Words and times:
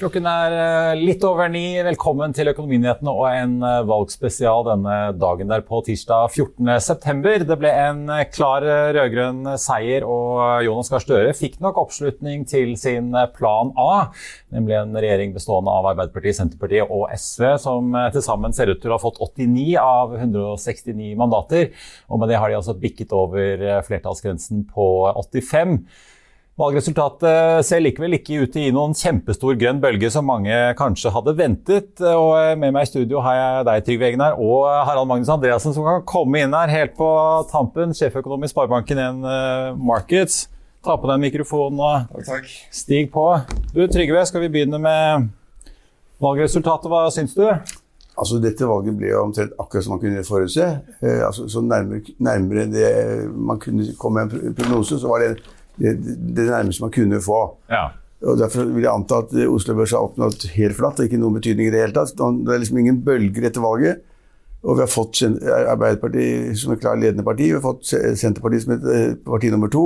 Klokken 0.00 0.24
er 0.24 0.54
eh, 0.56 1.00
litt 1.02 1.20
over 1.28 1.50
ni. 1.52 1.74
Velkommen 1.84 2.32
til 2.32 2.48
Økonominyhetene 2.48 3.12
og 3.12 3.26
en 3.28 3.58
eh, 3.66 3.80
valgspesial 3.84 4.62
denne 4.64 4.94
dagen 5.20 5.50
der 5.50 5.60
på 5.66 5.82
tirsdag 5.84 6.30
14.9. 6.32 7.42
Det 7.44 7.56
ble 7.60 7.72
en 7.82 8.06
eh, 8.08 8.22
klar 8.32 8.64
rød-grønn 8.64 9.58
seier, 9.60 10.06
og 10.08 10.64
Jonas 10.64 10.88
Gahr 10.88 11.04
Støre 11.04 11.34
fikk 11.36 11.58
nok 11.60 11.82
oppslutning 11.82 12.46
til 12.48 12.72
sin 12.80 13.10
plan 13.36 13.74
A, 13.76 14.06
nemlig 14.56 14.78
en 14.78 14.96
regjering 14.96 15.34
bestående 15.34 15.74
av 15.74 15.90
Arbeiderpartiet, 15.90 16.38
Senterpartiet 16.38 16.88
og 16.88 17.10
SV, 17.12 17.44
som 17.60 17.92
til 18.14 18.24
sammen 18.24 18.56
ser 18.56 18.72
ut 18.72 18.80
til 18.80 18.94
å 18.94 18.96
ha 18.96 19.02
fått 19.02 19.20
89 19.20 19.66
av 19.82 20.14
169 20.16 21.10
mandater. 21.20 21.74
Og 22.08 22.22
med 22.22 22.32
det 22.32 22.40
har 22.40 22.48
de 22.48 22.56
altså 22.62 22.78
bikket 22.86 23.12
over 23.12 23.84
flertallsgrensen 23.84 24.64
på 24.72 24.88
85. 25.26 25.76
Valgresultatet 26.60 27.64
ser 27.64 27.80
likevel 27.80 28.18
ikke 28.18 28.42
ut 28.42 28.50
til 28.52 28.60
å 28.60 28.64
gi 28.66 28.72
noen 28.76 28.92
kjempestor 28.96 29.54
grønn 29.56 29.78
bølge, 29.80 30.10
som 30.12 30.26
mange 30.28 30.52
kanskje 30.76 31.12
hadde 31.14 31.32
ventet. 31.38 32.02
Og 32.04 32.58
med 32.60 32.74
meg 32.76 32.84
i 32.84 32.90
studio 32.90 33.22
har 33.24 33.36
jeg 33.38 33.66
deg, 33.68 33.84
Trygve 33.86 34.08
Egnar, 34.10 34.36
og 34.36 34.66
Harald 34.68 35.08
Magnus 35.08 35.30
Andreassen, 35.32 35.72
som 35.72 35.86
kan 35.88 36.02
komme 36.04 36.42
inn 36.42 36.52
her 36.52 36.68
helt 36.68 36.92
på 36.98 37.08
tampen. 37.48 37.94
Sjeføkonom 37.96 38.44
i 38.44 38.50
Sparebanken 38.52 39.00
1 39.00 39.22
Markets. 39.80 40.42
Ta 40.84 40.98
på 41.00 41.08
deg 41.08 41.22
mikrofonen 41.22 41.80
og 41.80 42.10
takk, 42.12 42.26
takk. 42.28 42.50
stig 42.76 43.08
på. 43.14 43.24
Du, 43.72 43.80
Trygve, 43.88 44.24
skal 44.28 44.44
vi 44.44 44.50
begynne 44.52 44.80
med 44.84 45.30
valgresultatet? 46.20 46.90
Hva 46.92 47.06
syns 47.14 47.38
du? 47.38 47.46
Altså, 48.20 48.36
dette 48.42 48.68
valget 48.68 48.98
ble 49.00 49.14
jo 49.14 49.22
omtrent 49.22 49.56
akkurat 49.56 49.86
som 49.86 49.94
man 49.94 50.02
kunne 50.02 50.26
forutse. 50.28 50.68
Eh, 51.00 51.24
altså, 51.24 51.48
så 51.48 51.64
nærmere, 51.64 52.04
nærmere 52.20 52.66
det 52.68 52.92
man 53.32 53.60
kunne 53.62 53.88
komme 54.00 54.26
med 54.26 54.36
en 54.50 54.56
prognose, 54.60 55.00
så 55.00 55.08
var 55.08 55.24
det 55.24 55.32
det, 55.80 55.96
det 56.36 56.46
nærmeste 56.50 56.84
man 56.84 56.94
kunne 56.94 57.22
få. 57.24 57.40
Ja. 57.72 57.88
Og 58.20 58.36
Derfor 58.36 58.68
vil 58.68 58.84
jeg 58.84 58.92
anta 58.92 59.22
at 59.24 59.32
Oslo 59.48 59.74
Børs 59.78 59.94
har 59.96 60.04
oppnådd 60.04 60.44
helt 60.52 60.76
flatt, 60.76 61.00
og 61.00 61.08
ikke 61.08 61.20
noen 61.20 61.38
betydning 61.38 61.70
i 61.70 61.72
det 61.72 61.80
hele 61.80 61.96
tatt. 61.96 62.12
Det 62.18 62.52
er 62.52 62.60
liksom 62.60 62.80
ingen 62.82 63.00
bølger 63.04 63.48
etter 63.48 63.64
valget. 63.64 64.02
Og 64.60 64.76
vi 64.76 64.84
har 64.84 64.90
fått 64.92 65.22
Arbeiderpartiet 65.24 66.58
som 66.60 66.74
et 66.74 66.82
klart 66.82 67.00
ledende 67.00 67.24
parti, 67.24 67.48
vi 67.48 67.56
har 67.56 67.64
fått 67.64 67.94
Senterpartiet 68.20 68.66
som 68.66 68.74
et 68.74 68.88
eh, 68.92 69.14
parti 69.24 69.48
nummer 69.52 69.72
to. 69.72 69.84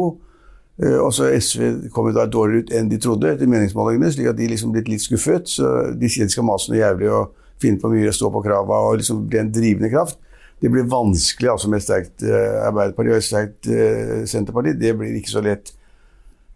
Eh, 0.83 0.99
og 0.99 1.13
så 1.15 1.29
SV 1.31 1.93
kom 1.95 2.11
da 2.15 2.27
dårligere 2.27 2.65
ut 2.65 2.75
enn 2.75 2.91
de 2.91 2.99
trodde 2.99 3.31
etter 3.31 3.51
meningsmålingene, 3.51 4.11
slik 4.11 4.33
at 4.33 4.41
de 4.41 4.51
liksom 4.51 4.75
blitt 4.75 4.91
litt 4.91 5.05
skuffet. 5.05 5.47
Så 5.55 5.71
de 5.95 6.11
sier 6.11 6.27
de 6.27 6.35
skal 6.35 6.49
mase 6.49 6.73
noe 6.73 6.81
jævlig 6.81 7.13
og 7.15 7.39
finne 7.63 7.79
på 7.79 7.93
mye, 7.93 8.11
stå 8.13 8.33
på 8.35 8.43
krava 8.43 8.81
og 8.89 8.99
liksom 8.99 9.23
bli 9.31 9.45
en 9.45 9.55
drivende 9.55 9.93
kraft. 9.95 10.19
Det 10.59 10.73
blir 10.73 10.91
vanskelig 10.91 11.53
altså 11.53 11.71
med 11.71 11.83
et 11.83 11.85
sterkt 11.85 12.23
uh, 12.25 12.67
Arbeiderparti 12.67 13.11
og 13.13 13.19
et 13.19 13.27
sterkt 13.27 13.69
Senterparti. 14.31 14.75
Det 14.81 14.95
blir 14.99 15.15
ikke 15.19 15.35
så 15.37 15.43
lett. 15.45 15.75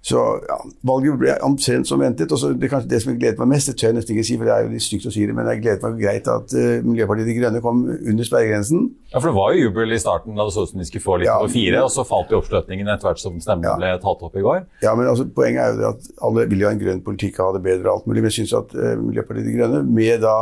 Så 0.09 0.21
ja, 0.49 0.57
valget 0.89 1.19
ble 1.21 1.35
omtrent 1.45 1.89
som 1.89 2.01
ventet. 2.01 2.33
og 2.33 2.41
så 2.41 2.53
Det 2.57 2.71
kanskje 2.73 2.89
det 2.89 3.01
som 3.03 3.13
jeg 3.13 3.21
gledet 3.21 3.41
meg 3.43 3.51
mest, 3.53 3.69
det 3.69 3.77
tør 3.77 3.91
jeg 3.91 3.97
nesten 3.99 4.15
ikke 4.15 4.27
si, 4.29 4.37
for 4.41 4.49
det 4.49 4.55
er 4.55 4.65
jo 4.65 4.71
litt 4.73 4.85
stygt 4.85 5.09
å 5.11 5.13
si 5.13 5.25
det, 5.29 5.35
men 5.37 5.51
jeg 5.53 5.63
gledet 5.65 5.85
meg 5.85 5.99
greit 6.01 6.31
at 6.33 6.55
uh, 6.57 6.69
Miljøpartiet 6.87 7.29
De 7.29 7.35
Grønne 7.37 7.63
kom 7.65 7.83
under 7.89 8.29
sperregrensen. 8.29 8.87
Ja, 9.13 9.19
for 9.19 9.29
Det 9.29 9.37
var 9.37 9.53
jo 9.53 9.67
jubel 9.67 9.93
i 9.93 10.01
starten 10.01 10.39
da 10.39 10.47
det 10.49 10.55
så 10.55 10.65
ut 10.65 10.73
som 10.73 10.81
de 10.81 10.89
skulle 10.89 11.05
få 11.05 11.19
litt 11.21 11.29
ja, 11.29 11.37
over 11.43 11.53
fire, 11.53 11.83
og 11.85 11.93
så 11.93 12.07
falt 12.09 12.33
jo 12.33 12.41
oppslutningen 12.41 12.89
etter 12.89 13.11
hvert 13.11 13.21
som 13.21 13.37
stemmen 13.45 13.69
ja. 13.69 13.77
ble 13.81 13.93
tatt 14.05 14.25
opp 14.31 14.41
i 14.41 14.47
går. 14.47 14.65
Ja, 14.87 14.95
men 14.97 15.11
altså, 15.11 15.29
Poenget 15.39 15.65
er 15.65 15.75
jo 15.75 15.83
det 15.83 15.91
at 15.91 16.09
alle 16.25 16.47
vil 16.49 16.65
jo 16.65 16.71
ha 16.71 16.73
en 16.77 16.81
grønn 16.81 17.05
politikk 17.05 17.43
og 17.43 17.51
ha 17.51 17.59
det 17.59 17.65
bedre 17.69 17.91
og 17.91 17.99
alt 17.99 18.09
mulig, 18.09 18.25
men 18.25 18.33
jeg 18.33 18.41
syns 18.41 18.57
at 18.63 18.73
uh, 18.79 18.95
Miljøpartiet 19.03 19.51
De 19.51 19.59
Grønne, 19.59 19.85
med 19.85 20.25
da 20.25 20.39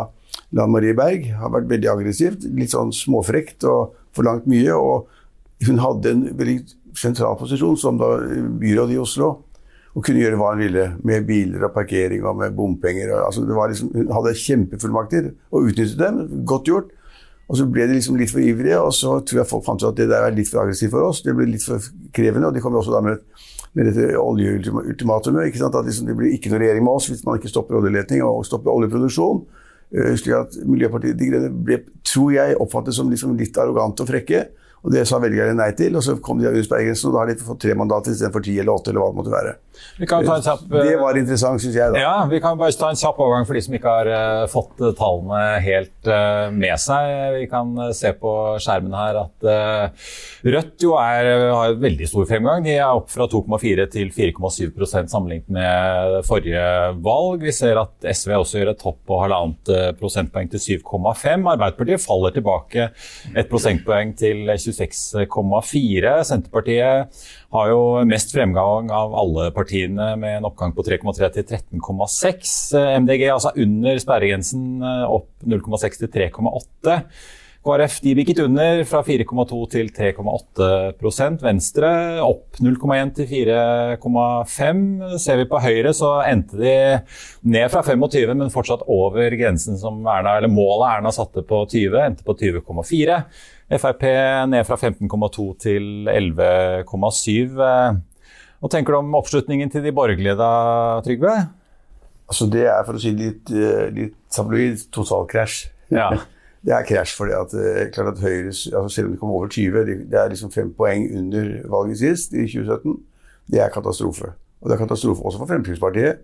Lan 0.54 0.70
Marie 0.70 0.94
Berg, 0.94 1.26
har 1.40 1.50
vært 1.50 1.70
veldig 1.72 1.90
aggressivt, 1.90 2.46
litt 2.54 2.70
sånn 2.70 2.94
småfrekt 2.94 3.66
og 3.66 3.96
forlangt 4.14 4.46
mye. 4.50 4.74
og 4.74 5.10
hun 5.66 5.78
hadde 5.80 6.12
en 6.12 6.24
veldig 6.36 6.58
sentral 6.96 7.36
posisjon 7.40 7.76
som 7.80 7.98
da 8.00 8.10
byråd 8.60 8.92
i 8.92 8.98
Oslo 9.00 9.30
og 9.96 10.04
kunne 10.04 10.20
gjøre 10.20 10.36
hva 10.36 10.52
han 10.52 10.60
ville 10.60 10.84
med 11.08 11.24
biler 11.24 11.62
og 11.64 11.72
parkering 11.72 12.24
og 12.28 12.36
med 12.42 12.52
bompenger. 12.56 13.14
Og, 13.14 13.30
altså, 13.30 13.46
liksom, 13.48 13.94
hun 13.94 14.12
hadde 14.12 14.36
kjempefullmakter 14.42 15.30
og 15.48 15.70
utnyttet 15.70 15.96
dem. 16.02 16.20
Godt 16.48 16.68
gjort. 16.68 16.92
Og 17.46 17.56
så 17.60 17.64
ble 17.70 17.86
de 17.86 17.94
liksom 17.94 18.18
litt 18.18 18.32
for 18.32 18.42
ivrige, 18.42 18.78
og 18.82 18.90
så 18.94 19.20
tror 19.22 19.40
jeg 19.40 19.48
folk 19.48 19.64
fant 19.64 19.80
ut 19.84 19.92
at 19.92 19.98
det 20.00 20.08
der 20.10 20.26
er 20.26 20.34
litt 20.34 20.50
for 20.50 20.64
aggressivt 20.64 20.92
for 20.92 21.06
oss. 21.06 21.22
Det 21.24 21.32
ble 21.36 21.46
litt 21.48 21.64
for 21.64 21.80
krevende, 22.14 22.50
og 22.50 22.56
de 22.56 22.62
kom 22.64 22.74
også 22.76 22.92
da 22.92 23.00
med, 23.06 23.22
med 23.78 23.88
dette 23.88 24.18
oljeultimatumet. 24.20 25.46
ikke 25.46 25.62
sant? 25.62 25.78
At 25.78 25.86
liksom, 25.86 26.10
det 26.10 26.18
blir 26.18 26.34
ikke 26.34 26.52
noe 26.52 26.60
regjering 26.64 26.84
med 26.84 26.98
oss 26.98 27.08
hvis 27.12 27.22
man 27.24 27.38
ikke 27.38 27.52
stopper 27.54 27.78
oljeleting 27.78 28.24
og 28.26 28.42
stopper 28.48 28.74
oljeproduksjon. 28.74 29.44
Uh, 29.94 30.12
slik 30.18 30.34
at 30.34 30.58
Miljøpartiet 30.66 31.16
De 31.16 31.30
Grønne 31.30 31.52
ble, 31.54 31.80
tror 32.04 32.34
jeg, 32.34 32.58
oppfattet 32.60 32.98
som 32.98 33.08
liksom 33.08 33.38
litt 33.38 33.56
arrogante 33.62 34.02
og 34.02 34.10
frekke. 34.10 34.48
Og 34.86 34.92
Det 34.94 35.02
sa 35.08 35.18
velgerne 35.18 35.56
nei 35.58 35.72
til, 35.74 35.96
og 35.98 36.04
så 36.06 36.14
kom 36.22 36.38
de 36.38 36.46
av 36.46 36.56
sperregrensen, 36.62 37.10
og 37.10 37.16
da 37.16 37.24
har 37.24 37.32
de 37.32 37.42
fått 37.42 37.64
tre 37.64 37.74
mandater 37.74 38.14
istedenfor 38.14 38.44
ti 38.46 38.54
eller 38.62 38.76
åtte, 38.78 38.92
eller 38.92 39.02
hva 39.02 39.10
det 39.10 39.18
måtte 39.18 39.34
være. 39.34 39.54
Kjapp, 39.96 40.62
det 40.70 40.94
var 41.00 41.18
interessant, 41.18 41.60
syns 41.60 41.74
jeg. 41.76 41.92
da. 41.92 42.00
Ja, 42.00 42.14
Vi 42.30 42.38
kan 42.40 42.56
bare 42.60 42.72
ta 42.76 42.90
en 42.92 42.98
kjapp 42.98 43.18
overgang 43.20 43.46
for 43.48 43.56
de 43.56 43.62
som 43.64 43.74
ikke 43.76 43.92
har 43.92 44.08
uh, 44.08 44.44
fått 44.48 44.80
uh, 44.80 44.92
tallene 44.96 45.40
helt 45.64 46.08
uh, 46.08 46.52
med 46.54 46.76
seg. 46.80 47.12
Vi 47.40 47.48
kan 47.50 47.72
se 47.96 48.12
på 48.16 48.32
skjermen 48.62 48.94
her 48.96 49.20
at 49.24 49.48
Rødt 50.46 50.84
jo 50.84 50.94
er, 51.00 51.26
har 51.50 51.74
veldig 51.80 52.06
stor 52.08 52.26
fremgang. 52.28 52.62
De 52.64 52.76
er 52.76 52.86
opp 52.86 53.08
fra 53.10 53.26
2,4 53.30 53.86
til 53.92 54.12
4,7% 54.14 55.10
sammenlignet 55.10 55.50
med 55.52 56.20
forrige 56.26 56.62
valg. 57.04 57.42
Vi 57.42 57.54
ser 57.54 57.80
at 57.80 58.06
SV 58.06 58.36
også 58.38 58.60
gjør 58.60 58.72
et 58.72 58.80
topp 58.80 59.00
på 59.08 59.18
halvannet 59.24 59.72
prosentpoeng 59.98 60.50
til 60.52 60.78
7,5. 60.78 61.48
Arbeiderpartiet 61.56 62.04
faller 62.04 62.34
tilbake 62.36 62.88
et 63.34 63.50
prosentpoeng 63.50 64.14
til 64.18 64.44
26 64.46 64.75
26,4. 64.76 66.12
Senterpartiet 66.28 67.22
har 67.56 67.72
jo 67.72 67.80
mest 68.08 68.34
fremgang 68.34 68.92
av 68.94 69.16
alle 69.16 69.48
partiene 69.56 70.12
med 70.20 70.38
en 70.38 70.48
oppgang 70.50 70.74
på 70.76 70.84
3,3 70.86 71.32
til 71.38 71.48
13,6. 71.48 72.54
MDG 73.04 73.26
altså 73.32 73.54
under 73.56 73.98
sperregrensen 74.02 74.68
eh, 74.84 75.16
opp 75.18 75.32
0,6 75.46 76.02
til 76.04 76.14
3,8. 76.18 77.00
KrF 77.66 77.96
de 78.04 78.12
bikket 78.14 78.40
under 78.44 78.84
fra 78.86 79.00
4,2 79.02 79.56
til 79.72 79.88
3,8% 79.94 81.40
Venstre 81.42 81.88
opp 82.22 82.60
0,1 82.62 83.10
til 83.16 83.26
4,5 83.32 84.84
Ser 85.18 85.40
vi 85.40 85.48
på 85.50 85.60
Høyre, 85.64 85.90
så 85.96 86.12
endte 86.28 86.60
de 86.60 86.74
ned 87.50 87.66
fra 87.72 87.82
25, 87.82 88.36
men 88.38 88.52
fortsatt 88.54 88.84
over 88.86 89.34
grensen 89.34 89.80
som 89.80 89.98
Erna, 90.06 90.36
eller 90.38 90.52
målet 90.52 90.92
Erna 90.92 91.12
satte 91.14 91.42
på 91.46 91.64
20, 91.66 91.98
endte 92.04 92.26
på 92.26 92.36
20,4. 92.38 93.18
Frp 93.82 94.04
ned 94.52 94.62
fra 94.68 94.78
15,2 94.78 95.48
til 95.66 96.06
11,7. 96.12 97.58
Hva 98.62 98.70
tenker 98.72 98.94
du 98.94 99.00
om 99.00 99.18
oppslutningen 99.18 99.74
til 99.74 99.82
de 99.82 99.94
borgerlige 99.96 100.38
da, 100.38 100.52
Trygve? 101.06 101.34
Altså 102.30 102.46
Det 102.50 102.64
er, 102.66 102.86
for 102.86 102.98
å 102.98 103.02
si 103.02 103.12
litt, 103.14 103.50
eh, 103.50 103.90
litt 103.94 104.16
tabloid, 104.34 104.86
totalkrasj. 104.94 105.66
Ja. 105.94 106.12
Det 106.66 106.74
er 106.74 106.82
krasj 106.88 107.12
fordi 107.14 107.32
at, 107.36 107.52
eh, 107.54 107.90
klart 107.94 108.16
at 108.16 108.22
Høyre, 108.24 108.46
altså 108.50 108.88
selv 108.90 109.06
om 109.06 109.12
de 109.12 109.18
kom 109.20 109.30
over 109.30 109.46
20, 109.48 109.84
det 110.10 110.18
er 110.18 110.28
liksom 110.32 110.50
fem 110.50 110.72
poeng 110.74 111.04
under 111.18 111.60
valget 111.70 111.98
sist, 112.00 112.32
i 112.34 112.42
2017, 112.48 112.96
det 113.52 113.60
er 113.62 113.68
katastrofe. 113.70 114.32
Og 114.60 114.70
det 114.70 114.74
er 114.74 114.80
katastrofe 114.86 115.22
også 115.22 115.38
for 115.38 115.46
Fremskrittspartiet. 115.46 116.16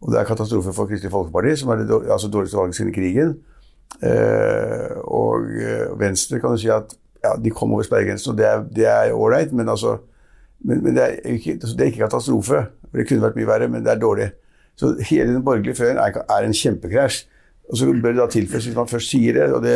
Og 0.00 0.12
det 0.12 0.20
er 0.20 0.24
katastrofe 0.28 0.72
for 0.72 0.86
Kristelig 0.86 1.10
Folkeparti, 1.10 1.56
som 1.58 1.68
er 1.74 1.76
det 1.82 1.90
altså 2.10 2.28
dårligste 2.30 2.56
valget 2.60 2.76
siden 2.78 2.92
krigen. 2.94 3.32
Eh, 4.02 4.96
og 5.04 5.48
eh, 5.58 6.00
Venstre 6.00 6.38
kan 6.40 6.50
du 6.54 6.56
si 6.62 6.68
at 6.70 6.94
ja, 7.24 7.32
de 7.44 7.50
kom 7.50 7.72
over 7.74 7.82
sperregrensen, 7.82 8.30
og 8.32 8.38
det 8.38 8.46
er- 8.46 8.64
det 8.76 8.86
er 8.86 9.12
ålreit, 9.12 9.52
men, 9.52 9.68
altså, 9.68 9.96
men, 10.64 10.84
men 10.84 10.94
det, 10.96 11.02
er 11.02 11.08
ikke, 11.32 11.52
altså, 11.58 11.74
det 11.76 11.80
er 11.80 11.90
ikke 11.90 12.04
katastrofe. 12.06 12.66
Det 12.94 13.08
kunne 13.08 13.22
vært 13.22 13.36
mye 13.36 13.46
verre, 13.46 13.68
men 13.68 13.82
det 13.84 13.92
er 13.92 13.98
dårlig. 13.98 14.30
Så 14.76 14.94
hele 15.10 15.34
den 15.34 15.42
borgerlige 15.44 15.74
føren 15.74 15.96
er, 15.98 16.12
er 16.30 16.46
en 16.46 16.54
kjempekrasj. 16.54 17.24
Og 17.68 17.76
så 17.76 17.88
bør 17.88 18.14
det 18.14 18.20
da 18.22 18.28
tilføyes, 18.32 18.66
hvis 18.70 18.76
man 18.78 18.88
først 18.88 19.12
sier 19.12 19.36
det, 19.36 19.48
og 19.52 19.60
det, 19.64 19.74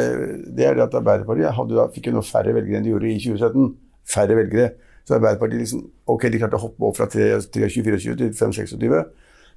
det 0.57 0.65
er 0.65 0.79
det 0.79 0.87
at 0.87 0.95
Arbeiderpartiet 0.97 1.53
hadde 1.59 1.77
da, 1.77 1.91
fikk 1.93 2.09
jo 2.09 2.15
noe 2.17 2.25
færre 2.25 2.55
velgere 2.57 2.81
enn 2.81 2.87
de 2.87 2.95
gjorde 2.95 3.11
i 3.11 3.19
2017. 3.21 3.67
Færre 4.13 4.39
velgere. 4.39 4.71
Så 5.05 5.19
Arbeiderpartiet 5.19 5.61
liksom, 5.61 5.85
ok, 6.15 6.25
de 6.33 6.41
klarte 6.41 6.57
å 6.57 6.63
hoppe 6.63 6.89
opp 6.89 6.97
fra 6.97 7.09
23-24 7.13 8.17
til 8.17 8.33
25-26, 8.33 9.03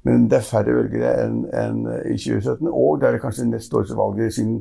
men 0.06 0.28
det 0.30 0.38
er 0.38 0.46
færre 0.46 0.74
velgere 0.76 1.14
enn 1.24 1.38
en 1.50 1.80
i 2.12 2.18
2017, 2.20 2.68
og 2.70 3.00
det 3.02 3.08
er 3.10 3.22
kanskje 3.24 3.46
det 3.46 3.56
nest 3.56 3.72
dårligste 3.74 3.98
valget 3.98 4.36
siden 4.36 4.60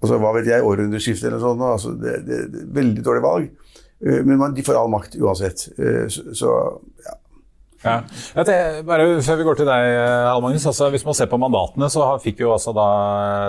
altså, 0.00 0.18
hva 0.22 0.32
vet 0.36 0.48
jeg, 0.48 0.64
århundreskiftet 0.64 1.28
eller 1.28 1.42
noe 1.42 1.50
sånt. 1.50 1.66
Altså, 1.68 1.92
det, 2.00 2.14
det, 2.28 2.40
det 2.54 2.64
Veldig 2.76 3.04
dårlig 3.04 3.24
valg. 3.24 3.50
Eh, 4.00 4.22
Men 4.24 4.40
man, 4.40 4.56
de 4.56 4.64
får 4.64 4.78
all 4.80 4.92
makt 4.92 5.18
uansett. 5.20 5.68
Eh, 5.76 6.06
så 6.08 6.52
ja. 7.04 7.16
Ja. 7.84 7.98
Bare 8.86 9.08
Før 9.22 9.40
vi 9.40 9.46
går 9.46 9.58
til 9.60 9.68
deg, 9.68 9.88
Al 10.30 10.44
Magnus. 10.44 10.64
Altså, 10.70 10.88
hvis 10.94 11.04
man 11.06 11.16
ser 11.18 11.28
på 11.30 11.40
mandatene, 11.40 11.90
så 11.92 12.06
fikk 12.22 12.40
jo 12.44 12.54
altså 12.54 12.72
da 12.76 12.86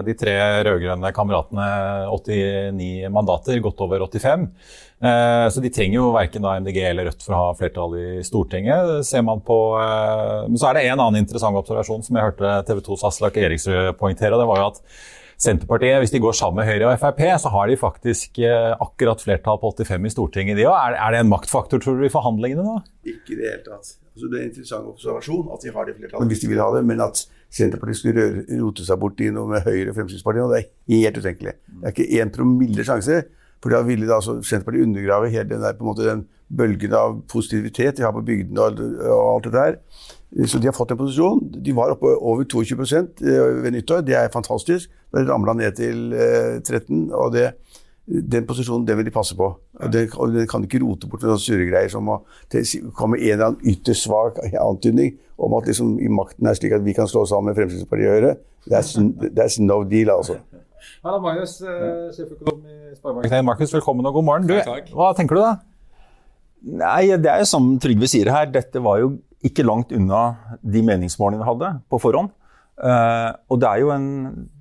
de 0.06 0.18
tre 0.18 0.36
rød-grønne 0.68 1.14
kameratene 1.16 1.70
89 2.12 3.08
mandater, 3.14 3.64
godt 3.64 3.86
over 3.88 4.08
85. 4.10 4.50
Eh, 4.98 5.48
så 5.54 5.62
de 5.62 5.70
trenger 5.70 6.00
jo 6.00 6.08
verken 6.16 6.46
MDG 6.64 6.80
eller 6.90 7.12
Rødt 7.12 7.22
for 7.22 7.36
å 7.36 7.42
ha 7.44 7.58
flertall 7.58 7.94
i 8.00 8.08
Stortinget. 8.26 9.06
Ser 9.06 9.22
man 9.26 9.44
på, 9.46 9.58
eh, 9.78 10.48
men 10.50 10.58
så 10.58 10.72
er 10.72 10.80
det 10.80 10.88
en 10.88 11.04
annen 11.04 11.22
interessant 11.22 11.58
observasjon 11.60 12.04
som 12.08 12.18
jeg 12.18 12.32
hørte 12.32 12.56
TV 12.66 12.82
2s 12.88 13.06
Aslak 13.06 13.38
Eriksrød 13.38 13.94
poengtere. 14.00 14.38
det 14.38 14.50
var 14.50 14.58
jo 14.64 14.72
at 14.74 14.82
Senterpartiet, 15.38 16.00
hvis 16.02 16.14
de 16.16 16.22
går 16.24 16.34
sammen 16.34 16.64
med 16.64 16.66
Høyre 16.66 16.90
og 16.90 17.02
Frp, 17.02 17.22
så 17.38 17.52
har 17.54 17.70
de 17.70 17.78
faktisk 17.78 18.40
eh, 18.42 18.72
akkurat 18.82 19.22
flertall 19.22 19.60
på 19.62 19.70
85 19.76 20.08
i 20.10 20.12
Stortinget. 20.16 20.58
De 20.58 20.66
òg. 20.66 20.74
Er, 20.74 20.98
er 20.98 21.14
det 21.14 21.20
en 21.22 21.30
maktfaktor, 21.30 21.82
tror 21.84 22.00
du, 22.00 22.08
i 22.08 22.14
forhandlingene 22.14 22.66
nå? 22.66 22.80
Ikke 23.06 23.36
i 23.36 23.38
det 23.38 23.52
hele 23.52 23.64
tatt. 23.68 23.92
Altså, 24.18 24.32
det 24.32 24.40
er 24.40 24.46
en 24.48 24.50
interessant 24.50 24.88
observasjon 24.90 25.52
at 25.54 25.62
de 25.62 25.74
har 25.76 25.86
det 25.86 25.94
flertallet 26.00 26.32
hvis 26.34 26.42
de 26.42 26.50
vil 26.50 26.62
ha 26.64 26.72
det, 26.74 26.82
men 26.90 27.04
at 27.06 27.22
Senterpartiet 27.54 28.00
skulle 28.00 28.24
rote 28.64 28.86
seg 28.88 28.98
bort 29.04 29.22
i 29.22 29.30
noe 29.34 29.52
med 29.52 29.68
Høyre 29.68 29.92
og 29.92 30.00
Fremskrittspartiet, 30.00 30.48
og 30.48 30.56
det 30.56 30.64
er 30.64 31.04
helt 31.04 31.20
utenkelig. 31.22 31.54
Det 31.68 31.86
er 31.86 31.94
ikke 31.94 32.24
én 32.24 32.34
promille 32.34 32.88
sjanse. 32.88 33.22
For 33.62 33.74
da 33.74 33.84
ville 33.86 34.10
da 34.10 34.18
altså 34.18 34.40
Senterpartiet 34.42 34.86
undergrave 34.90 35.30
hele 35.34 35.50
den, 35.50 35.62
der, 35.62 35.78
på 35.78 35.86
en 35.86 35.92
måte, 35.92 36.10
den 36.10 36.26
bølgen 36.58 36.94
av 36.98 37.22
positivitet 37.30 37.98
de 37.98 38.06
har 38.06 38.14
på 38.16 38.26
bygdene 38.26 38.66
og, 38.66 38.82
og 39.06 39.24
alt 39.36 39.48
dette 39.48 39.64
her. 39.68 39.80
Så 40.36 40.60
de 40.60 40.68
har 40.68 40.76
fått 40.76 40.92
en 40.92 41.00
posisjon. 41.00 41.40
De 41.64 41.74
var 41.76 41.94
oppe 41.94 42.12
over 42.20 42.44
22 42.44 42.76
ved 43.64 43.72
nyttår. 43.72 44.04
Det 44.04 44.16
er 44.20 44.32
fantastisk. 44.34 44.92
Det 45.14 45.24
ramla 45.30 45.56
ned 45.56 45.78
til 45.78 46.12
eh, 46.12 46.58
13 46.60 47.14
og 47.16 47.32
det, 47.32 47.46
den 48.08 48.44
posisjonen 48.48 48.84
den 48.88 49.00
vil 49.00 49.08
de 49.08 49.14
passe 49.16 49.38
på. 49.40 49.48
Og 49.56 49.94
den, 49.94 50.10
og 50.20 50.36
den 50.36 50.50
kan 50.52 50.64
de 50.64 50.68
ikke 50.68 50.84
rote 50.84 51.08
bort 51.08 51.24
med 51.24 51.32
sånne 51.32 51.46
surregreier 51.46 51.94
som 51.94 52.12
å 52.12 52.20
komme 52.98 53.22
en 53.22 53.32
eller 53.38 53.46
annen 53.48 53.72
ytterst 53.72 54.08
svak 54.10 54.42
antydning 54.70 55.16
om 55.38 55.56
at 55.56 55.70
liksom, 55.70 55.96
i 56.04 56.12
makten 56.12 56.50
er 56.50 56.60
slik 56.60 56.76
at 56.76 56.84
vi 56.84 56.96
kan 56.98 57.08
slå 57.08 57.24
sammen 57.30 57.54
med 57.54 57.60
Fremskrittspartiet 57.62 58.12
og 58.12 58.18
Høyre. 58.18 58.36
That's, 58.68 58.98
that's 59.32 59.62
no 59.64 59.80
deal, 59.88 60.12
altså. 60.12 60.42
Hallo, 61.06 61.22
Magnus, 61.24 61.56
eh, 61.64 62.10
sjeføkonom 62.16 62.68
i 62.68 62.98
Sparebanken1. 62.98 63.48
Markus, 63.48 63.74
velkommen 63.74 64.06
og 64.10 64.20
god 64.20 64.28
morgen. 64.28 64.50
Du, 64.50 64.92
hva 64.92 65.14
tenker 65.16 65.40
du 65.40 65.44
da? 65.46 65.54
Nei, 66.68 67.16
det 67.22 67.32
er 67.32 67.44
jo 67.44 67.48
som 67.48 67.70
Trygve 67.80 68.10
sier 68.12 68.28
her, 68.34 68.50
dette 68.52 68.82
var 68.84 69.00
jo 69.00 69.14
ikke 69.46 69.66
langt 69.66 69.94
unna 69.94 70.22
de 70.62 70.82
meningsmålene 70.86 71.42
vi 71.42 71.50
hadde 71.50 71.72
på 71.92 72.00
forhånd. 72.02 72.32
Uh, 72.78 73.34
og 73.50 73.58
det 73.62 73.70
er 73.70 73.82
jo 73.82 73.92
en, 73.94 74.08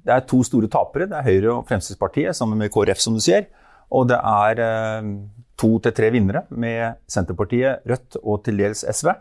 det 0.05 0.13
er 0.15 0.27
to 0.29 0.41
store 0.47 0.71
tapere. 0.73 1.09
Det 1.09 1.19
er 1.19 1.27
Høyre 1.27 1.55
og 1.59 1.69
Fremskrittspartiet 1.69 2.37
sammen 2.37 2.61
med 2.61 2.73
KrF, 2.73 3.01
som 3.03 3.17
du 3.17 3.23
sier. 3.25 3.49
Og 3.93 4.09
det 4.11 4.19
er 4.19 4.63
uh, 4.63 5.11
to 5.61 5.77
til 5.85 5.97
tre 5.97 6.11
vinnere 6.13 6.47
med 6.51 7.01
Senterpartiet, 7.09 7.85
Rødt 7.89 8.21
og 8.23 8.43
til 8.45 8.61
dels 8.61 8.85
SV. 8.85 9.13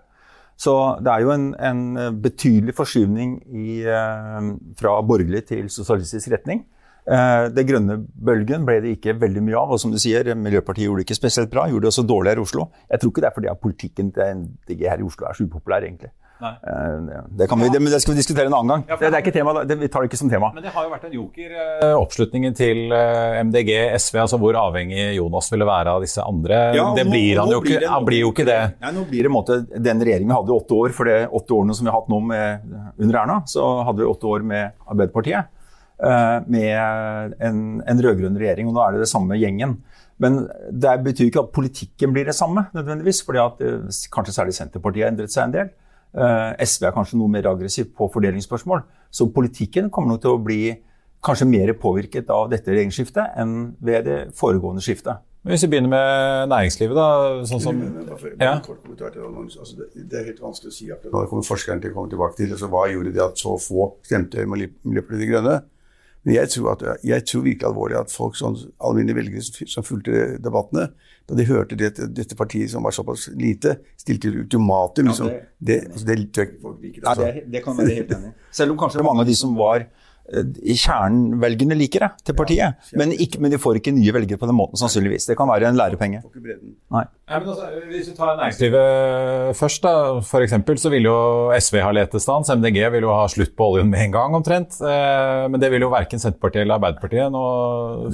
Så 0.59 0.73
det 1.03 1.11
er 1.11 1.23
jo 1.25 1.33
en, 1.33 1.49
en 1.59 2.21
betydelig 2.23 2.75
forskyvning 2.77 3.35
i, 3.51 3.81
uh, 3.83 4.55
fra 4.79 4.95
borgerlig 5.03 5.43
til 5.51 5.67
sosialistisk 5.71 6.31
retning. 6.31 6.63
Eh, 7.07 7.47
Det 7.53 7.67
grønne 7.69 7.99
bølgen 8.17 8.65
ble 8.65 8.79
det 8.81 8.97
ikke 8.97 9.13
veldig 9.21 9.41
mye 9.45 9.57
av. 9.61 9.71
og 9.71 9.79
som 9.79 9.91
du 9.91 9.97
sier, 10.01 10.23
Miljøpartiet 10.35 10.87
gjorde 10.89 11.03
det 11.03 11.07
ikke 11.09 11.19
spesielt 11.21 11.49
bra. 11.51 11.67
Gjorde 11.69 11.85
det 11.85 11.93
også 11.93 12.07
dårligere 12.07 12.37
i 12.41 12.45
Oslo. 12.47 12.69
Jeg 12.89 12.99
tror 12.99 13.11
ikke 13.11 13.21
det 13.21 13.29
er 13.31 13.35
fordi 13.39 13.49
at 13.51 13.61
politikken 13.61 14.11
til 14.13 14.23
MDG 14.41 14.87
her 14.89 14.97
i 14.99 15.03
Oslo 15.05 15.27
er 15.27 15.33
så 15.37 15.43
upopulær, 15.45 15.83
egentlig. 15.85 16.09
Eh, 16.41 17.21
Det, 17.37 17.47
kan 17.47 17.57
vi, 17.61 17.69
det, 17.69 17.79
men 17.81 17.91
det 17.93 18.01
skal 18.01 18.13
vi 18.13 18.19
diskutere 18.19 18.47
en 18.49 18.53
annen 18.57 18.67
gang. 18.67 18.81
Det, 18.99 18.99
det 18.99 19.13
er 19.13 19.21
ikke 19.23 19.31
tema, 19.37 19.53
det, 19.63 19.77
Vi 19.79 19.87
tar 19.87 20.01
det 20.03 20.09
ikke 20.11 20.17
som 20.19 20.29
tema. 20.29 20.49
Men 20.53 20.63
det 20.65 20.71
har 20.75 20.83
jo 20.83 20.89
vært 20.91 21.05
en 21.07 21.13
joker, 21.15 21.53
eh, 21.55 21.93
oppslutningen 21.95 22.55
til 22.57 22.81
MDG, 23.47 23.71
SV, 24.01 24.17
altså 24.25 24.37
hvor 24.41 24.57
avhengig 24.59 25.15
Jonas 25.15 25.49
ville 25.53 25.65
være 25.65 25.93
av 25.95 26.01
disse 26.03 26.19
andre. 26.25 26.75
Ja, 26.75 26.89
det 26.97 27.05
nå- 27.07 27.11
blir 27.13 27.37
han 27.39 27.47
nå 27.47 27.51
jo 27.53 27.61
blir 27.61 27.77
ikke, 27.79 27.87
han 27.93 28.05
blir 28.05 28.19
jo 28.25 28.31
ikke 28.33 28.45
det. 28.49 28.59
Ja, 28.81 28.91
nå 28.91 29.05
blir 29.07 29.23
det 29.23 29.31
en 29.31 29.37
måte, 29.37 29.61
Den 29.79 30.01
regjeringen 30.01 30.27
vi 30.27 30.35
hadde 30.41 30.51
i 30.51 30.57
åtte 30.59 30.73
år, 30.75 30.89
for 30.91 31.05
det 31.05 31.29
åtte 31.31 31.53
årene 31.55 31.73
som 31.75 31.85
vi 31.85 31.91
har 31.91 32.01
hatt 32.01 32.09
nå 32.09 32.19
med, 32.21 32.59
under 32.99 33.15
Erna, 33.21 33.43
så 33.47 33.83
hadde 33.85 33.97
vi 34.03 34.11
åtte 34.11 34.25
år 34.27 34.43
med 34.43 34.71
Arbeiderpartiet. 34.89 35.45
Eh, 36.03 36.39
Med 36.47 37.35
en, 37.39 37.61
en 37.85 38.01
rød-grønn 38.03 38.37
regjering, 38.39 38.67
og 38.67 38.75
nå 38.77 38.83
er 38.85 38.95
det 38.95 39.05
det 39.05 39.11
samme 39.11 39.37
gjengen. 39.39 39.77
Men 40.19 40.45
det 40.71 40.93
betyr 41.03 41.27
ikke 41.27 41.43
at 41.43 41.51
politikken 41.55 42.13
blir 42.15 42.25
det 42.25 42.35
samme, 42.35 42.67
nødvendigvis. 42.75 43.23
fordi 43.25 43.41
at 43.43 43.61
eh, 43.61 44.01
kanskje 44.15 44.33
særlig 44.37 44.55
Senterpartiet 44.55 45.03
har 45.05 45.11
endret 45.13 45.33
seg 45.33 45.49
en 45.49 45.55
del. 45.55 45.71
Eh, 46.15 46.65
SV 46.65 46.87
er 46.87 46.95
kanskje 46.95 47.19
noe 47.19 47.31
mer 47.31 47.47
aggressivt 47.51 47.91
på 47.97 48.07
fordelingsspørsmål. 48.13 48.83
Så 49.11 49.27
politikken 49.35 49.89
kommer 49.91 50.15
nok 50.15 50.21
til 50.23 50.35
å 50.35 50.41
bli 50.43 50.61
kanskje 51.25 51.47
mer 51.49 51.73
påvirket 51.81 52.29
av 52.29 52.49
dette 52.51 52.69
regjeringsskiftet 52.71 53.39
enn 53.41 53.55
ved 53.83 54.05
det 54.07 54.19
foregående 54.37 54.83
skiftet. 54.85 55.23
Men 55.45 55.53
Hvis 55.53 55.63
vi 55.65 55.69
begynner 55.75 55.91
med 55.91 56.49
næringslivet, 56.49 56.95
da. 56.97 57.07
sånn 57.45 57.61
som... 57.61 57.81
Ja. 58.41 58.55
det, 58.57 59.09
altså, 59.59 59.75
det, 59.77 60.05
det 60.09 60.17
er 60.17 60.29
helt 60.31 60.41
vanskelig 60.41 60.71
å 60.71 60.73
si 60.73 60.87
akkurat 60.89 61.11
nå. 61.11 61.21
Det 61.21 61.29
kommer 61.29 61.45
forskeren 61.45 61.83
til 61.83 61.91
å 61.93 61.97
komme 61.99 62.09
tilbake 62.13 62.39
til. 62.39 62.53
altså 62.55 62.69
Hva 62.71 62.87
gjorde 62.89 63.13
det 63.13 63.21
at 63.21 63.37
så 63.43 63.53
få 63.61 63.91
stemte 64.05 64.45
Miljø- 64.49 64.71
Miljøpartiet 64.87 65.21
De 65.21 65.27
Grønne? 65.29 65.55
Men 66.25 66.33
jeg 66.35 66.49
tror, 66.49 66.71
at, 66.71 67.03
jeg 67.05 67.25
tror 67.29 67.41
virkelig 67.45 67.67
alvorlig 67.69 67.97
at 67.99 68.09
folk, 68.11 68.33
sånn 68.35 68.55
alminnelige 68.81 69.15
velgere 69.19 69.67
som- 69.69 69.83
fulgte 69.85 70.39
debattene, 70.41 70.87
da 71.29 71.35
de 71.35 71.45
hørte 71.45 71.77
det, 71.77 71.91
dette 72.15 72.35
partiet 72.35 72.69
som 72.71 72.83
var 72.83 72.91
såpass 72.91 73.27
lite, 73.37 73.77
stilte 73.97 74.31
ultimatum. 74.33 75.05
Liksom. 75.11 75.27
det- 75.27 75.45
det, 75.61 75.77
altså, 75.91 76.05
det 76.05 76.17
tror 76.33 76.43
jeg 76.45 76.49
ikke 76.53 76.61
folk 76.61 76.81
liker. 76.81 77.01
Ja, 77.03 77.09
Altså. 77.09 77.21
det, 77.33 77.51
det 77.51 77.63
kan 77.63 77.77
være 77.77 77.93
helt 77.95 78.11
enig. 78.11 78.33
Selv 78.51 78.71
om 78.71 78.77
kanskje 78.77 79.03
mange 79.03 79.21
av 79.21 79.27
de 79.27 79.35
som 79.35 79.55
var 79.55 79.85
eh, 80.31 80.47
i 80.63 80.77
liker 81.75 82.05
det 82.05 82.11
til 82.25 82.37
partiet. 82.37 82.79
Men, 82.95 83.11
ikke, 83.11 83.41
men 83.43 83.51
de 83.51 83.59
får 83.61 83.81
ikke 83.81 83.93
nye 83.95 84.15
velgere 84.15 84.39
på 84.39 84.47
den 84.49 84.57
måten, 84.57 84.79
sannsynligvis. 84.79 85.27
Det 85.29 85.37
kan 85.37 85.49
være 85.51 85.69
en 85.69 85.77
lærepenge. 85.79 86.23
Nei. 86.95 87.03
Ja, 87.25 87.39
men 87.41 87.49
altså, 87.49 87.67
hvis 87.89 88.09
vi 88.11 88.15
tar 88.15 88.35
næringslivet 88.37 89.57
først, 89.57 89.81
da, 89.83 90.21
for 90.25 90.45
eksempel, 90.45 90.77
så 90.77 90.91
vil 90.93 91.07
jo 91.09 91.17
SV 91.57 91.79
ha 91.81 91.91
letestans. 91.97 92.51
MDG 92.53 92.79
vil 92.93 93.07
jo 93.07 93.13
ha 93.15 93.25
slutt 93.31 93.55
på 93.57 93.71
oljen 93.73 93.89
med 93.91 94.05
en 94.05 94.15
gang, 94.15 94.37
omtrent. 94.37 94.77
Eh, 94.79 95.45
men 95.51 95.61
det 95.61 95.71
vil 95.73 95.85
jo 95.87 95.91
verken 95.93 96.21
Senterpartiet 96.21 96.63
eller 96.63 96.77
Arbeiderpartiet. 96.79 97.33
Nå 97.33 97.45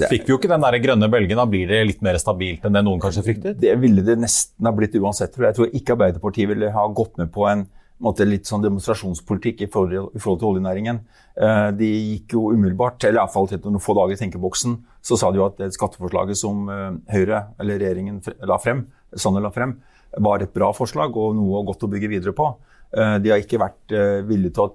fikk 0.08 0.26
vi 0.26 0.34
jo 0.34 0.40
ikke 0.40 0.50
den 0.52 0.66
der 0.66 0.78
grønne 0.82 1.10
bølgen. 1.12 1.38
Da 1.38 1.46
blir 1.48 1.70
det 1.70 1.84
litt 1.90 2.04
mer 2.04 2.18
stabilt 2.22 2.64
enn 2.66 2.76
det 2.76 2.84
noen 2.86 3.02
kanskje 3.02 3.26
fryktet. 3.28 3.60
Det 3.62 3.76
ville 3.82 4.04
det 4.06 4.18
nesten 4.20 4.68
ha 4.68 4.74
blitt 4.76 4.96
uansett. 4.98 5.36
tror 5.36 5.50
Jeg 5.50 5.52
Jeg 5.52 5.58
tror 5.58 5.76
ikke 5.76 5.92
Arbeiderpartiet 5.98 6.48
ville 6.48 6.72
ha 6.72 6.84
gått 6.88 7.18
med 7.20 7.28
på 7.34 7.44
en 7.50 7.66
måte, 8.02 8.26
litt 8.28 8.48
sånn 8.48 8.64
demonstrasjonspolitikk 8.64 9.62
i 9.64 9.68
forhold, 9.72 10.10
i 10.16 10.20
forhold 10.22 10.40
til 10.42 10.50
oljenæringen. 10.50 11.00
Eh, 11.36 11.70
De 11.78 11.88
gikk 11.88 12.34
jo 12.36 12.50
umiddelbart, 12.52 13.04
eller 13.04 13.22
iallfall 13.22 13.48
til 13.48 13.62
noen 13.64 13.80
få 13.82 13.94
dager 13.98 14.16
i 14.16 14.20
tenkeboksen, 14.20 14.76
så 15.02 15.16
sa 15.18 15.30
de 15.30 15.40
jo 15.40 15.46
at 15.46 15.56
det 15.58 15.72
skatteforslaget 15.76 16.38
som 16.38 16.68
eh, 16.68 16.90
Høyre, 17.14 17.46
eller 17.62 17.80
regjeringen, 17.80 18.20
la 18.48 18.58
frem, 18.62 18.86
Sanner 19.14 19.44
la 19.44 19.50
frem, 19.54 19.76
var 20.20 20.42
et 20.44 20.52
bra 20.52 20.72
forslag 20.76 21.16
og 21.16 21.34
noe 21.38 21.64
godt 21.64 21.84
å 21.86 21.90
bygge 21.92 22.10
videre 22.12 22.36
på. 22.36 22.50
Eh, 22.96 23.18
De 23.24 23.32
har 23.32 23.40
ikke 23.40 23.60
vært 23.62 23.92
eh, 23.96 24.20
villige 24.28 24.54
til 24.58 24.68
å 24.68 24.72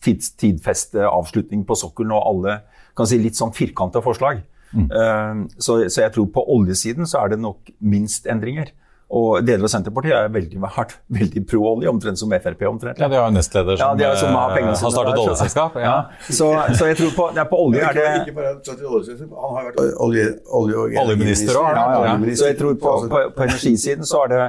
tids, 0.00 0.30
tidfeste 0.40 1.02
avslutning 1.04 1.64
på 1.68 1.76
sokkelen 1.76 2.14
og 2.16 2.24
alle 2.30 2.60
kan 2.96 3.08
si, 3.08 3.18
litt 3.20 3.36
sånn 3.36 3.52
firkanta 3.52 4.00
forslag. 4.04 4.38
Eh, 4.76 5.34
Så, 5.58 5.88
så 5.92 6.02
jeg 6.06 6.12
tror 6.14 6.26
på 6.32 6.44
oljesiden 6.54 7.06
så 7.06 7.24
er 7.24 7.34
det 7.34 7.40
nok 7.42 7.70
minst 7.80 8.26
endringer. 8.26 8.70
Og 9.06 9.38
deler 9.46 9.62
av 9.62 9.70
Senterpartiet 9.70 10.16
er 10.18 10.30
veldig, 10.34 10.58
vært 10.64 10.96
veldig 11.14 11.42
pro 11.46 11.60
olje, 11.70 11.90
omtrent 11.92 12.18
som 12.18 12.32
Frp. 12.32 12.64
omtrent. 12.66 12.98
Ja, 12.98 13.06
De 13.06 13.14
har 13.14 13.28
jo 13.28 13.36
nestleder 13.36 13.78
som, 13.78 14.00
ja, 14.02 14.10
er 14.10 14.18
som 14.18 14.34
har 14.34 14.56
eh, 14.58 14.66
har 14.66 14.94
startet 14.96 15.20
oljeselskap. 15.22 15.76
Ja. 15.78 15.92
Ja. 15.92 15.98
Så, 16.26 16.48
så 16.74 16.88
jeg 16.90 16.98
tror 16.98 17.12
på, 17.14 17.26
det 17.36 17.42
er 17.44 17.48
på 17.50 17.60
olje 17.68 17.84
er 17.86 17.94
det 17.94 18.06
Ikke 18.24 18.34
bare 18.34 18.56
han 18.56 19.54
har 19.54 19.68
vært 19.68 19.78
olje, 20.02 20.24
olje 20.50 20.80
og 20.82 20.96
Oljeminister 21.04 21.60
også, 21.60 22.02
Ja. 22.06 22.16
Så 22.34 22.50
jeg 22.50 22.58
tror 22.58 22.74
på, 22.74 22.94
Altså, 22.96 23.10
på, 23.12 23.20
på 23.36 23.46
energisiden 23.46 24.08
så 24.08 24.24
er 24.24 24.32
det 24.32 24.40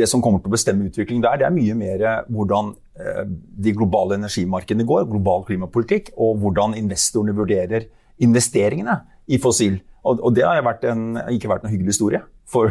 det 0.00 0.06
som 0.06 0.22
kommer 0.22 0.42
til 0.42 0.50
å 0.50 0.54
bestemme 0.54 0.86
utviklingen 0.86 1.22
der, 1.24 1.38
det 1.40 1.46
er 1.48 1.54
mye 1.54 1.74
mer 1.74 2.02
hvordan 2.30 2.72
eh, 2.98 3.22
de 3.66 3.72
globale 3.74 4.18
energimarkedene 4.20 4.86
går, 4.86 5.06
global 5.10 5.42
klimapolitikk, 5.48 6.12
og 6.18 6.38
hvordan 6.42 6.76
investorene 6.78 7.34
vurderer 7.34 7.88
investeringene 8.22 9.00
i 9.30 9.38
fossil. 9.42 9.80
Og, 10.06 10.22
og 10.22 10.34
det 10.36 10.46
har 10.46 10.62
vært 10.66 10.86
en, 10.90 11.18
ikke 11.34 11.50
vært 11.50 11.66
noen 11.66 11.74
hyggelig 11.74 11.94
historie 11.96 12.22
for, 12.50 12.70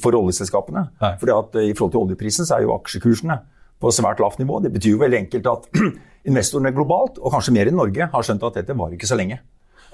for 0.00 0.16
oljeselskapene. 0.18 0.86
Fordi 1.20 1.34
at 1.36 1.58
eh, 1.60 1.70
I 1.70 1.76
forhold 1.76 1.94
til 1.94 2.04
oljeprisen 2.04 2.48
så 2.48 2.56
er 2.58 2.66
jo 2.66 2.74
aksjekursene 2.76 3.38
på 3.80 3.92
svært 3.96 4.20
lavt 4.20 4.40
nivå. 4.42 4.60
Det 4.64 4.72
betyr 4.74 4.94
jo 4.96 5.02
veldig 5.02 5.20
enkelt 5.24 5.48
at 5.50 5.68
investorene 6.30 6.74
globalt, 6.76 7.20
og 7.20 7.32
kanskje 7.34 7.54
mer 7.56 7.70
i 7.70 7.74
Norge, 7.74 8.10
har 8.12 8.26
skjønt 8.26 8.44
at 8.48 8.60
dette 8.60 8.76
var 8.76 8.94
ikke 8.94 9.08
så 9.08 9.18
lenge. 9.18 9.40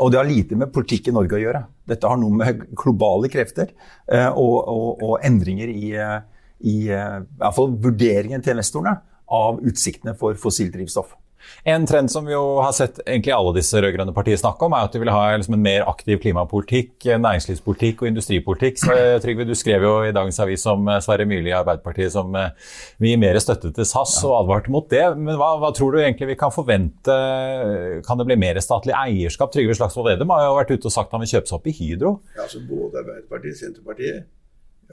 Og 0.02 0.10
det 0.12 0.18
har 0.20 0.28
lite 0.28 0.58
med 0.60 0.72
politikk 0.74 1.08
i 1.08 1.14
Norge 1.16 1.38
å 1.38 1.40
gjøre. 1.40 1.62
Dette 1.88 2.08
har 2.10 2.18
noe 2.20 2.42
med 2.42 2.64
globale 2.82 3.30
krefter 3.32 3.70
eh, 3.72 4.28
og, 4.28 4.56
og, 4.64 4.88
og, 5.02 5.14
endringer 5.24 5.72
i, 5.72 5.92
eh, 5.96 6.18
i, 6.60 6.78
i 6.88 6.90
hvert 6.90 7.56
fall 7.56 7.76
vurderingen 7.86 8.44
til 8.44 8.56
investorene 8.56 8.98
av 9.36 9.62
utsiktene 9.66 10.14
for 10.18 10.36
fossilt 10.38 10.74
drivstoff. 10.76 11.16
En 11.66 11.86
trend 11.88 12.10
som 12.12 12.26
vi 12.26 12.34
jo 12.34 12.42
har 12.62 12.74
sett 12.76 13.00
egentlig 13.04 13.34
alle 13.34 13.54
disse 13.56 13.80
rød-grønne 13.82 14.14
partiene 14.16 14.40
snakke 14.40 14.68
om, 14.68 14.76
er 14.76 14.86
at 14.86 14.94
de 14.94 15.02
vil 15.02 15.10
ha 15.12 15.22
liksom 15.34 15.56
en 15.56 15.64
mer 15.64 15.86
aktiv 15.90 16.20
klimapolitikk, 16.22 17.08
næringslivspolitikk 17.08 18.04
og 18.04 18.10
industripolitikk. 18.12 18.78
Så 18.82 18.92
eh, 18.94 19.16
Trygve, 19.22 19.46
du 19.48 19.54
skrev 19.58 19.86
jo 19.86 19.94
i 20.06 20.12
dagens 20.14 20.38
avis 20.44 20.66
om 20.70 20.86
eh, 20.92 21.00
Sverre 21.04 21.26
Myrli 21.28 21.50
i 21.50 21.56
Arbeiderpartiet 21.56 22.14
som 22.14 22.30
vi 22.36 23.06
vil 23.06 23.14
gi 23.14 23.20
mer 23.24 23.40
støtte 23.42 23.72
til 23.74 23.88
SAS 23.88 24.18
og 24.26 24.36
advarte 24.42 24.72
mot 24.72 24.86
det. 24.92 25.04
Men 25.18 25.40
hva, 25.40 25.54
hva, 25.62 25.72
tror 25.76 25.96
du 25.96 26.00
egentlig 26.02 26.30
vi 26.32 26.38
kan 26.38 26.54
forvente? 26.54 27.16
Kan 28.06 28.20
det 28.20 28.28
bli 28.28 28.38
mer 28.40 28.60
statlig 28.64 28.94
eierskap? 28.96 29.52
Trygve 29.54 29.76
Slagsvold 29.78 30.12
Vedum 30.12 30.32
har 30.34 30.46
jo 30.46 30.54
vært 30.60 30.72
ute 30.76 30.90
og 30.90 30.94
sagt 30.94 31.14
han 31.14 31.24
vil 31.24 31.34
kjøpe 31.34 31.50
seg 31.50 31.58
opp 31.58 31.68
i 31.70 31.76
Hydro. 31.80 32.14
Ja, 32.36 32.46
altså 32.46 32.62
Både 32.66 33.02
Arbeiderpartiet 33.02 33.56
og 33.56 33.62
Senterpartiet 33.64 34.24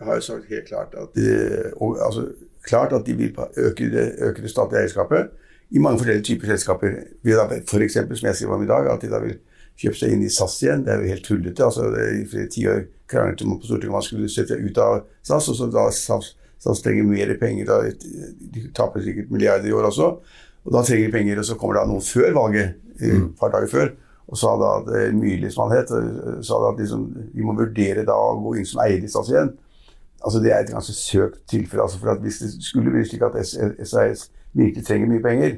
har 0.02 0.18
jo 0.18 0.26
sagt 0.26 0.50
helt 0.50 0.68
klart 0.68 0.96
at 0.98 1.14
de, 1.16 1.30
og, 1.78 1.98
altså, 2.02 2.28
klart 2.66 2.94
at 2.94 3.06
de 3.06 3.14
vil 3.14 3.36
øke 3.58 3.90
det, 3.94 4.06
øke 4.26 4.42
det 4.42 4.52
statlige 4.52 4.88
eierskapet 4.88 5.30
i 5.72 5.82
mange 5.82 6.02
forskjellige 6.02 6.28
typer 6.28 6.54
selskaper. 6.54 7.00
Vi 7.24 7.36
da 7.38 7.48
F.eks., 7.62 7.98
som 7.98 8.30
jeg 8.30 8.36
skrev 8.36 8.56
om 8.56 8.64
i 8.64 8.70
dag, 8.70 8.90
at 8.92 9.02
de 9.02 9.12
da 9.12 9.22
vil 9.24 9.38
kjøpe 9.80 9.98
seg 9.98 10.14
inn 10.14 10.26
i 10.26 10.32
SAS 10.34 10.60
igjen. 10.64 10.86
Det 10.86 10.94
er 10.94 11.02
jo 11.02 11.12
helt 11.14 11.26
tullete. 11.26 11.66
altså 11.66 11.90
I 11.90 12.24
flere 12.30 12.52
tiår 12.54 12.86
kranglet 13.10 13.44
man 13.48 13.60
på 13.60 13.70
Stortinget 13.70 13.92
om 13.92 13.98
man 13.98 14.06
skulle 14.06 14.32
sette 14.32 14.56
seg 14.56 14.70
ut 14.70 14.80
av 14.82 15.02
SAS, 15.26 15.50
og 15.50 15.58
så 15.58 15.70
da 15.74 15.88
SAS, 15.96 16.34
SAS 16.62 16.84
trenger 16.86 17.10
mer 17.10 17.34
penger. 17.42 17.70
Da, 17.70 17.80
de 18.54 18.68
taper 18.76 19.06
sikkert 19.06 19.34
milliarder 19.34 19.70
i 19.70 19.76
år 19.76 19.90
også. 19.90 20.14
Og 20.64 20.76
da 20.76 20.84
trenger 20.86 21.10
de 21.10 21.18
penger, 21.18 21.42
og 21.42 21.48
så 21.48 21.58
kommer 21.60 21.80
da 21.80 21.88
noen 21.90 22.06
før 22.06 22.32
valget, 22.38 22.80
et 23.02 23.18
mm. 23.18 23.30
par 23.40 23.52
dager 23.52 23.72
før, 23.72 23.90
og 24.30 24.38
sa 24.40 24.54
da 24.56 24.68
at 24.80 24.90
eh, 24.96 25.10
Myrli, 25.18 25.50
som 25.52 25.66
han 25.66 25.80
het, 25.80 25.90
sa 26.46 26.60
da 26.62 26.70
at 26.72 26.80
liksom, 26.80 27.08
de 27.34 27.44
må 27.44 27.56
vurdere 27.58 28.06
da 28.08 28.16
å 28.16 28.38
gå 28.40 28.54
inn 28.60 28.68
som 28.70 28.84
eier 28.86 29.02
i 29.02 29.10
SAS 29.12 29.32
igjen. 29.34 29.50
Altså 30.24 30.40
Det 30.40 30.54
er 30.54 30.62
et 30.62 30.72
ganske 30.72 30.94
søkt 30.96 31.42
tilfelle. 31.52 31.84
altså 31.84 32.00
for 32.00 32.14
at 32.14 32.22
Hvis 32.24 32.40
det 32.40 32.54
skulle 32.64 32.94
bli 32.94 33.04
slik 33.04 33.26
at 33.28 33.36
SAS 33.44 34.30
virkelig 34.54 34.86
trenger 34.88 35.10
mye 35.12 35.24
penger, 35.24 35.56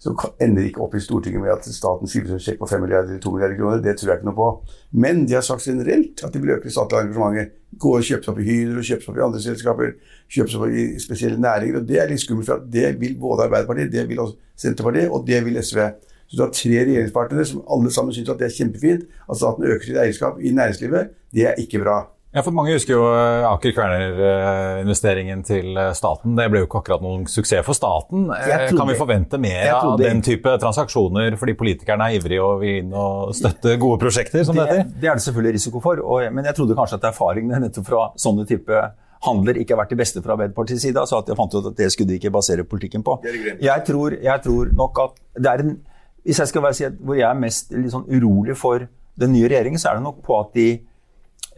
så 0.00 0.14
ender 0.40 0.62
det 0.62 0.70
ikke 0.70 0.80
opp 0.80 0.94
i 0.96 1.00
Stortinget 1.04 1.42
med 1.42 1.52
at 1.52 1.66
staten 1.68 2.08
skriver 2.08 2.38
en 2.38 2.40
sjekk 2.40 2.62
på 2.62 2.68
5 2.70 2.80
milliarder 2.80 3.10
eller 3.10 3.20
2 3.20 3.32
milliarder 3.34 3.56
kroner. 3.58 3.82
Det 3.84 3.92
tror 4.00 4.08
jeg 4.08 4.20
ikke 4.20 4.28
noe 4.30 4.38
på. 4.38 4.76
Men 5.04 5.26
de 5.28 5.34
har 5.36 5.44
sagt 5.44 5.66
generelt 5.68 6.22
at 6.24 6.32
de 6.32 6.40
vil 6.40 6.54
øke 6.54 6.64
det 6.64 6.72
statlige 6.72 7.02
engasjementet. 7.04 7.58
Gå 7.84 7.92
og 7.98 8.06
kjøpe 8.08 8.24
seg 8.24 8.30
opp 8.32 8.40
i 8.40 8.46
Hydro, 8.46 8.84
seg 8.88 9.04
opp 9.04 9.18
i 9.20 9.24
andre 9.26 9.42
selskaper, 9.44 9.90
kjøpe 10.32 10.52
seg 10.54 10.64
opp 10.64 10.78
i 10.80 10.84
spesielle 11.04 11.42
næringer. 11.44 11.82
og 11.82 11.90
Det 11.90 12.00
er 12.00 12.08
litt 12.08 12.22
skummelt, 12.24 12.48
for 12.48 12.64
det 12.76 12.94
vil 13.02 13.18
både 13.20 13.44
Arbeiderpartiet, 13.50 13.92
det 13.92 14.06
vil 14.08 14.24
også 14.24 14.56
Senterpartiet, 14.64 15.10
og 15.10 15.26
det 15.28 15.44
vil 15.44 15.60
SV. 15.60 15.82
Så 16.30 16.38
du 16.38 16.42
har 16.46 16.54
tre 16.54 16.80
regjeringspartnere 16.80 17.44
som 17.44 17.60
alle 17.68 17.92
sammen 17.92 18.16
syns 18.16 18.32
at 18.32 18.40
det 18.40 18.48
er 18.48 18.56
kjempefint 18.56 19.04
at 19.04 19.36
staten 19.36 19.68
øker 19.68 19.84
sitt 19.84 20.00
eierskap 20.00 20.40
i 20.40 20.54
næringslivet. 20.56 21.12
Det 21.34 21.46
er 21.50 21.60
ikke 21.60 21.82
bra. 21.84 22.06
Ja, 22.30 22.44
for 22.46 22.54
Mange 22.54 22.76
husker 22.76 22.94
jo 22.94 23.06
eh, 23.10 23.44
Aker 23.48 23.72
Kværner-investeringen 23.74 25.40
til 25.46 25.74
eh, 25.74 25.90
staten. 25.98 26.36
Det 26.38 26.44
ble 26.52 26.60
jo 26.62 26.68
ikke 26.68 26.78
akkurat 26.78 27.02
noen 27.02 27.24
suksess 27.26 27.64
for 27.66 27.74
staten. 27.74 28.28
Eh, 28.30 28.44
trodde, 28.46 28.76
kan 28.78 28.90
vi 28.92 28.98
forvente 28.98 29.38
mer 29.42 29.70
av 29.74 29.96
den 29.98 30.20
type 30.22 30.52
transaksjoner 30.62 31.34
fordi 31.40 31.56
politikerne 31.58 32.06
er 32.06 32.20
ivrige 32.20 32.44
og 32.44 32.60
vil 32.62 32.84
inn 32.84 32.92
og 32.94 33.32
støtte 33.34 33.74
gode 33.82 33.98
prosjekter? 34.02 34.44
som 34.46 34.54
det, 34.54 34.68
heter? 34.68 34.92
Det 34.94 35.08
er 35.10 35.18
det 35.18 35.24
selvfølgelig 35.24 35.56
risiko 35.56 35.82
for, 35.82 36.02
og, 36.06 36.22
men 36.30 36.46
jeg 36.46 36.54
trodde 36.54 36.76
kanskje 36.78 37.00
at 37.00 37.08
erfaringene 37.10 37.58
nettopp 37.64 37.88
fra 37.88 38.02
sånne 38.22 38.44
type 38.46 38.82
handler 39.26 39.58
ikke 39.58 39.74
har 39.74 39.80
vært 39.82 39.94
det 39.96 39.98
beste 39.98 40.22
fra 40.22 40.36
Arbeiderpartiets 40.36 40.86
side. 40.86 41.02
Så 41.10 41.18
at 41.18 41.32
jeg 41.32 41.38
fant 41.40 41.56
ut 41.56 41.66
at 41.72 41.76
Det 41.76 41.88
skulle 41.90 42.12
de 42.12 42.20
ikke 42.20 42.30
basere 42.32 42.62
politikken 42.64 43.02
på. 43.04 43.16
Jeg 43.58 43.82
tror, 43.88 44.14
jeg 44.22 44.44
tror 44.44 44.70
nok 44.78 45.02
at 45.02 45.18
det 45.34 45.50
er 45.50 45.64
en, 45.64 45.74
Hvis 46.22 46.38
jeg 46.38 46.52
skal 46.52 46.62
være 46.62 46.78
si 46.78 46.86
hvor 47.00 47.18
jeg 47.18 47.26
er 47.26 47.42
mest 47.42 47.74
sånn 47.90 48.06
urolig 48.06 48.54
for 48.60 48.86
den 49.20 49.34
nye 49.34 49.50
regjeringen, 49.50 49.82
så 49.82 49.90
er 49.90 49.98
det 49.98 50.06
nok 50.06 50.22
på 50.24 50.38
at 50.38 50.54
de 50.54 50.68
Eh, 50.70 50.89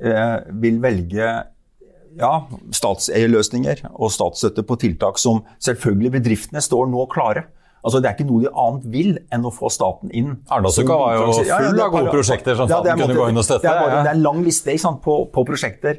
vil 0.03 0.81
velge 0.83 1.27
ja, 2.19 2.33
statseierløsninger 2.75 3.85
og 3.93 4.13
statsstøtte 4.13 4.65
på 4.67 4.77
tiltak 4.83 5.21
som 5.21 5.43
selvfølgelig 5.63 6.17
bedriftene 6.19 6.63
står 6.65 6.89
nå 6.93 7.07
klare. 7.13 7.47
Altså, 7.83 7.99
Det 7.99 8.09
er 8.09 8.15
ikke 8.15 8.29
noe 8.29 8.45
de 8.45 8.51
annet 8.63 8.87
vil 8.95 9.13
enn 9.35 9.47
å 9.49 9.51
få 9.51 9.71
staten 9.73 10.13
inn. 10.15 10.37
Arendalsuka 10.47 10.97
var 10.99 11.17
jo 11.17 11.27
full 11.33 11.49
ja, 11.49 11.59
ja, 11.67 11.87
av 11.87 11.95
gode 11.95 12.15
prosjekter 12.15 12.59
som 12.59 12.71
staten 12.71 12.93
ja, 12.93 12.97
kunne 13.01 13.19
gå 13.19 13.29
inn 13.33 13.43
og 13.43 13.47
støtte. 13.47 13.67
Det 13.67 13.73
er, 13.73 13.81
bare, 13.81 14.03
det 14.07 14.13
er 14.13 14.19
en 14.19 14.27
lang 14.29 14.43
liste 14.47 14.77
sant, 14.79 15.01
på, 15.03 15.17
på, 15.35 15.45
prosjekter. 15.49 15.99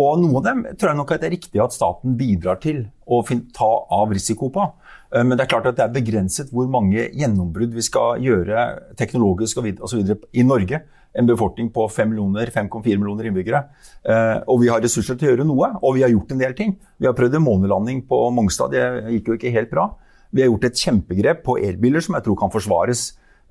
Og 0.00 0.18
noen 0.22 0.40
av 0.40 0.46
dem 0.46 0.64
tror 0.78 0.90
jeg 0.90 0.98
nok 0.98 1.12
at 1.14 1.22
det 1.22 1.28
er 1.28 1.36
riktig 1.36 1.62
at 1.62 1.74
staten 1.74 2.16
bidrar 2.18 2.58
til 2.62 2.82
å 3.06 3.22
ta 3.54 3.70
av 3.94 4.14
risiko 4.14 4.50
på. 4.54 4.66
Eh, 5.14 5.22
men 5.22 5.36
det 5.36 5.46
er 5.46 5.52
klart 5.54 5.70
at 5.70 5.78
det 5.78 5.86
er 5.86 5.94
begrenset 5.94 6.50
hvor 6.54 6.66
mange 6.70 7.06
gjennombrudd 7.08 7.74
vi 7.78 7.86
skal 7.86 8.22
gjøre 8.22 8.66
teknologisk 8.98 9.62
og 9.62 9.70
osv. 9.86 10.16
i 10.34 10.46
Norge 10.46 10.82
en 11.12 11.26
befolkning 11.26 11.70
på 11.74 11.86
5 11.90 12.08
millioner, 12.12 12.50
5,4 12.54 12.98
millioner 12.98 13.28
innbyggere. 13.30 13.62
Eh, 14.06 14.36
og 14.46 14.60
vi 14.62 14.70
har 14.70 14.82
ressurser 14.82 15.18
til 15.18 15.28
å 15.28 15.32
gjøre 15.32 15.46
noe, 15.48 15.72
og 15.82 15.96
vi 15.96 16.04
har 16.04 16.12
gjort 16.12 16.34
en 16.34 16.42
del 16.42 16.54
ting. 16.58 16.76
Vi 17.00 17.08
har 17.08 17.16
prøvd 17.18 17.38
en 17.38 17.46
månelanding 17.46 18.04
på 18.08 18.20
Mongstad, 18.36 18.74
det 18.74 19.14
gikk 19.16 19.32
jo 19.32 19.38
ikke 19.38 19.54
helt 19.54 19.72
bra. 19.72 19.88
Vi 20.30 20.44
har 20.44 20.50
gjort 20.52 20.68
et 20.68 20.78
kjempegrep 20.78 21.42
på 21.46 21.58
elbiler 21.58 22.04
som 22.04 22.14
jeg 22.16 22.26
tror 22.26 22.38
kan 22.38 22.52
forsvares 22.54 23.06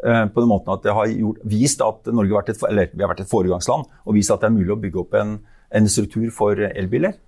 eh, 0.05 0.25
på 0.31 0.43
den 0.43 0.51
måten 0.51 0.71
at 0.75 0.85
det 0.85 0.95
har 0.95 1.11
gjort, 1.11 1.41
vist 1.51 1.83
at 1.83 2.11
Norge 2.13 2.31
har 2.31 2.43
vært 2.43 2.53
et, 2.55 2.67
eller, 2.69 2.93
vi 2.93 3.03
har 3.03 3.11
vært 3.11 3.25
et 3.25 3.31
foregangsland 3.31 3.89
og 4.05 4.15
vist 4.15 4.31
at 4.31 4.43
det 4.43 4.47
er 4.47 4.55
mulig 4.55 4.75
å 4.75 4.79
bygge 4.79 5.01
opp 5.03 5.17
en, 5.19 5.35
en 5.75 5.91
struktur 5.91 6.29
for 6.35 6.63
elbiler. 6.69 7.19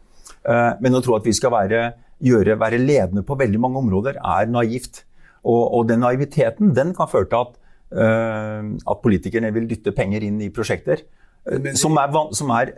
Eh, 0.47 0.71
men 0.79 0.95
å 0.95 1.03
tro 1.03 1.17
at 1.17 1.27
vi 1.27 1.35
skal 1.35 1.51
være, 1.53 1.85
gjøre, 2.23 2.55
være 2.61 2.79
ledende 2.79 3.25
på 3.27 3.35
veldig 3.39 3.59
mange 3.59 3.83
områder, 3.83 4.21
er 4.23 4.47
naivt. 4.51 5.03
Og, 5.41 5.61
og 5.73 5.89
den 5.89 6.03
naiviteten 6.05 6.71
den 6.77 6.95
kan 6.95 7.09
føre 7.11 7.27
til 7.27 7.43
at 7.43 7.57
at 7.91 9.01
politikerne 9.03 9.49
vil 9.51 9.65
dytte 9.67 9.91
penger 9.91 10.23
inn 10.23 10.37
i 10.41 10.47
prosjekter. 10.53 11.01
Eh, 11.49 11.73
som 11.77 11.97
er, 11.97 12.15
som 12.37 12.53
er, 12.55 12.73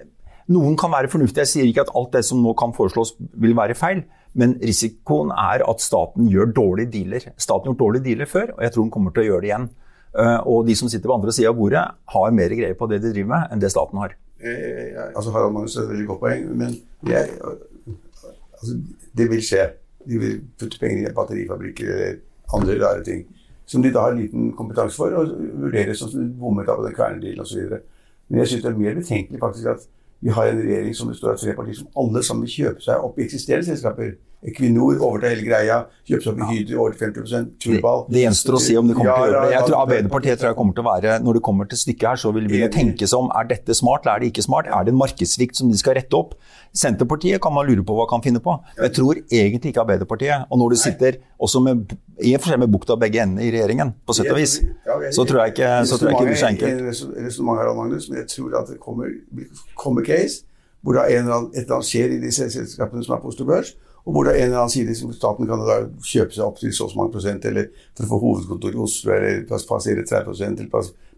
noen 0.52 0.76
kan 0.80 0.92
være 0.94 1.12
fornuftige. 1.12 1.46
Jeg 1.46 1.52
sier 1.52 1.70
ikke 1.70 1.86
at 1.88 1.94
alt 1.98 2.14
det 2.16 2.24
som 2.28 2.42
nå 2.44 2.56
kan 2.60 2.76
foreslås 2.76 3.16
vil 3.20 3.56
være 3.58 3.78
feil, 3.78 4.04
men 4.40 4.58
risikoen 4.64 5.32
er 5.36 5.66
at 5.70 5.84
staten 5.84 6.30
gjør 6.32 6.54
dårlige 6.56 6.92
dealer. 6.96 7.30
Staten 7.38 7.68
har 7.68 7.74
gjort 7.74 7.84
dårlige 7.84 8.08
dealer 8.10 8.30
før, 8.30 8.56
og 8.58 8.64
jeg 8.66 8.74
tror 8.74 8.88
den 8.88 8.94
kommer 8.96 9.14
til 9.14 9.26
å 9.26 9.30
gjøre 9.32 9.46
det 9.46 9.52
igjen. 9.52 9.70
Eh, 10.14 10.40
og 10.50 10.68
de 10.68 10.76
som 10.78 10.90
sitter 10.90 11.10
på 11.10 11.18
andre 11.18 11.36
sida 11.36 11.54
av 11.54 11.60
bordet, 11.60 11.86
har 12.16 12.36
mer 12.40 12.58
greie 12.58 12.78
på 12.78 12.90
det 12.90 13.02
de 13.04 13.14
driver 13.14 13.34
med, 13.36 13.48
enn 13.52 13.64
det 13.64 13.72
staten 13.74 14.02
har. 14.02 14.18
Eh, 14.44 14.98
altså 15.14 15.32
Harald 15.36 15.56
Magnus 15.56 15.78
er 15.78 15.86
et 15.86 15.94
veldig 15.94 16.10
godt 16.10 16.24
poeng, 16.26 16.50
men 16.60 16.76
jeg, 17.08 17.30
altså, 18.60 18.76
det 19.18 19.30
vil 19.32 19.46
skje. 19.46 19.70
De 20.04 20.20
vil 20.20 20.42
putte 20.60 20.82
penger 20.82 21.08
i 21.08 21.16
batterifabrikker 21.16 21.94
eller 21.94 22.18
andre 22.54 22.76
rare 22.82 23.06
ting 23.08 23.22
som 23.66 23.84
de 23.84 23.92
da 23.94 24.08
har 24.08 24.16
liten 24.18 24.52
kompetanse 24.58 24.98
for, 24.98 25.14
og 25.16 25.34
vurderes 25.62 26.00
som 26.00 26.32
bommet 26.40 26.70
av 26.70 26.84
den 26.86 26.96
kvernedealen 26.96 27.44
osv. 27.44 27.78
Men 28.28 28.40
jeg 28.42 28.52
syns 28.52 28.64
det 28.64 28.72
er 28.72 28.80
mer 28.80 28.98
betenkelig 29.00 29.40
faktisk 29.40 29.70
at 29.74 29.88
vi 30.24 30.32
har 30.32 30.50
en 30.50 30.62
regjering 30.62 30.96
som 30.96 31.10
består 31.12 31.34
av 31.34 31.42
tre 31.42 31.56
partier 31.56 31.76
som 31.76 31.90
alle 32.00 32.24
sammen 32.24 32.48
vil 32.48 32.54
kjøpe 32.54 32.84
seg 32.86 33.08
opp 33.08 33.18
i 33.20 33.26
eksisterende 33.26 33.68
selskaper. 33.68 34.14
Equinor 34.44 35.00
overtar 35.00 35.32
hele 35.32 35.46
greia, 35.46 35.78
Kjøpes 36.04 36.26
opp 36.28 36.40
i 36.42 36.48
Hydro 36.50 36.82
over 36.84 36.96
50 37.00 37.46
Turball 37.64 38.02
Det, 38.10 38.16
det 38.16 38.24
gjenstår 38.26 38.58
å 38.58 38.60
si 38.60 38.74
om 38.76 38.90
det 38.90 38.98
kommer 38.98 39.10
ja, 39.10 39.16
til 39.16 39.24
å 39.24 39.30
gjøre 39.30 39.44
det. 39.44 39.54
Jeg 39.54 39.68
tror 39.70 39.78
Arbeiderpartiet 39.80 40.42
tror 40.42 40.50
jeg 40.50 40.58
kommer 40.60 40.76
til 40.76 40.84
å 40.84 40.88
være, 40.90 41.16
Når 41.24 41.40
det 41.40 41.44
kommer 41.48 41.70
til 41.72 41.80
stykket 41.80 42.10
her, 42.10 42.22
så 42.24 42.34
vil 42.36 42.50
vi 42.52 42.60
tenke 42.74 43.08
seg 43.08 43.24
om 43.24 43.32
er 43.40 43.50
dette 43.54 43.78
smart 43.80 44.04
eller 44.04 44.18
er 44.18 44.26
det 44.26 44.32
ikke 44.34 44.46
smart. 44.46 44.68
Er 44.68 44.84
det 44.84 44.94
en 44.94 45.00
markedssvikt 45.00 45.62
som 45.62 45.72
de 45.72 45.80
skal 45.80 45.98
rette 46.00 46.20
opp? 46.20 46.36
Senterpartiet 46.76 47.40
kan 47.44 47.56
man 47.56 47.70
lure 47.70 47.88
på 47.88 47.96
hva 47.96 48.08
kan 48.10 48.24
finne 48.26 48.44
på. 48.44 48.58
Jeg 48.82 48.96
tror 49.00 49.24
egentlig 49.24 49.72
ikke 49.72 49.84
Arbeiderpartiet. 49.86 50.48
Og 50.52 50.60
når 50.60 50.76
du 50.76 50.82
sitter 50.84 51.20
også 51.40 51.64
med, 51.64 51.96
i 52.20 52.36
og 52.36 52.44
for 52.44 52.52
seg 52.52 52.64
med 52.64 52.72
bukta 52.74 53.00
begge 53.00 53.24
endene 53.24 53.48
i 53.48 53.52
regjeringen, 53.54 53.96
på 54.04 54.16
sett 54.18 54.32
og 54.32 54.42
vis, 54.42 54.60
så 55.16 55.28
tror 55.30 55.46
jeg 55.46 55.56
ikke, 55.56 55.76
så 55.88 56.00
tror 56.02 56.12
jeg 56.12 56.18
ikke 56.18 56.26
det 56.26 56.34
blir 56.34 56.42
så 56.44 56.52
enkelt. 56.52 57.44
Magnus, 57.74 58.10
men 58.10 58.20
jeg 58.22 58.28
tror 58.32 58.58
at 58.60 58.68
det 58.70 58.82
kommer, 58.84 59.08
kommer 59.80 60.04
case 60.06 60.44
hvor 60.84 61.00
er 61.00 61.16
en 61.16 61.24
eller 61.24 61.34
annen, 61.34 61.52
et 61.54 61.64
eller 61.64 61.78
annet 61.78 61.88
skjer 61.88 62.12
i 62.12 62.20
de 62.20 62.32
selskapene 62.36 63.04
som 63.06 63.16
er 63.16 63.22
på 63.24 63.32
Oslo 63.32 63.48
Børs, 63.48 63.72
og 64.04 64.12
hvor 64.12 64.28
det 64.28 64.34
er 64.34 64.44
en 64.44 64.50
eller 64.52 64.66
annen 64.66 64.74
side 64.74 64.96
som 65.00 65.14
staten 65.16 65.48
kan 65.48 65.62
da 65.64 65.78
kjøpe 66.04 66.36
seg 66.36 66.44
opp 66.44 66.58
til 66.60 66.74
så 66.76 66.90
mange 66.98 67.14
prosent, 67.16 67.46
eller 67.48 67.70
for 67.96 68.04
å 68.04 68.12
få 68.12 68.22
hovedkontor 68.26 68.76
i 68.76 68.82
Oslo, 68.84 69.14
eller 69.16 69.46
passere 69.48 70.04
30 70.04 70.44
eller 70.44 70.72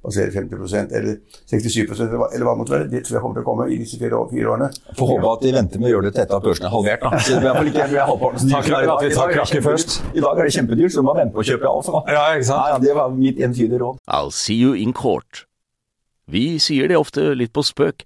passere 0.05 0.29
50 0.29 0.93
eller 0.93 1.15
67% 1.49 2.03
eller 2.05 2.19
hva, 2.21 2.27
eller 2.29 2.45
hva 2.45 2.53
det 2.53 2.59
måtte 2.59 2.75
være. 2.75 2.89
Det 2.91 3.01
tror 3.07 3.17
jeg 3.17 3.23
kommer 3.23 3.39
til 3.39 3.45
å 3.45 3.47
komme 3.47 3.65
i 3.73 3.79
disse 3.81 3.97
fire, 3.97 4.19
fire 4.29 4.51
årene. 4.53 4.67
Får 4.99 5.09
håpe 5.15 5.31
at 5.31 5.47
de 5.47 5.53
venter 5.55 5.81
med 5.81 5.89
å 5.89 5.93
gjøre 5.95 6.07
det 6.09 6.13
til 6.13 6.25
etter 6.25 6.37
at 6.37 6.45
børsen 6.45 6.67
er 6.69 6.75
halvert. 6.75 7.07
da. 7.07 7.23
Så 7.25 7.39
det 7.41 7.49
er 7.51 7.71
ikke, 7.71 7.87
vi 7.89 7.97
er 8.03 8.11
halvparten 8.11 8.43
så 8.43 8.51
tar 8.51 8.89
At 8.95 9.01
vi 9.01 9.09
tar 9.15 9.33
krakket 9.33 9.65
først. 9.65 9.97
I 10.13 10.25
dag 10.27 10.43
er 10.43 10.49
det 10.49 10.55
kjempedyrt, 10.59 10.93
så 10.93 11.01
du 11.01 11.09
må 11.09 11.17
vente 11.17 11.33
på 11.33 11.41
å 11.41 11.47
kjøpe 11.49 11.71
alt. 11.71 11.89
Ja, 12.13 12.27
ikke 12.37 12.49
sant? 12.51 12.69
Ja, 12.69 12.75
ja, 12.75 12.83
det 12.85 12.93
var 12.99 13.17
mitt 13.17 13.41
entydige 13.41 13.81
råd. 13.81 13.97
I'll 14.05 14.33
see 14.35 14.59
you 14.61 14.77
in 14.77 14.93
court. 14.93 15.47
Vi 16.29 16.45
sier 16.61 16.89
det 16.89 17.01
ofte 17.01 17.31
litt 17.37 17.53
på 17.53 17.65
spøk, 17.65 18.05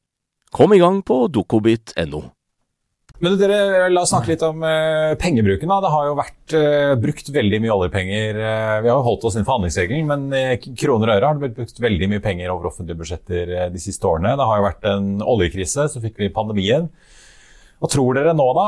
Kom 0.51 0.73
i 0.75 0.79
gang 0.81 0.99
på 1.07 1.25
dokobit.no. 1.31 2.21
Men 3.21 3.35
dere, 3.37 3.89
La 3.93 4.01
oss 4.01 4.09
snakke 4.11 4.33
litt 4.33 4.43
om 4.43 4.63
eh, 4.65 5.13
pengebruken. 5.21 5.69
da. 5.69 5.77
Det 5.83 5.91
har 5.93 6.07
jo 6.09 6.17
vært 6.17 6.55
eh, 6.57 6.93
brukt 6.99 7.29
veldig 7.29 7.59
mye 7.61 7.75
oljepenger. 7.75 8.39
Eh, 8.41 8.77
vi 8.81 8.89
har 8.89 8.97
jo 8.97 9.05
holdt 9.05 9.27
oss 9.29 9.37
innenfor 9.37 9.59
handlingsregelen, 9.59 10.09
men 10.09 10.73
kroner 10.79 11.11
og 11.11 11.15
øre 11.15 11.29
har 11.29 11.37
det 11.37 11.43
blitt 11.45 11.57
brukt 11.59 11.83
veldig 11.85 12.09
mye 12.11 12.23
penger 12.25 12.49
over 12.51 12.71
offentlige 12.71 12.97
budsjetter 13.03 13.53
de 13.71 13.83
siste 13.83 14.09
årene. 14.09 14.33
Det 14.39 14.47
har 14.49 14.59
jo 14.59 14.67
vært 14.67 14.89
en 14.89 15.11
oljekrise, 15.35 15.85
så 15.93 16.01
fikk 16.03 16.17
vi 16.19 16.31
pandemien. 16.33 16.89
Hva 17.81 17.89
tror 17.89 18.13
dere 18.13 18.35
nå, 18.37 18.43
da? 18.53 18.63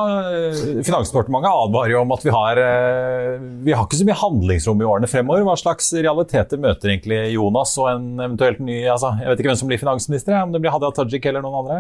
Finansdepartementet 0.82 1.46
advarer 1.54 1.92
jo 1.94 2.00
om 2.02 2.14
at 2.16 2.24
vi 2.26 2.32
har, 2.34 2.58
eh, 2.58 3.36
vi 3.62 3.76
har 3.76 3.86
ikke 3.86 4.00
så 4.00 4.08
mye 4.08 4.18
handlingsrom 4.18 4.82
i 4.82 4.88
årene 4.90 5.10
fremover. 5.12 5.44
Hva 5.46 5.54
slags 5.62 5.92
realiteter 5.94 6.58
møter 6.58 6.90
egentlig 6.90 7.20
Jonas 7.36 7.76
og 7.78 7.92
en 7.92 8.08
eventuelt 8.18 8.64
ny 8.66 8.80
altså, 8.90 9.14
Jeg 9.20 9.30
vet 9.30 9.44
ikke 9.44 9.52
hvem 9.52 9.60
som 9.62 9.70
blir 9.70 9.82
finansminister, 9.84 10.40
om 10.42 10.52
det 10.56 10.64
blir 10.64 10.74
Hadia 10.74 10.90
Tajik 10.98 11.28
eller 11.30 11.46
noen 11.46 11.60
andre? 11.62 11.78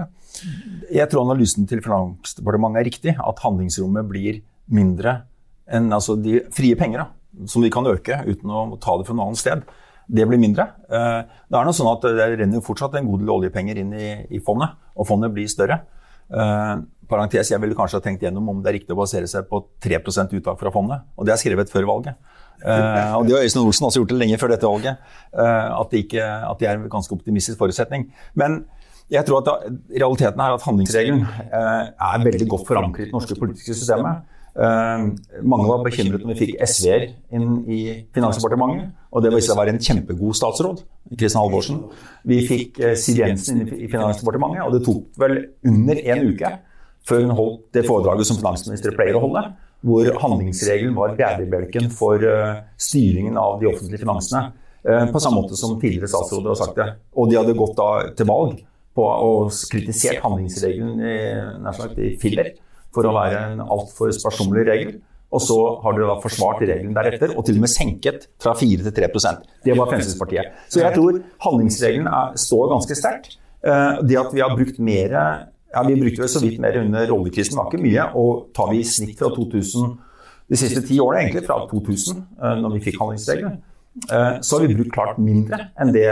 Jeg 0.93 1.09
tror 1.09 1.25
analysen 1.25 1.65
til 1.65 1.81
Finansdepartementet 1.81 2.83
er 2.83 2.89
riktig. 2.91 3.15
At 3.17 3.41
handlingsrommet 3.41 4.13
blir 4.13 4.43
mindre 4.69 5.23
enn 5.65 5.89
altså 5.89 6.13
de 6.21 6.37
frie 6.53 6.77
penger, 6.77 7.01
da, 7.01 7.47
som 7.49 7.65
vi 7.65 7.73
kan 7.73 7.89
øke 7.89 8.21
uten 8.29 8.53
å 8.53 8.77
ta 8.77 8.99
det 8.99 9.09
fra 9.09 9.17
noe 9.17 9.31
annet 9.31 9.41
sted. 9.41 9.65
Det 10.05 10.29
blir 10.29 10.37
mindre. 10.37 10.69
Eh, 10.85 11.25
det 11.25 11.57
er 11.57 11.65
noe 11.65 11.73
sånn 11.73 11.89
at 11.95 12.05
det 12.05 12.29
renner 12.37 12.61
fortsatt 12.61 12.93
en 12.99 13.09
god 13.09 13.25
del 13.25 13.33
oljepenger 13.39 13.81
inn 13.81 13.93
i, 13.97 14.09
i 14.29 14.43
fondet, 14.43 14.77
og 14.93 15.09
fondet 15.09 15.33
blir 15.33 15.49
større. 15.49 15.81
Uh, 16.33 16.81
parentes, 17.13 17.51
Jeg 17.53 17.62
ville 17.62 17.77
kanskje 17.77 18.00
ha 18.00 18.03
tenkt 18.03 18.25
gjennom 18.25 18.50
om 18.51 18.62
det 18.63 18.72
er 18.72 18.79
riktig 18.79 18.96
å 18.96 19.00
basere 19.00 19.29
seg 19.29 19.46
på 19.50 19.62
3% 19.86 20.34
uttak 20.39 20.60
fra 20.60 20.74
fondet. 20.74 21.05
Og 21.17 21.27
det 21.27 21.36
er 21.36 21.41
skrevet 21.41 21.72
før 21.72 21.88
valget. 21.93 22.20
Uh, 22.63 23.17
og 23.17 23.27
det 23.27 23.36
har 23.36 23.43
Øystein 23.43 23.65
Olsen 23.65 23.88
også 23.89 24.01
gjort 24.01 24.13
det 24.13 24.20
lenge 24.22 24.39
før 24.41 24.53
dette 24.53 24.70
valget. 24.70 25.01
Uh, 25.36 25.82
at, 25.82 25.88
det 25.91 26.05
ikke, 26.05 26.24
at 26.24 26.60
det 26.62 26.70
er 26.70 26.79
en 26.79 26.89
ganske 26.91 27.15
optimistisk 27.15 27.60
forutsetning. 27.60 28.08
Men 28.39 28.63
jeg 29.12 29.27
tror 29.27 29.41
at 29.41 29.50
da, 29.50 29.74
realiteten 29.91 30.41
er 30.41 30.55
at 30.55 30.63
handlingsregelen 30.63 31.25
er 31.51 32.24
veldig 32.24 32.48
godt 32.50 32.70
forankret 32.70 33.08
i 33.08 33.12
det 33.12 33.17
norske 33.17 33.36
politiske 33.38 33.75
systemet. 33.75 34.24
Uh, 34.53 35.10
mange 35.41 35.65
var 35.65 35.82
bekymret 35.82 36.22
når 36.22 36.36
vi 36.36 36.39
fikk 36.43 36.60
SV-er 36.62 37.08
inn 37.34 37.63
i 37.74 37.79
Finansdepartementet. 38.13 38.91
Og 39.13 39.25
det 39.25 39.32
viste 39.34 39.50
seg 39.50 39.58
å 39.58 39.62
være 39.63 39.74
en 39.74 39.82
kjempegod 39.82 40.38
statsråd. 40.38 40.84
Kristian 41.13 41.41
Halvorsen. 41.41 41.79
Vi 42.29 42.39
fikk 42.46 42.77
uh, 42.84 42.93
Siv 43.00 43.24
Jensen 43.24 43.63
inn 43.63 43.74
i 43.74 43.89
Finansdepartementet, 43.89 44.62
og 44.67 44.77
det 44.77 44.84
tok 44.86 45.20
vel 45.24 45.39
under 45.70 46.03
en 46.13 46.29
uke 46.29 46.53
før 47.07 47.24
hun 47.25 47.36
holdt 47.38 47.63
det 47.75 47.86
foredraget 47.88 48.29
som 48.29 48.39
finansminister 48.39 48.95
pleier 48.95 49.19
å 49.19 49.24
holde, 49.25 49.45
hvor 49.83 50.07
handlingsregelen 50.22 50.93
var 50.95 51.17
bærebjelken 51.19 51.89
for 51.91 52.22
uh, 52.24 52.62
styringen 52.79 53.39
av 53.39 53.57
de 53.60 53.67
offentlige 53.72 54.05
finansene. 54.05 54.51
på 54.83 55.19
samme 55.19 55.39
måte 55.39 55.55
som 55.55 55.77
tidligere 55.79 56.10
statsråder 56.12 56.51
har 56.51 56.60
sagt 56.60 56.75
det. 56.75 56.88
Og 57.15 57.29
de 57.31 57.38
hadde 57.39 57.55
gått 57.55 57.79
til 58.19 58.27
valg 58.27 58.57
på 58.95 59.05
å 59.07 59.31
kritisert 59.72 60.22
handlingsregelen 60.24 61.00
i, 61.00 61.15
nær 61.63 61.75
sagt, 61.77 62.00
i 62.00 62.13
filler 62.22 62.53
for 62.93 63.07
å 63.10 63.15
være 63.15 63.41
en 63.53 63.63
altfor 63.63 64.13
sparsommelig 64.15 64.67
regel. 64.69 64.93
Og 65.34 65.41
så 65.41 65.56
har 65.82 65.95
dere 65.97 66.12
da 66.12 66.19
forsvart 66.21 66.62
regelen 66.62 66.93
deretter, 66.93 67.32
og 67.34 67.47
til 67.47 67.58
og 67.58 67.63
med 67.63 67.71
senket 67.73 68.27
fra 68.43 68.54
4 68.58 68.86
til 68.86 68.93
3% 68.99 69.47
Det 69.65 69.77
var 69.80 69.89
Fremskrittspartiet. 69.89 70.60
Så 70.69 70.84
jeg 70.84 70.93
tror 70.93 71.17
handlingsregelen 71.47 72.10
er, 72.12 72.36
står 72.38 72.69
ganske 72.75 72.97
sterkt. 72.99 73.39
Eh, 73.65 74.04
det 74.06 74.19
at 74.19 74.36
vi 74.36 74.43
har 74.43 74.54
brukt 74.54 74.77
mer 74.77 75.15
ja, 75.73 75.83
Vi 75.88 75.99
brukte 75.99 76.21
vel 76.21 76.29
så 76.29 76.41
vidt 76.43 76.59
mer 76.62 76.77
under 76.79 77.12
oljekrisen, 77.15 77.57
var 77.57 77.69
ikke 77.71 77.83
mye. 77.83 78.07
Og 78.19 78.49
tar 78.55 78.71
vi 78.71 78.81
i 78.83 78.88
snitt 78.88 79.17
fra 79.19 79.31
2000 79.33 79.93
de 80.51 80.59
siste 80.59 80.83
ti 80.86 80.99
årene, 81.01 81.23
egentlig 81.23 81.45
fra 81.47 81.62
2000, 81.69 82.17
eh, 82.38 82.57
når 82.62 82.75
vi 82.75 82.81
fikk 82.89 82.99
handlingsregelen, 83.01 83.62
eh, 84.12 84.33
så 84.41 84.57
har 84.57 84.67
vi 84.67 84.75
brukt 84.75 84.93
klart 84.93 85.21
mindre 85.21 85.69
enn 85.79 85.93
det 85.95 86.09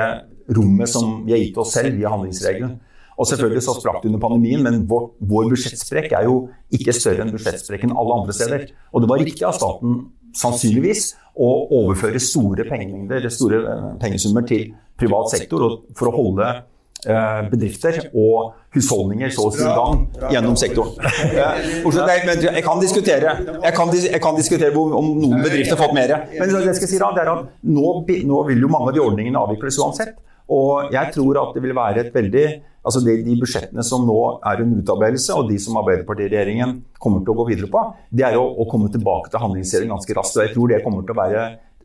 rommet 0.55 0.89
som 0.89 1.19
vi 1.25 1.35
har 1.35 1.43
gitt 1.43 1.59
oss 1.61 1.75
selv 1.75 1.97
via 1.99 2.09
handlingsregelen. 2.13 2.79
Og 3.19 3.27
selvfølgelig 3.27 3.61
så 3.67 3.75
sprakk 3.77 4.01
det 4.01 4.09
under 4.09 4.23
pandemien, 4.23 4.63
men 4.65 4.87
vår, 4.89 5.11
vår 5.29 5.51
budsjettsprekk 5.51 6.15
er 6.17 6.25
jo 6.25 6.47
ikke 6.73 6.95
større 6.95 7.25
enn 7.25 7.33
budsjettsprekken 7.35 7.93
alle 7.93 8.17
andre 8.17 8.33
steder. 8.33 8.65
Og 8.95 9.03
det 9.03 9.11
var 9.11 9.21
riktig 9.21 9.45
av 9.45 9.53
staten, 9.59 9.99
sannsynligvis, 10.37 11.11
å 11.37 11.49
overføre 11.81 12.19
store 12.23 12.65
store 12.65 13.59
eh, 13.61 13.87
pengesummer 14.01 14.47
til 14.47 14.71
privat 14.97 15.29
sektor 15.35 15.83
for 15.97 16.09
å 16.09 16.15
holde 16.15 16.49
bedrifter 17.01 17.97
og 18.13 18.51
husholdninger 18.75 19.31
så 19.33 19.47
å 19.49 19.53
si 19.55 19.65
gang 19.65 20.03
gjennom 20.31 20.57
sektoren. 20.59 20.95
Jeg 21.33 22.63
kan 22.65 22.81
diskutere, 22.81 23.35
jeg 23.63 23.75
kan, 23.75 23.93
jeg 23.95 24.21
kan 24.21 24.37
diskutere 24.37 24.71
om 24.77 25.13
noen 25.17 25.41
bedrifter 25.41 25.75
har 25.75 25.81
fått 25.81 25.97
mer. 25.97 26.13
Men 26.37 26.51
det 26.51 26.65
jeg 26.69 26.81
skal 26.81 26.91
si 26.93 26.99
da, 27.01 27.13
det 27.15 27.23
er 27.25 27.31
at 27.33 27.47
nå, 27.67 27.95
nå 28.29 28.43
vil 28.49 28.67
jo 28.67 28.71
mange 28.71 28.91
av 28.91 28.97
de 28.97 29.03
ordningene 29.03 29.41
avvikles 29.41 29.79
uansett. 29.81 30.13
Og 30.51 30.91
jeg 30.93 31.15
tror 31.15 31.39
at 31.41 31.55
det 31.55 31.63
vil 31.63 31.77
være 31.77 32.05
et 32.05 32.13
veldig 32.15 32.45
Altså 32.81 32.97
de, 33.05 33.13
de, 33.21 33.35
budsjettene 33.37 33.83
som 33.85 34.07
nå 34.09 34.17
er 34.49 34.63
under 34.63 34.81
utarbeidelse, 34.81 35.35
og 35.37 35.51
de 35.51 35.59
som 35.61 35.75
Arbeiderpartiregjeringen 35.83 36.79
kommer 36.97 37.21
til 37.21 37.35
å 37.35 37.35
gå 37.37 37.43
videre 37.51 37.69
på, 37.69 37.83
det 38.09 38.25
er 38.25 38.37
å, 38.39 38.47
å 38.57 38.65
komme 38.71 38.89
tilbake 38.89 39.29
til 39.29 39.43
handlingsserien 39.43 39.93
ganske 39.93 40.15
raskt. 40.17 40.39
og 40.39 40.47
Jeg 40.47 40.55
tror 40.55 40.71
det 40.71 40.79
kommer 40.81 41.05
til 41.05 41.13
å 41.13 41.19
være, 41.19 41.43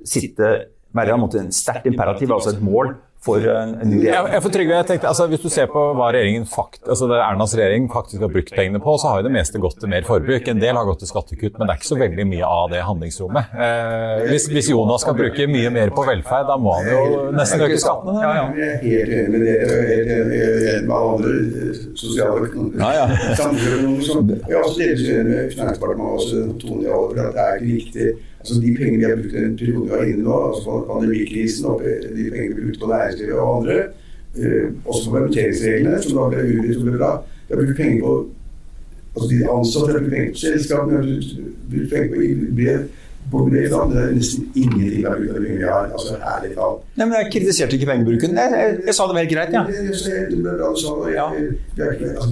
sitte, 0.09 0.49
være 0.97 1.19
en, 1.19 1.27
en 1.43 1.53
sterkt 1.53 1.91
imperativ, 1.91 2.33
altså 2.33 2.55
et 2.55 2.65
mål 2.65 2.95
for 3.27 3.43
en, 3.51 3.75
en 3.83 3.91
ny 3.91 4.01
regjering. 4.01 4.33
Jeg, 4.35 4.43
for 4.45 4.55
Trygve, 4.55 4.77
jeg 4.79 4.89
tenkte, 4.91 5.11
altså, 5.11 5.27
Hvis 5.33 5.43
du 5.43 5.49
ser 5.53 5.69
på 5.73 5.83
hva 5.99 6.11
regjeringen 6.15 6.47
fakt, 6.51 6.83
altså 6.87 7.09
det 7.11 7.19
Ernas 7.23 7.55
regjering 7.59 7.89
faktisk 7.93 8.25
har 8.27 8.33
brukt 8.33 8.53
pengene 8.57 8.81
på, 8.83 8.97
så 9.03 9.13
har 9.13 9.23
jo 9.23 9.27
det 9.29 9.35
meste 9.37 9.61
gått 9.63 9.79
til 9.83 9.93
mer 9.93 10.07
forbruk. 10.09 10.51
En 10.53 10.63
del 10.63 10.79
har 10.79 10.89
gått 10.89 11.03
til 11.05 11.11
skattekutt, 11.11 11.59
men 11.59 11.69
det 11.69 11.75
er 11.75 11.81
ikke 11.81 11.91
så 11.91 12.01
veldig 12.01 12.27
mye 12.33 12.51
av 12.57 12.71
det 12.73 12.83
handlingsrommet. 12.87 13.57
Eh, 13.67 14.27
hvis, 14.31 14.49
hvis, 14.53 14.71
Jonas 14.73 15.05
skal 15.07 15.17
bruke 15.19 15.49
mye 15.51 15.73
mer 15.75 15.93
på 15.97 16.07
velferd, 16.07 16.49
da 16.51 16.59
må 16.61 16.77
han 16.79 16.91
jo 16.91 17.03
nesten 17.37 17.65
øke 17.67 17.81
skattene? 17.83 18.17
Ja, 18.23 18.33
ja. 18.41 18.47
Jeg 18.57 18.71
er 18.75 18.87
helt 18.87 19.17
enig 19.19 19.35
med 19.35 19.47
dere. 19.47 19.81
Helt 19.91 20.15
enig 20.17 20.41
med 20.87 20.97
andre 20.97 21.35
sosiale 21.97 22.51
ja, 22.79 22.93
ja. 23.01 23.35
samfunnsøkonomer. 23.39 24.43
Jeg 24.47 24.57
er 24.57 24.63
også 24.63 24.81
delvis 24.83 25.11
enig 25.13 25.33
med 25.33 25.53
Finansdepartementet 25.55 26.41
og 26.43 26.57
Tone 26.63 26.87
Jalle, 26.87 27.27
at 27.27 27.37
det 27.37 27.47
er 27.47 27.61
ikke 27.61 27.77
riktig 27.77 28.09
Altså 28.47 28.61
De 28.63 28.75
pengene 28.79 28.99
vi 29.01 29.05
har 29.05 29.17
brukt 29.19 29.35
en 29.35 29.57
periode 29.59 29.85
vi 29.85 29.91
var 29.91 30.05
inne 30.07 30.23
nå, 30.23 30.35
altså 30.49 30.75
pandemikrisen 30.91 31.65
og 31.67 31.81
de 31.83 32.27
pengene 32.31 32.55
vi 32.55 32.67
brukte 32.67 32.83
på 32.85 32.91
næringslivet 32.93 33.39
og 33.39 33.57
andre, 33.57 33.79
eh, 34.39 34.67
også 34.85 35.01
på 35.05 35.15
permitteringsreglene, 35.17 36.03
som 36.03 36.19
da 36.19 36.29
ble 36.31 36.45
utvidet 36.53 36.77
og 36.77 36.87
ble 36.87 37.01
bra, 37.01 37.11
vi 37.49 37.55
har 37.55 37.63
brukt 37.63 37.81
penger 37.81 37.99
på 38.05 38.13
altså 39.17 39.27
de 39.33 39.41
ansatte 39.57 39.91
har 39.91 39.99
brukt 39.99 40.15
penger 40.15 40.31
på 40.37 40.43
selskapene, 40.45 41.03
vi 41.03 41.19
har 41.19 41.27
brukt 41.73 41.91
penger 41.91 42.79
på 43.31 43.39
brev. 43.51 43.71
Det 43.91 43.99
er 44.03 44.11
nesten 44.15 44.45
ingenting 44.55 45.07
av 45.07 45.13
pengene 45.19 45.59
vi 45.59 45.63
har. 45.63 45.85
altså 45.97 46.15
ærlig 46.33 46.51
talt. 46.55 46.79
Nei, 46.97 47.05
men 47.07 47.15
Jeg 47.19 47.27
kritiserte 47.33 47.73
ikke 47.77 47.89
pengebruken. 47.91 48.31
Jeg, 48.41 48.49
jeg, 48.63 48.71
jeg, 48.87 48.95
sa 48.95 49.01
det 49.09 49.15
var 49.17 49.23
helt 49.25 49.35
greit, 49.35 49.51
ja. 49.57 49.63
Altså, 49.67 49.81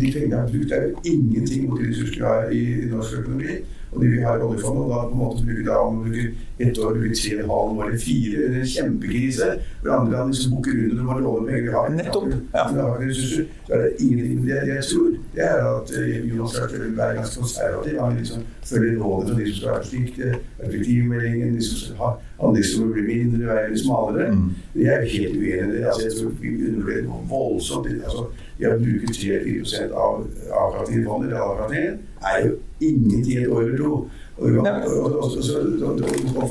de 0.00 0.09
pengene 0.14 0.33
jeg 0.35 0.40
har 0.40 0.48
brukt, 0.53 0.70
er 0.72 0.81
jo 0.87 0.90
ingenting 1.14 1.61
mot 1.68 1.77
de 1.81 1.85
ressursene 1.90 2.20
vi 2.20 2.24
har 2.31 2.42
i 2.61 2.62
norsk 2.92 3.12
økonomi. 3.22 3.53
Og 3.94 4.02
de 4.02 4.09
vi 4.09 4.22
har 4.26 4.38
i 4.38 4.42
oljefondet, 4.42 4.85
og 4.85 4.90
da 4.90 5.02
på 5.07 5.14
en 5.14 5.22
måte 5.22 5.44
bruker 5.46 5.66
da 5.68 5.76
om 5.78 6.00
bruker 6.02 6.30
ett 6.59 6.78
år, 6.78 6.96
bruker 6.98 7.18
tre 7.20 7.35
og 7.37 7.42
en 7.44 7.52
halv 7.54 7.78
år 7.85 7.92
fire 8.04 8.46
under 8.46 8.61
en 8.61 8.72
kjempekrise, 8.74 9.50
hvor 9.83 9.92
andre 9.94 10.12
land 10.12 10.33
liksom 10.33 10.57
bukker 10.57 10.72
under 10.72 10.96
når 10.96 11.09
man 11.11 11.22
lover 11.22 11.46
penger 11.46 11.62
vi 11.62 11.76
har. 11.76 11.88
Nettopp. 11.98 12.28
Ja. 12.54 12.64
Ressurser, 13.00 13.44
så 13.66 13.72
er 13.74 13.83
det 13.85 13.90
ingenting. 14.00 14.42
Det 14.46 14.61
jeg 14.74 14.85
tror, 14.90 15.09
det 15.35 15.46
er 15.50 15.59
at 15.70 15.94
uh, 15.98 16.28
Jonas 16.30 16.59
Gahr 16.59 16.68
Støre 16.68 16.96
være 16.96 17.14
ganske 17.14 17.40
konservativ. 17.40 18.00
Han 18.00 18.16
liksom 18.18 18.42
følger 18.64 19.02
rådet 19.02 19.28
fra 19.28 19.40
de 19.40 19.46
som 19.46 19.57
skal 19.57 19.70
være 19.70 19.85
forsiktige, 19.85 20.35
effektivmeldingen, 20.66 21.57
de 21.57 21.68
som 21.68 21.78
skal 21.78 21.96
ha 22.02 22.11
handlingsrommet 22.42 22.94
blir 22.94 23.07
mindre, 23.14 23.46
være 23.46 23.78
smalere. 23.78 24.30
Mm. 24.35 24.50
Jeg 24.74 24.94
er 24.94 25.12
helt 25.16 25.37
uenig 25.37 25.68
i 25.68 25.76
det. 25.76 25.85
Altså, 25.87 26.02
jeg 26.07 26.12
tror 26.18 26.33
vi 26.40 26.48
undervurderer 26.68 27.26
voldsomt. 27.28 27.87
Altså, 27.87 28.24
vi 28.59 28.64
har 28.64 28.79
brukt 28.79 29.11
3-4 29.19 29.93
av 29.93 30.27
avkastningen 30.51 31.07
vann 31.09 31.25
eller 31.25 31.37
realavkastningen, 31.37 31.99
er 32.33 32.47
jo 32.47 32.53
ingenting 32.81 33.33
i 33.33 33.43
et 33.43 33.49
år 33.49 33.62
eller 33.62 33.79
to. 33.79 34.09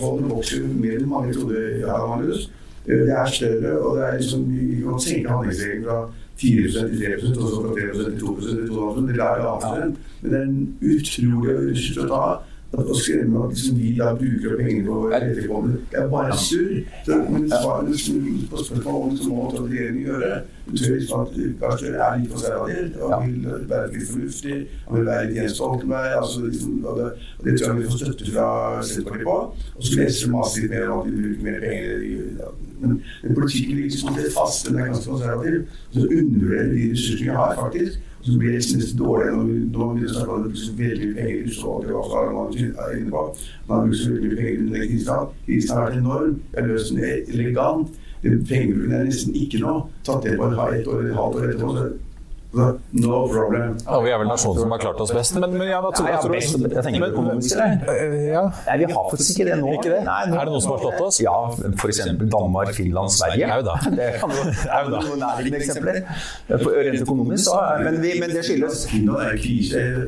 Fondet 0.01 0.29
vokser 0.31 0.59
jo 0.59 0.67
mer 0.73 0.97
enn 0.97 1.09
mange 1.09 1.33
trodde. 1.35 1.63
Ja, 1.83 1.97
Magnus. 2.07 2.49
Det 2.85 3.09
er 3.15 3.25
større, 3.31 3.77
og 3.79 3.97
det 3.97 4.03
er 4.05 4.17
liksom, 4.19 4.41
vi 4.51 4.81
kan 4.83 4.99
senke 4.99 5.29
handlingsregelen 5.31 5.85
fra 5.87 5.97
4 6.41 6.71
til 6.71 6.97
3 6.99 7.13
og 7.15 7.21
så 7.49 7.61
fra 7.61 7.71
3 7.75 7.81
til 7.93 8.19
2 8.19 8.39
til 8.39 8.67
2 8.67 8.95
Det 8.95 9.09
er 9.09 9.17
lavere. 9.19 9.93
Men 10.21 10.31
det 10.31 10.39
er 10.39 10.45
en 10.47 10.77
utrolig 10.81 11.55
ressurs 11.69 12.01
å 12.03 12.09
ta 12.11 12.23
å 12.81 12.95
skremme 12.97 13.43
at 13.45 13.51
liksom, 13.53 13.75
vi 13.77 13.91
da 13.97 14.13
bruker 14.17 14.55
pengene 14.57 14.87
på 14.87 15.11
etterkommere. 15.13 15.81
Det 15.91 15.99
er 16.01 16.07
bare 16.09 16.37
surr. 16.41 16.79
Så, 17.05 17.17
Men 17.29 17.45
liksom, 17.89 18.23
på 18.49 18.63
spørsmålet 18.65 19.21
om 19.27 19.35
hva 19.35 19.45
må 19.53 19.67
regjeringen 19.67 20.07
gjøre 20.07 20.31
betyr 20.65 20.95
liksom 20.95 21.19
at 21.19 21.37
Gahr 21.59 21.77
Støre 21.77 22.01
er 22.07 22.19
litt 22.19 22.33
konservativ 22.33 22.97
og 23.03 23.25
vil 23.27 23.69
være 23.69 23.91
litt 23.93 24.09
fornuftig. 24.09 24.59
Han 24.87 24.97
vil 24.97 25.09
være 25.11 25.31
Jens 25.37 25.57
Stoltenberg. 25.57 26.11
Altså, 26.21 26.45
liksom, 26.47 26.85
og, 26.85 26.99
det, 26.99 27.09
og 27.37 27.45
det 27.45 27.55
tror 27.59 27.69
jeg 27.69 27.79
vi 27.79 27.89
får 27.91 28.03
støtte 28.03 28.29
fra 28.31 28.49
Senterpartiet 28.89 29.29
på. 29.29 29.39
Og 29.75 29.87
så 29.87 29.99
leser 29.99 30.25
de 30.25 30.35
masse 30.37 30.63
litt 30.63 30.73
mer 30.73 30.93
om 30.93 31.01
at 31.03 31.09
de 31.09 31.17
bruker 31.19 31.49
mer 31.49 31.65
penger. 31.67 32.53
Men, 32.81 33.01
politikken 33.35 33.75
ligger 33.75 33.91
liksom 33.91 34.15
det 34.15 34.31
faste, 34.37 34.69
den 34.69 34.79
er 34.79 34.89
ganske 34.91 35.09
konservativ. 35.09 35.61
Så 35.91 35.99
undervurderer 35.99 36.71
de 36.73 36.91
ressursene 36.91 37.29
vi 37.29 37.37
har, 37.37 37.55
faktisk. 37.59 37.99
Og 38.19 38.25
så 38.27 38.37
blir 38.39 38.51
det 38.51 38.59
nesten 38.59 38.97
dårligere 38.97 39.35
når 39.35 39.43
når 39.43 39.49
vi 39.53 39.59
begynner 39.73 40.09
å 40.09 40.13
snakke 40.13 40.35
om 40.35 40.43
det 40.43 40.53
bruker 40.53 40.77
veldig 40.83 41.07
mye 41.07 41.17
penger 41.17 41.39
i 41.43 41.95
og 41.97 42.05
hva 42.11 42.21
man 42.37 42.53
er 42.55 42.95
inne 42.97 43.11
på. 43.11 43.23
Man 43.67 43.83
bruker 43.83 43.99
så 43.99 44.13
veldig 44.13 44.29
mye 44.29 44.39
penger 44.39 44.63
under 44.63 44.87
krisen. 44.87 45.35
Krisen 45.45 45.75
har 45.75 45.83
vært 45.83 45.99
enorm. 45.99 46.39
Det 46.51 46.61
er 46.61 46.71
løst 46.71 47.03
elegant. 47.35 47.99
Pengebruken 48.23 48.95
er 48.95 49.05
nesten 49.09 49.35
ikke 49.35 49.59
noe. 49.59 49.83
Tatt 50.07 50.23
det 50.23 50.37
på 50.39 50.47
et 50.47 50.57
halvt 50.61 50.87
år, 50.87 51.03
et 51.03 51.17
halvt 51.19 51.39
år 51.41 51.49
etterpå. 51.51 51.87
No 52.53 53.27
problem. 53.27 53.77
Ja, 53.87 53.99
vi 54.03 54.11
er 54.13 54.19
vel 54.21 54.27
nasjonen 54.29 54.59
som 54.61 54.71
har 54.75 54.81
klart 54.83 54.99
oss 55.01 55.11
best. 55.15 55.33
Men, 55.41 55.55
men 55.57 55.67
ja, 55.71 55.79
hva 55.81 55.89
tror, 55.95 56.05
Nei, 56.05 56.13
ja, 56.13 56.29
best, 56.35 56.57
jeg 56.61 56.83
tenker 56.85 57.01
Men- 57.01 57.13
økonomisk, 57.15 57.55
eller? 57.55 57.71
Øh, 57.89 58.13
Ja. 58.33 58.43
Nei, 58.67 58.75
vi 58.77 58.85
har 58.93 59.07
faktisk 59.09 59.31
ikke 59.39 59.45
det 59.49 59.57
nå. 59.61 59.71
Ikke 59.73 59.89
det? 59.93 60.01
Nei, 60.05 60.19
nå- 60.29 60.37
Er 60.37 60.45
det 60.45 60.53
noen 60.53 60.61
som 60.61 60.71
har 60.75 60.79
slått 60.83 61.01
oss? 61.01 61.17
Ja, 61.21 61.33
f.eks. 61.81 61.99
Danmark, 62.35 62.69
Finland, 62.77 63.09
Sverige. 63.11 63.49
Au 63.55 63.61
da. 63.65 63.75
Det 63.97 64.07
kan 64.21 64.29
jo 64.29 64.43
noen 64.93 65.19
nærliggende 65.23 65.59
eksempler. 65.63 65.97
For 66.63 66.71
Rent 66.83 67.01
økonomisk, 67.07 67.43
så 67.49 67.57
men, 67.83 68.01
vi, 68.01 68.13
men 68.21 68.29
det 68.29 68.43
skyldes 68.45 68.85
er. 68.93 69.01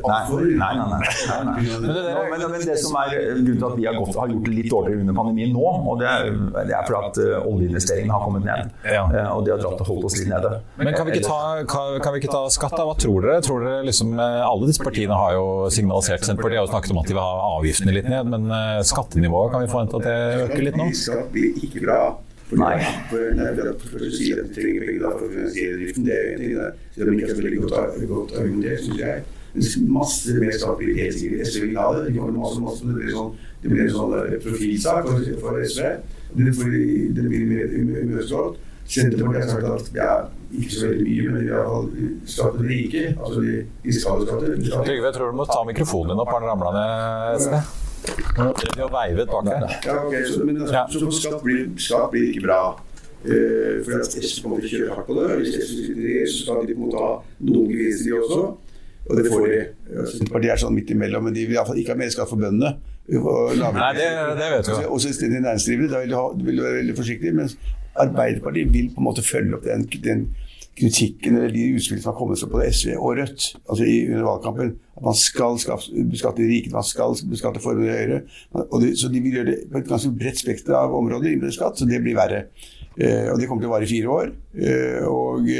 Nei, 0.05 0.21
nei, 0.61 0.73
nei. 0.75 1.01
nei. 1.45 1.61
Men 1.81 1.89
det 1.89 2.03
der- 2.05 2.29
Men, 2.35 2.51
men 2.51 2.61
det 2.69 2.77
som 2.79 2.95
er 2.99 3.09
grunnen 3.15 3.57
til 3.57 3.65
at 3.71 3.75
vi 3.79 3.85
har, 3.89 3.93
gått, 3.99 4.15
har 4.19 4.27
gjort 4.27 4.45
det 4.45 4.53
litt 4.59 4.69
dårligere 4.71 4.99
under 5.01 5.13
pandemien 5.17 5.53
nå, 5.53 5.65
og 5.89 5.99
det 5.99 6.07
er, 6.07 6.29
det 6.67 6.73
er 6.77 6.83
fordi 6.87 6.99
at 7.09 7.17
eh, 7.25 7.49
oljeinvesteringene 7.51 8.11
har 8.15 8.21
kommet 8.25 8.43
ned. 8.45 8.71
Eh, 8.85 9.29
Og 9.35 9.45
det 9.45 9.51
har 9.55 9.59
dratt 9.63 9.81
og 9.81 9.87
holdt 9.89 10.05
oss 10.09 10.17
litt 10.19 10.29
nede. 10.29 10.51
Men 10.77 10.93
kan 10.93 11.05
vi, 11.07 11.11
ikke 11.17 11.27
ta, 11.27 11.39
kan, 11.69 11.99
kan 12.03 12.13
vi 12.13 12.19
ikke 12.21 12.31
ta 12.33 12.34
skatt. 12.53 12.75
Hva 12.75 12.95
tror 12.99 13.25
dere? 13.25 13.41
Tror 13.45 13.63
dere 13.65 13.85
liksom, 13.87 14.13
eh, 14.19 14.41
alle 14.45 14.69
disse 14.69 14.83
partiene 14.83 15.17
har 15.17 15.35
jo 15.37 15.47
signalisert 15.73 16.27
Senterpartiet 16.27 16.61
har 16.61 16.67
jo 16.67 16.73
snakket 16.73 16.93
om 16.95 17.01
at 17.01 17.09
de 17.09 17.17
vil 17.17 17.23
ha 17.23 17.49
avgiftene 17.55 17.95
litt 17.95 18.09
ned, 18.11 18.31
men 18.33 18.47
eh, 18.51 18.83
skattenivået, 18.87 19.53
kan 19.53 19.65
vi 19.65 19.71
forvente 19.71 19.99
at 19.99 20.07
det 20.07 20.45
øker 20.45 20.65
litt 20.69 20.79
nå? 20.79 20.89
Skatt 21.01 21.29
blir 21.33 21.65
ikke 21.65 21.85
bra. 21.87 21.99
For 22.45 22.61
Nei. 22.61 22.75
For, 23.09 23.71
for 23.89 24.03
å 24.05 24.09
si 24.13 24.27
at 24.35 24.43
de 24.45 24.53
trenger 24.53 24.83
penger 24.85 24.99
da 25.01 25.13
for 25.15 25.25
å 25.25 25.31
finansiere 25.31 25.79
driften, 25.79 26.05
det 26.05 26.13
er 26.13 26.25
jo 26.25 26.33
en 26.35 26.43
ting. 26.43 26.53
det. 26.59 26.67
Selv 26.97 27.09
om 27.09 27.15
ikke 27.15 27.25
er 27.25 27.31
så 27.31 27.39
veldig 27.39 27.61
godt, 27.63 28.03
godt 28.11 28.35
argumentert, 28.41 28.83
syns 28.85 29.01
jeg. 29.01 29.23
Men 29.55 29.87
masse 29.95 30.35
mer 30.35 30.53
skatt 30.53 30.77
blir 30.81 30.99
helt 30.99 31.17
sikkert 31.17 31.49
SV 31.49 31.63
vil 31.63 31.79
ha 31.79 31.87
det. 31.95 32.03
Det 32.09 32.13
kommer 32.19 32.37
masse, 32.43 32.61
masse, 32.61 32.85
det 32.85 32.99
blir, 32.99 33.13
sånn, 33.15 33.31
det 33.63 33.71
blir 33.71 33.83
en 33.85 33.95
sånn 33.95 34.15
eh, 34.19 34.37
profilsak 34.43 35.09
for, 35.09 35.31
for 35.41 35.63
SV. 35.63 35.89
Det, 36.35 36.53
fordi 36.59 36.85
det 37.15 37.27
blir 37.31 37.45
mer 37.49 37.75
imøtekommet. 37.79 38.64
Senterpartiet 38.85 39.49
har 39.49 39.49
sagt 39.49 39.65
at 39.65 39.95
ja, 39.97 40.11
ikke 40.53 40.71
så 40.71 40.87
veldig 40.91 41.05
mye, 41.07 41.29
men 41.33 41.41
i 41.41 41.49
hvert 41.49 41.69
fall 41.71 41.87
skatt 42.35 42.59
de 42.59 42.67
rike, 42.69 43.05
altså 43.17 43.41
de 43.41 43.55
de 43.85 43.95
skal 43.95 44.21
skatte. 44.27 44.51
Trygve, 44.85 45.07
jeg 45.07 45.15
tror 45.17 45.31
du 45.31 45.37
må 45.39 45.47
ta 45.49 45.63
mikrofonen 45.67 46.13
din 46.13 46.21
opp, 46.21 46.33
han 46.35 46.45
ramla 46.51 46.73
ned 46.75 47.39
et 47.39 47.45
sted? 47.47 47.73
De 48.05 48.81
har 48.83 48.91
veivet 48.93 49.31
bak 49.31 49.47
her. 49.49 49.65
Ja, 49.87 49.95
ok, 50.05 50.15
så, 50.29 50.43
men 50.45 50.61
altså, 50.61 50.75
Ja. 50.75 50.83
så 50.93 51.05
på 51.05 51.15
skatt 51.17 51.41
blir, 51.43 51.63
skatt 51.81 52.11
blir 52.13 52.29
ikke 52.29 52.45
bra. 52.45 52.59
Uh, 53.25 53.81
for 53.81 53.97
at 53.97 54.13
SV 54.13 54.43
kommer 54.43 54.61
til 54.61 54.67
å 54.67 54.71
kjøre 54.75 54.95
hardt 54.99 55.07
på 55.09 55.15
det. 55.17 55.29
Hvis 55.41 55.55
SV 55.57 55.71
sitter 55.79 55.95
i 55.95 56.03
regjering, 56.05 56.29
så 56.29 56.43
skal 56.43 56.59
de 56.67 56.75
på 56.75 56.77
en 56.77 56.83
måte 56.85 56.99
ha 57.01 57.13
noen 57.49 57.71
gevinster, 57.73 58.11
de 58.11 58.19
også. 58.19 58.41
Og 59.05 59.17
det 59.17 59.23
får 59.31 59.47
de. 59.49 59.57
Senterpartiet 60.11 60.51
er 60.53 60.61
sånn 60.61 60.75
midt 60.77 60.93
imellom, 60.93 61.25
men 61.25 61.33
de 61.33 61.47
vil 61.49 61.57
iallfall 61.57 61.79
ikke 61.81 61.95
ha 61.95 61.97
mer 62.03 62.13
skatt 62.13 62.29
for 62.29 62.41
bøndene. 62.41 62.75
Nei, 63.09 63.89
det, 63.97 64.05
det 64.37 64.51
vet 64.53 64.69
vi 64.69 64.77
jo. 64.77 64.93
Og 64.93 65.01
selvstendig 65.01 65.41
næringsdrivende, 65.41 65.89
da 65.93 65.99
vil 66.01 66.13
du, 66.13 66.15
ha, 66.17 66.23
du 66.37 66.45
vil 66.47 66.61
være 66.61 66.79
veldig 66.83 66.95
forsiktig. 67.01 67.33
Mens 67.37 67.57
Arbeiderpartiet 68.01 68.73
vil 68.73 68.89
på 68.93 69.01
en 69.01 69.07
måte 69.07 69.23
følge 69.25 69.57
opp 69.57 69.67
den, 69.67 69.85
den 70.03 70.25
kritikken 70.75 71.37
eller 71.37 71.53
de 71.53 71.69
utspillene 71.77 72.03
som 72.03 72.11
har 72.11 72.17
kommet 72.19 72.41
fra 72.41 72.49
både 72.51 72.67
SV 72.75 72.95
og 72.97 73.19
Rødt 73.19 73.45
altså 73.55 73.85
i, 73.87 73.95
under 74.09 74.25
valgkampen. 74.27 74.73
At 74.97 75.05
man 75.05 75.17
skal 75.19 75.59
beskatte 76.11 76.41
de 76.41 76.49
rike, 76.49 76.71
man 76.73 76.87
skal 76.87 77.15
beskatte 77.31 77.63
formuen 77.63 77.91
høyere. 77.91 78.21
Og 78.65 78.81
det, 78.83 78.93
så 78.99 79.11
de 79.11 79.21
vil 79.23 79.39
gjøre 79.39 79.51
det 79.51 79.57
på 79.71 79.79
et 79.79 79.89
ganske 79.89 80.11
bredt 80.19 80.41
spekter 80.41 80.75
av 80.79 80.95
områder 80.95 81.31
innenfor 81.31 81.55
skatt, 81.55 81.79
så 81.79 81.87
det 81.87 82.01
blir 82.03 82.17
verre. 82.17 82.45
Eh, 82.95 83.31
og 83.31 83.39
det 83.39 83.47
kommer 83.47 83.63
til 83.63 83.71
å 83.71 83.75
vare 83.75 83.87
i 83.87 83.91
fire 83.91 84.13
år. 84.19 84.31
Eh, 84.59 85.07
og, 85.07 85.51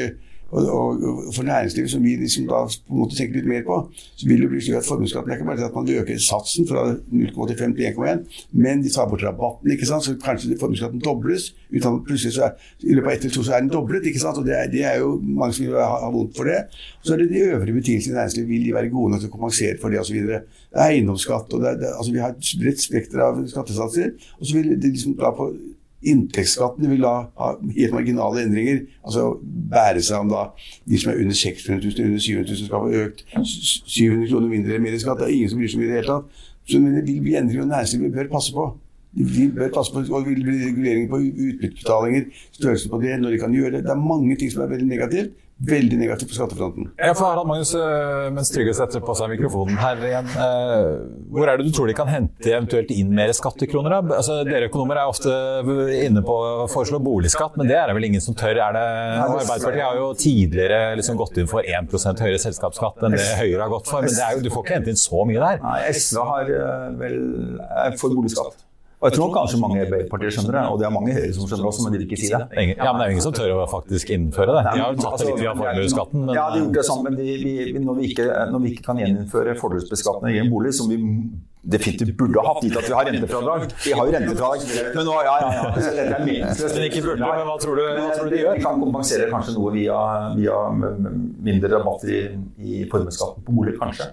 og, 0.56 1.04
og, 1.04 1.34
for 1.36 1.44
næringslivet, 1.44 1.92
som 1.92 2.04
vi 2.04 2.16
liksom 2.16 2.48
da 2.48 2.64
på 2.70 2.94
en 2.94 3.02
måte 3.02 3.18
tenker 3.18 3.40
litt 3.40 3.50
mer 3.50 3.64
på, 3.68 3.80
så 4.16 4.28
vil 4.30 4.44
det 4.44 4.50
bli 4.52 4.62
slik 4.64 4.80
at 4.80 4.88
formuesskatten 4.88 5.32
er 5.32 5.40
ikke 5.40 5.50
bare 5.50 5.68
at 5.68 5.76
man 5.76 5.90
øker 5.90 6.22
satsen 6.22 6.68
fra 6.70 6.86
0,85 6.96 7.76
til 7.78 7.86
1,1, 7.92 8.24
men 8.52 8.84
de 8.84 8.94
tar 8.94 9.10
bort 9.10 9.24
rabatten, 9.26 9.72
ikke 9.72 9.90
sant? 9.90 10.06
så 10.06 10.16
kanskje 10.24 10.58
formuesskatten 10.60 11.04
dobles. 11.04 11.52
Uten 11.74 11.90
at 11.90 12.06
plutselig 12.08 12.34
så 12.38 12.48
er, 12.48 12.52
I 12.84 12.96
løpet 12.96 13.10
av 13.10 13.14
ett 13.16 13.26
eller 13.26 13.36
to 13.36 13.44
så 13.44 13.56
er 13.56 13.64
den 13.66 13.72
doblet. 13.74 14.06
ikke 14.06 14.22
sant? 14.22 14.38
Og 14.38 14.46
det 14.48 14.56
er, 14.58 14.68
det 14.72 14.84
er 14.86 15.00
jo 15.02 15.16
mange 15.22 15.58
som 15.58 15.66
vil 15.66 15.80
ha, 15.80 16.00
ha 16.06 16.12
vondt 16.14 16.38
for 16.38 16.50
det. 16.50 16.62
Så 17.04 17.14
er 17.14 17.24
det 17.24 17.30
de 17.34 17.42
øvrige 17.50 17.80
betingelsene 17.80 18.14
i 18.14 18.18
næringslivet. 18.20 18.50
Vil 18.50 18.66
de 18.66 18.76
være 18.78 18.92
gode 18.94 19.12
nok 19.12 19.24
til 19.24 19.32
å 19.32 19.36
kompensere 19.36 19.80
for 19.82 19.94
det 19.94 20.00
osv. 20.04 20.20
Det 20.30 20.40
er 20.40 20.86
eiendomsskatt. 20.86 21.54
og 21.54 21.64
det 21.64 21.72
er, 21.72 21.82
det, 21.82 21.92
altså 21.98 22.16
Vi 22.16 22.24
har 22.24 22.36
et 22.36 22.54
bredt 22.62 22.84
spekter 22.84 23.26
av 23.26 23.42
skattesatser. 23.52 24.14
Og 24.40 24.46
så 24.46 24.60
vil 24.60 24.72
de 24.76 24.94
liksom 24.94 25.18
da 25.20 25.34
på 25.36 25.50
Inntektsskatten 26.06 26.90
vil 26.92 27.02
da 27.02 27.14
ha 27.40 27.52
helt 27.78 27.96
marginale 27.96 28.46
endringer. 28.46 28.82
altså 29.04 29.28
Bære 29.72 30.04
seg 30.06 30.26
om 30.26 30.32
da 30.32 30.48
de 30.86 31.00
som 31.02 31.12
er 31.12 31.22
under 31.24 31.38
600 31.40 31.82
000, 31.82 32.08
under 32.08 32.26
700 32.26 32.52
000 32.52 32.66
skal 32.66 32.84
få 32.84 33.04
økt 33.04 33.24
700 33.42 34.30
kroner 34.32 34.52
mindre 34.52 34.74
eller 34.74 34.86
mer 34.86 34.98
i 34.98 35.02
skatt. 35.02 35.22
Det 35.22 35.30
er 35.30 35.38
ingen 35.38 35.54
som 35.54 35.62
bryr 35.62 35.72
seg 35.74 35.80
om 35.80 35.86
det 35.86 35.88
i 35.88 35.94
det 35.94 36.02
hele 36.02 36.12
tatt. 36.14 36.44
Så 36.66 36.82
men 36.82 36.98
det 36.98 37.06
vil 37.08 37.22
bli 37.22 37.38
endringer, 37.38 37.64
og 37.64 37.72
næringslivet 37.74 38.14
bør 38.14 38.32
passe 38.32 38.54
på. 38.54 38.68
De 39.16 39.48
bør 39.56 39.74
passe 39.74 39.94
på, 39.94 40.02
og 40.10 40.26
vil 40.28 40.44
bli 40.44 40.56
reguleringer 40.66 41.10
på 41.10 41.20
utbyttebetalinger, 41.24 42.30
størrelsen 42.58 42.92
på 42.92 43.02
det, 43.02 43.20
når 43.22 43.36
de 43.36 43.42
kan 43.44 43.54
gjøre 43.54 43.72
det. 43.78 43.84
Det 43.86 43.94
er 43.94 44.08
mange 44.14 44.36
ting 44.36 44.52
som 44.52 44.66
er 44.66 44.72
veldig 44.74 44.88
negativt. 44.90 45.36
Veldig 45.56 45.96
negativt 45.96 46.28
på 46.34 46.36
skattefronten. 46.36 46.90
Jeg 47.00 47.16
får 47.16 47.30
Harald 47.30 47.48
Magnus, 47.48 47.70
øh, 47.80 48.26
mens 48.36 48.50
Trygve 48.52 48.74
setter 48.76 49.00
på 49.00 49.14
seg 49.16 49.30
mikrofonen 49.32 49.78
her 49.80 50.02
igjen. 50.04 50.28
øh, 50.36 51.06
Hvor 51.32 51.48
er 51.48 51.58
det 51.62 51.70
du 51.70 51.72
tror 51.72 51.88
de 51.88 51.96
kan 51.96 52.12
hente 52.12 52.52
eventuelt 52.52 52.92
inn 52.92 53.14
mer 53.16 53.32
skattekroner? 53.32 53.96
Da? 53.96 54.18
Altså, 54.18 54.42
dere 54.44 54.68
økonomer 54.68 55.00
er 55.00 55.08
ofte 55.14 55.32
inne 56.04 56.26
på 56.28 56.36
å 56.36 56.68
foreslå 56.68 57.00
boligskatt, 57.00 57.56
men 57.56 57.72
det 57.72 57.78
er 57.80 57.88
det 57.88 57.96
vel 57.96 58.10
ingen 58.10 58.22
som 58.22 58.36
tør? 58.36 58.60
Er 58.68 58.76
det, 58.76 58.84
Arbeiderpartiet 59.24 59.86
har 59.88 59.96
jo 60.02 60.12
tidligere 60.20 60.82
liksom 61.00 61.16
gått 61.24 61.40
inn 61.40 61.48
for 61.48 61.64
1% 61.64 62.20
høyere 62.28 62.44
selskapsskatt 62.50 63.08
enn 63.08 63.16
det 63.16 63.24
Høyre 63.40 63.64
har 63.64 63.72
gått 63.72 63.88
for, 63.88 64.04
men 64.04 64.12
det 64.12 64.28
er 64.28 64.36
jo, 64.36 64.44
du 64.44 64.52
får 64.52 64.68
ikke 64.68 64.76
hente 64.82 64.92
inn 64.92 65.00
så 65.00 65.24
mye 65.24 65.40
der. 65.40 65.64
Nei, 65.64 65.80
SV 65.96 66.20
har 66.36 66.52
eh, 66.60 66.88
vel 67.00 67.20
er 67.64 67.96
for 67.96 68.12
boligskatt. 68.12 68.60
Og 69.02 69.10
jeg 69.10 69.18
tror 69.18 69.32
kanskje 69.36 69.58
mange 69.60 69.82
Arbeiderpartiet 69.84 70.34
skjønner 70.38 70.56
det, 70.56 70.62
og 70.72 70.78
det 70.80 70.86
er 70.88 70.94
mange 70.96 71.14
Høyre 71.14 71.32
som 71.36 71.50
skjønner 71.50 71.66
det 71.66 71.72
også, 71.72 71.84
men 71.86 71.94
de 71.94 71.98
vil 72.00 72.06
ikke 72.08 72.20
si 72.22 72.30
det. 72.32 72.40
Ja, 72.80 72.92
men 72.94 73.02
det 73.02 73.06
er 73.06 73.12
ingen 73.16 73.26
som 73.26 73.34
tør 73.36 73.52
å 73.58 73.66
faktisk 73.70 74.14
innføre 74.16 74.56
det. 74.56 74.62
De 74.72 74.82
har 74.82 74.96
jo 74.96 75.04
tatt 75.04 75.20
det 75.20 75.28
litt 75.30 75.42
via 75.44 75.56
formuesskatten, 75.60 76.24
men 76.26 76.38
Ja, 76.38 76.46
de 76.54 76.56
har 76.56 76.64
gjort 76.64 76.80
det 76.80 76.86
sammen, 76.88 77.10
men 77.10 77.20
de, 77.20 77.36
vi, 77.44 77.56
vi, 77.76 77.84
når, 77.84 78.00
vi 78.00 78.08
ikke, 78.14 78.30
når 78.54 78.64
vi 78.64 78.72
ikke 78.72 78.88
kan 78.88 79.02
gjeninnføre 79.04 79.58
fordelsbeskatning 79.60 80.38
i 80.38 80.42
en 80.46 80.50
bolig, 80.54 80.74
som 80.80 80.90
vi 80.90 80.98
definitivt 81.76 82.16
burde 82.18 82.40
ha 82.40 82.54
hatt, 82.54 82.64
gitt 82.64 82.76
at 82.78 82.88
vi 82.88 82.94
har 82.94 83.08
rentefradrag 83.10 83.64
Vi 83.84 83.94
har 83.98 84.06
jo 84.08 84.12
rentefradrag, 84.16 84.66
men 84.96 85.08
nå, 85.10 85.16
ja, 85.26 85.38
ja, 85.42 85.54
ja. 85.58 85.70
Dette 85.76 86.04
er 86.06 86.26
meningsløst. 86.28 86.76
Men 86.78 86.90
ikke 86.90 87.06
burde, 87.08 87.30
men 87.32 87.48
hva 87.50 87.56
tror 87.62 87.80
du, 87.80 87.86
hva 88.00 88.12
tror 88.14 88.30
du 88.30 88.36
de 88.36 88.44
Vi 88.46 88.66
kan 88.66 88.84
kompensere 88.84 89.32
kanskje 89.32 89.56
noe 89.58 89.74
via, 89.74 89.98
via 90.38 90.60
mindre 90.76 91.74
rabatter 91.74 92.14
i, 92.14 92.22
i 92.62 92.86
formuesskatten 92.92 93.46
på 93.48 93.58
bolig, 93.60 93.76
kanskje. 93.82 94.12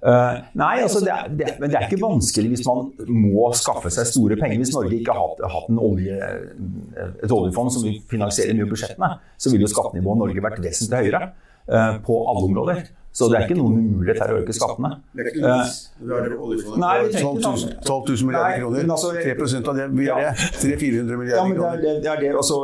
Eh, 0.00 0.36
nei, 0.56 0.74
altså 0.80 1.02
det 1.04 1.10
er, 1.12 1.26
det, 1.36 1.48
men 1.60 1.68
det 1.68 1.76
er 1.76 1.84
ikke 1.84 2.00
vanskelig 2.00 2.54
hvis 2.54 2.62
man 2.64 2.86
må 3.12 3.50
skaffe 3.56 3.92
seg 3.92 4.08
store 4.08 4.38
penger. 4.40 4.62
Hvis 4.62 4.72
Norge 4.72 4.96
ikke 4.96 5.16
har 5.16 5.52
hatt, 5.52 5.68
olje, 5.76 6.30
et 7.10 7.34
oljefond 7.36 7.74
som 7.74 7.84
vi 7.84 7.98
finansierer 8.10 8.56
mye 8.56 8.70
budsjettene, 8.70 9.12
så 9.36 9.52
ville 9.52 9.68
jo 9.68 9.72
skattenivået 9.74 10.16
i 10.16 10.22
Norge 10.24 10.46
vært 10.48 10.64
vesentlig 10.64 11.04
høyere 11.04 11.22
eh, 11.28 12.00
på 12.06 12.16
alle 12.32 12.46
områder. 12.48 12.82
Så 13.12 13.26
det 13.26 13.40
er 13.40 13.48
ikke 13.48 13.56
noen 13.58 13.74
umulighet 13.90 14.20
her 14.22 14.30
å 14.30 14.36
øke 14.38 14.54
skattene. 14.54 14.90
Det 15.18 15.24
er 15.24 15.28
ikke 15.32 15.42
noe. 15.42 15.64
Nei, 16.78 16.96
12 17.10 17.40
000, 17.42 17.58
ikke 17.58 17.82
12 17.82 18.10
000 18.22 18.26
milliarder 18.28 18.60
kroner. 18.62 18.84
altså- 18.94 19.10
3% 19.18 19.68
av 19.68 19.74
det 19.76 19.86
blir 19.94 20.06
Ja. 20.06 20.16
det. 20.30 20.34
300-400 20.62 21.10
Ja, 21.10 21.18
milliarder 21.18 21.48
men 21.48 21.56
det 21.56 21.58
er 21.58 21.70
kroner. 21.70 21.82
det, 21.82 22.06
er 22.06 22.20
det 22.20 22.30
også, 22.38 22.56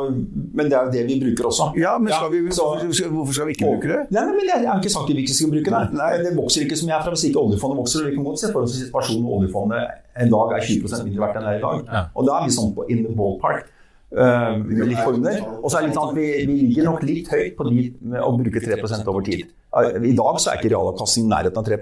men 0.55 0.69
det 0.69 0.73
er 0.79 0.83
jo 0.85 0.91
det 0.95 1.03
vi 1.07 1.15
bruker 1.19 1.43
også. 1.51 1.65
Ja, 1.77 1.97
men 1.97 2.13
skal 2.13 2.31
vi, 2.31 2.39
så- 2.51 2.63
hvorfor, 3.11 3.33
skal- 3.33 3.45
vi 3.47 3.53
ikke 3.53 3.65
bruke 3.67 3.87
det? 3.91 3.99
Nei, 4.11 4.23
nei, 4.23 4.33
men 4.39 4.45
jeg, 4.47 4.67
har 4.71 4.79
ikke 4.79 4.89
sagt 4.95 5.09
at 5.09 5.15
vi 5.15 5.21
ikke 5.27 5.35
skal 5.35 5.51
bruke 5.51 5.69
det. 5.75 5.93
Nei. 5.93 6.11
Det 6.23 6.33
vokser 6.39 6.59
ikke 6.63 6.77
som 6.77 6.87
jeg 6.89 6.97
er 6.97 7.03
fra. 7.03 7.11
Hvis 7.11 7.25
ikke 7.27 7.39
oljefondet 7.43 7.77
vokser, 7.83 7.99
og 7.99 8.05
vi 8.07 8.15
kan 8.15 8.23
godt 8.23 8.39
se 8.39 8.51
for 8.53 8.61
oss 8.63 8.79
med 8.79 9.23
hvor 9.27 9.35
oljefondet 9.43 9.81
en 10.15 10.29
dag 10.31 10.47
er 10.55 10.61
20% 10.63 11.03
mindre 11.03 11.19
verdt 11.27 11.35
enn 11.37 11.43
det 11.43 11.51
er 11.53 11.59
i 11.59 11.65
dag. 11.67 12.09
Og 12.15 12.25
da 12.25 12.31
er 12.39 12.43
vi 12.47 12.51
sånn 12.55 12.71
på 12.73 12.89
in 12.89 13.03
the 13.03 13.11
ballpark. 13.11 13.65
Uh, 14.07 14.55
med 14.63 14.87
litt 14.87 15.03
under. 15.05 15.35
Og 15.61 15.67
så 15.69 15.77
er 15.77 15.81
det 15.81 15.89
litt 15.91 15.97
sånn 15.99 16.09
at 16.09 16.15
vi, 16.15 16.27
vi 16.47 16.55
ligger 16.71 16.83
nok 16.87 17.03
litt 17.03 17.27
høyt 17.27 17.57
på 17.57 17.67
de 17.67 17.93
med 18.01 18.21
å 18.23 18.31
bruke 18.39 18.61
3% 18.63 19.05
over 19.11 19.19
tid. 19.21 19.43
I 19.75 20.15
dag 20.15 20.39
så 20.39 20.51
er 20.51 20.61
ikke 20.61 20.71
realavkastning 20.71 21.27
i 21.27 21.33
nærheten 21.33 21.59
av 21.59 21.67
3 21.67 21.77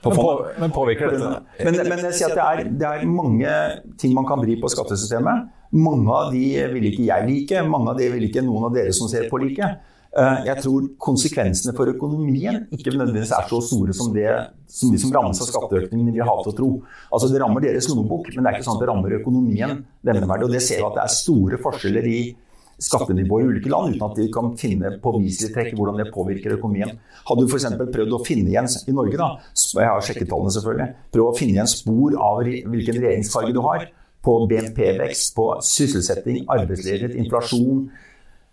på 0.00 0.08
Men, 0.08 0.16
på, 0.16 0.28
men 0.62 0.72
påvirker 0.72 1.12
dette 1.12 1.64
Men, 1.66 1.76
men 1.90 2.04
jeg 2.08 2.16
sier 2.16 2.32
at 2.32 2.38
det 2.38 2.44
er, 2.46 2.70
det 2.80 2.86
er 2.88 3.02
mange 3.04 3.50
ting 4.00 4.14
man 4.16 4.24
kan 4.24 4.40
vri 4.40 4.56
på 4.60 4.70
skattesystemet. 4.72 5.50
Mange 5.76 6.08
av 6.16 6.32
de 6.32 6.44
vil 6.72 6.88
ikke 6.88 7.04
jeg 7.04 7.28
like, 7.28 7.62
mange 7.68 7.92
av 7.92 8.00
de 8.00 8.08
vil 8.14 8.24
ikke 8.30 8.42
noen 8.46 8.70
av 8.70 8.74
dere 8.74 8.94
som 8.96 9.10
ser 9.12 9.28
på 9.30 9.42
like. 9.42 9.68
Eh, 10.10 10.38
Jeg 10.48 10.64
tror 10.64 10.88
konsekvensene 10.98 11.76
for 11.76 11.92
økonomien 11.92 12.64
ikke 12.74 12.90
nødvendigvis 12.96 13.30
er 13.36 13.46
så 13.46 13.60
store 13.62 13.94
som, 13.94 14.08
det, 14.16 14.26
som 14.66 14.90
de 14.90 14.98
som 14.98 15.12
rammes 15.14 15.38
av 15.38 15.52
skatteøkningene 15.52 16.16
vil 16.16 16.26
ha 16.26 16.34
til 16.40 16.50
å 16.50 16.56
tro. 16.56 16.70
Altså 17.12 17.28
Det 17.30 17.42
rammer 17.44 17.62
deres 17.62 17.86
lommebok, 17.92 18.32
men 18.34 18.42
det 18.42 18.50
er 18.50 18.58
ikke 18.58 18.66
sånn 18.66 18.80
at 18.80 18.86
det 18.86 18.90
rammer 18.90 19.18
økonomien 19.20 19.84
nevneverdig. 20.02 20.48
Og 20.48 20.56
det 20.56 20.64
ser 20.66 20.80
vi 20.80 20.88
at 20.88 20.96
det 20.98 21.04
er 21.04 21.18
store 21.20 21.60
forskjeller 21.62 22.08
i 22.10 22.20
skattenivået 22.80 23.44
i 23.44 23.50
ulike 23.52 23.70
land, 23.72 23.94
uten 23.94 24.06
at 24.06 24.18
de 24.18 24.26
kan 24.32 24.52
finne 24.60 24.94
påviselige 25.04 25.54
trekk 25.54 25.74
hvordan 25.78 26.00
det 26.00 26.08
påvirker 26.14 26.56
økonomien. 26.56 26.94
Hadde 27.28 27.44
du 27.44 27.52
f.eks. 27.52 27.68
prøvd 27.78 28.16
å 28.16 28.22
finne 28.26 28.52
igjen 28.52 28.68
i 28.88 28.96
Norge, 28.96 29.18
da, 29.20 29.30
jeg 29.52 29.90
har 29.92 30.04
sjekket 30.06 30.30
tallene 30.32 30.54
selvfølgelig, 30.56 30.88
prøv 31.12 31.28
å 31.28 31.34
finne 31.36 31.58
igjen 31.58 31.72
spor 31.74 32.16
av 32.30 32.40
hvilken 32.44 33.00
regjeringsfarge 33.02 33.56
du 33.56 33.60
har 33.66 33.88
på 34.24 34.36
BNP-vekst, 34.50 35.34
på 35.36 35.46
sysselsetting, 35.64 36.42
arbeidsledighet, 36.52 37.16
inflasjon, 37.20 37.86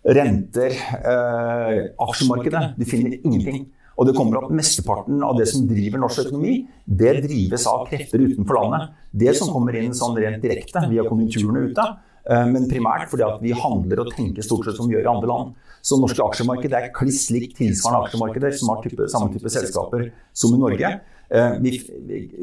renter, 0.08 0.72
eh, 0.72 1.80
aksjemarkedet. 2.00 2.78
Du 2.78 2.84
finner 2.88 3.18
ingenting. 3.18 3.66
Og 3.98 4.06
det 4.06 4.14
kommer 4.14 4.38
at 4.38 4.52
mesteparten 4.54 5.22
av 5.26 5.36
det 5.40 5.48
som 5.50 5.64
driver 5.66 5.98
norsk 5.98 6.28
økonomi, 6.28 6.60
det 6.86 7.16
drives 7.24 7.66
av 7.66 7.88
krefter 7.88 8.22
utenfor 8.22 8.54
landet. 8.60 8.92
Det 9.10 9.34
som 9.36 9.50
kommer 9.50 9.74
inn 9.74 9.90
sånn 9.90 10.14
rent 10.16 10.38
direkte 10.42 10.84
via 10.86 11.02
konjunkturene 11.08 11.64
ute, 11.66 11.86
men 12.28 12.66
primært 12.68 13.08
fordi 13.08 13.24
at 13.24 13.40
vi 13.40 13.52
handler 13.56 14.02
og 14.04 14.10
tenker 14.12 14.44
stort 14.44 14.66
sett 14.68 14.76
som 14.76 14.88
vi 14.88 14.96
gjør 14.96 15.06
i 15.06 15.12
andre 15.14 15.30
land. 15.30 15.54
Så 15.80 15.96
norske 15.96 16.20
aksjemarked 16.20 16.74
er 16.76 16.90
kliss 16.92 17.30
likt 17.32 17.56
tilsvarende 17.56 18.08
aksjemarkeder 18.08 18.52
som 18.58 18.72
har 18.74 18.82
type, 18.84 19.06
samme 19.08 19.32
type 19.32 19.48
selskaper 19.54 20.10
som 20.36 20.54
i 20.54 20.58
Norge. 20.60 20.90
Eh, 21.30 21.58
Vi, 21.62 21.72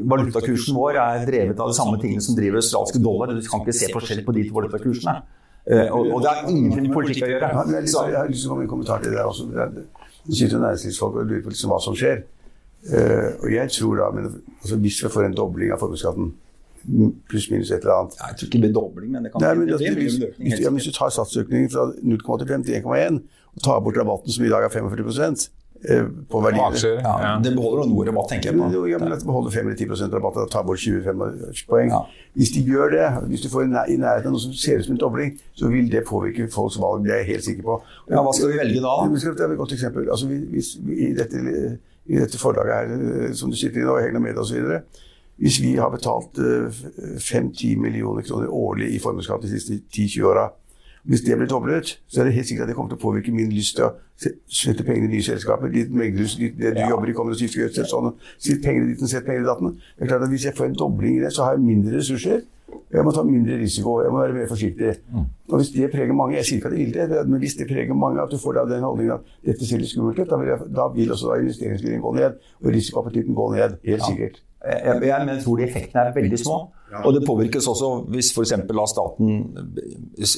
valutakursen 0.02 0.74
vår 0.74 0.98
er 1.02 1.26
drevet 1.26 1.60
av 1.60 1.70
de 1.70 1.76
samme 1.78 1.98
tingene 2.02 2.22
som 2.22 2.34
driver 2.38 2.58
australske 2.62 3.02
dollar. 3.02 3.34
Du 3.34 3.42
kan 3.46 3.62
ikke 3.62 3.74
se 3.76 3.90
forskjell 3.92 4.24
på 4.26 4.34
de 4.34 4.48
to 4.48 4.54
valutakursene. 4.56 5.16
Eh, 5.66 5.88
Og, 5.90 6.12
og 6.14 6.22
det 6.22 6.30
har 6.30 6.48
ingenting 6.50 6.86
med 6.88 6.94
politikk 6.94 7.26
å 7.26 7.30
gjøre. 7.34 7.50
Jeg, 7.50 8.16
har 8.16 8.28
lyst, 8.30 8.42
til 8.42 8.48
å 8.48 8.54
komme 8.54 8.62
med 8.62 8.68
en 8.68 8.72
kommentar 8.74 9.02
til 9.02 9.12
det 9.12 9.22
også. 9.26 9.50
Det 9.52 9.62
er- 9.66 9.86
sitter 10.26 10.58
næringslivsfolk 10.58 11.14
og 11.20 11.26
lurer 11.26 11.42
på 11.44 11.52
liksom 11.54 11.70
hva 11.70 11.80
som 11.82 11.94
skjer. 11.94 12.24
Eh, 12.86 13.28
og 13.42 13.50
jeg 13.50 13.70
tror 13.74 13.96
da, 13.98 14.10
men, 14.14 14.24
altså, 14.62 14.76
Hvis 14.78 15.02
vi 15.02 15.08
får 15.08 15.24
en 15.26 15.34
dobling 15.34 15.72
av 15.72 15.78
formuesskatten, 15.78 16.32
pluss 17.28 17.50
minus 17.50 17.70
et 17.70 17.82
eller 17.82 17.96
annet 18.00 18.16
Jeg 18.20 18.38
tror 18.38 18.46
ikke 18.48 18.58
det 18.58 18.64
blir 18.66 18.74
dobling, 18.76 19.10
men 19.12 19.26
det 19.26 19.32
kan 19.32 19.42
Nei, 19.42 19.54
men 19.58 19.68
det 19.68 19.76
altså, 19.76 19.92
blir 19.96 20.06
hvis, 20.06 20.16
en 20.20 20.28
økning, 20.28 20.48
hvis, 20.50 20.62
ja, 20.62 20.72
hvis 20.76 20.88
du 20.88 20.92
tar 20.96 21.12
satsøkningen 21.18 21.70
fra 21.72 21.86
0,85 21.98 22.66
til 22.68 22.80
1,1 22.80 23.20
og 23.56 23.62
tar 23.64 23.80
bort 23.80 23.96
rabatten, 23.96 24.32
som 24.32 24.44
i 24.44 24.50
dag 24.52 24.66
er 24.66 24.68
45 24.68 25.48
eh, 25.88 26.04
på 26.30 26.40
verdiene 26.44 26.66
aksjer. 26.68 26.98
Ja, 27.00 27.14
Ja. 27.24 27.30
Det 27.42 27.54
beholder 27.56 27.88
noe 27.88 28.04
rabatt, 28.04 28.28
tenker 28.32 28.52
jeg 28.52 28.58
på. 28.58 28.86
ja, 28.90 28.98
men 29.00 29.12
at 29.12 29.24
beholder 29.24 29.50
5 29.50 29.66
eller 29.66 29.78
10 29.78 30.12
rabatt 30.12 30.36
og 30.42 30.50
tar 30.50 30.62
bort 30.68 30.78
25 30.78 31.64
poeng. 31.70 31.88
Ja. 31.94 32.02
Hvis 32.36 32.52
de 32.52 32.62
gjør 32.68 32.92
det, 32.92 33.06
hvis 33.30 33.40
du 33.40 33.48
får 33.48 33.64
i 33.64 33.70
nærheten 33.72 34.28
av 34.28 34.36
noe 34.36 34.44
som 34.44 34.52
ser 34.52 34.78
ut 34.78 34.84
som 34.84 34.94
en 34.94 35.00
dobling, 35.00 35.32
så 35.54 35.72
vil 35.72 35.88
det 35.92 36.04
påvirke 36.04 36.50
folks 36.52 36.76
valg. 36.80 37.04
Det 37.04 37.14
er 37.14 37.22
jeg 37.24 37.30
helt 37.32 37.48
sikker 37.48 37.62
på. 37.62 37.80
Ja, 38.10 38.20
hva 38.20 38.36
skal 38.36 38.52
vi 38.52 38.60
velge 38.60 38.84
da? 38.84 38.94
Det 39.08 39.40
er 39.40 39.56
et 39.56 39.58
godt 39.64 39.72
eksempel. 39.72 40.10
Altså, 40.10 40.28
hvis 40.28 40.76
i, 40.76 41.12
dette, 41.16 41.78
I 42.06 42.20
dette 42.20 42.38
forlaget 42.38 42.74
her, 42.76 43.28
eh, 43.28 43.34
som 43.34 43.50
du 43.50 43.56
sitter 43.56 43.80
i 43.80 43.88
nå, 43.88 43.96
Hegna 44.04 44.20
Media 44.20 44.44
osv. 44.44 44.76
Hvis 45.38 45.58
vi 45.60 45.74
har 45.76 45.90
betalt 45.92 46.38
eh, 46.40 46.70
5-10 47.20 47.76
millioner 47.80 48.22
kroner 48.24 48.48
årlig 48.48 48.94
i 48.94 48.98
formuesskatt 49.02 49.42
de 49.44 49.50
siste 49.52 49.80
10-20 49.92 50.24
åra 50.30 50.46
Hvis 51.06 51.20
det 51.22 51.36
blir 51.38 51.46
doblet, 51.46 51.92
så 52.10 52.20
er 52.20 52.24
det 52.26 52.32
helt 52.34 52.48
sikkert 52.48 52.64
at 52.64 52.68
det 52.72 52.74
kommer 52.76 52.90
til 52.90 52.98
å 52.98 53.02
påvirke 53.04 53.30
min 53.30 53.52
lyst 53.54 53.76
til 53.76 53.84
å 53.86 53.92
sette 54.50 54.82
pengene 54.82 55.06
i 55.06 55.12
nye 55.12 55.22
selskaper. 55.22 55.70
Ditt 55.70 55.92
meglerhus, 55.94 56.32
ditt- 56.40 56.56
det 56.58 56.72
du 56.74 56.80
jobber 56.82 57.12
i, 57.12 57.14
kommer 57.14 57.30
og 57.30 57.38
skifter 57.38 57.60
gjødsel, 57.62 57.86
sånn. 57.86 58.08
Sitt 58.42 58.58
pengene 58.64 58.88
dit 58.90 59.04
sett 59.06 59.22
pengene 59.28 59.44
i 59.44 59.46
datten. 59.46 59.76
Det 59.94 60.02
er 60.02 60.10
klart 60.10 60.24
at 60.26 60.32
Hvis 60.32 60.44
jeg 60.48 60.56
får 60.58 60.66
en 60.66 60.74
dobling 60.80 61.18
i 61.18 61.22
det, 61.22 61.30
så 61.36 61.44
har 61.44 61.52
jeg 61.54 61.62
mindre 61.62 61.94
ressurser. 62.00 62.42
Jeg 62.90 63.04
må 63.06 63.12
ta 63.14 63.22
mindre 63.22 63.54
risiko. 63.60 64.00
Jeg 64.02 64.10
må 64.10 64.18
være 64.24 64.34
mer 64.34 64.48
forsiktig. 64.50 64.96
Og 65.48 65.60
hvis 65.60 65.70
det 65.76 65.92
preger 65.92 66.12
mange 66.12 66.34
Jeg 66.40 66.44
sier 66.48 66.58
ikke 66.58 66.66
at 66.66 66.74
det 66.74 66.80
vil 66.82 66.92
det, 66.98 67.28
men 67.28 67.38
hvis 67.38 67.54
det 67.54 67.68
preger 67.70 67.94
mange, 67.94 68.20
at 68.22 68.30
du 68.34 68.38
får 68.42 68.52
da 68.58 68.64
den 68.74 68.82
holdningen 68.82 69.12
at 69.14 69.20
dette 69.46 69.62
ser 69.68 69.78
litt 69.78 69.92
skummelt 69.94 70.18
ut, 70.18 70.26
da 70.28 70.36
vil, 70.42 70.48
jeg, 70.48 70.58
da 70.74 70.88
vil 70.90 71.12
også 71.14 71.30
da 71.30 71.38
investeringsviljen 71.44 72.02
gå 72.02 72.14
ned. 72.18 72.34
Og 72.64 72.72
risikoappetitten 72.74 73.34
gå 73.38 73.46
ned. 73.54 73.78
Helt 73.86 74.02
sikkert. 74.10 74.42
Jeg, 74.66 74.98
jeg, 75.06 75.28
jeg 75.30 75.42
tror 75.44 75.60
de 75.60 75.66
effektene 75.66 76.02
er 76.02 76.16
veldig 76.16 76.40
små. 76.40 76.58
Og 77.04 77.12
det 77.16 77.24
påvirkes 77.26 77.66
også 77.66 77.88
hvis 78.14 78.28
f.eks. 78.30 78.52
la 78.70 78.84
staten 78.86 79.40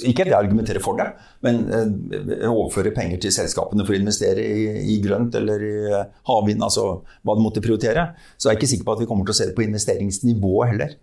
Ikke 0.09 0.25
at 0.25 0.31
jeg 0.31 0.37
argumenterer 0.39 0.81
for 0.83 0.97
det, 0.99 1.07
men 1.45 1.61
eh, 1.69 2.47
overføre 2.49 2.93
penger 2.97 3.21
til 3.23 3.35
selskapene 3.35 3.85
for 3.85 3.95
å 3.95 4.01
investere 4.01 4.43
i, 4.43 4.65
i 4.95 4.99
grønt 5.05 5.37
eller 5.39 5.65
i 5.65 5.75
eh, 5.91 6.07
havvind, 6.31 6.65
altså 6.65 6.87
hva 7.21 7.37
de 7.37 7.45
måtte 7.45 7.63
prioritere. 7.65 8.09
Så 8.37 8.49
jeg 8.49 8.57
er 8.57 8.61
ikke 8.61 8.71
sikker 8.73 8.89
på 8.89 8.97
at 8.97 9.05
vi 9.05 9.11
kommer 9.11 9.29
til 9.29 9.37
å 9.37 9.39
se 9.41 9.51
det 9.51 9.57
på 9.59 9.67
investeringsnivået 9.67 10.73
heller. 10.73 10.97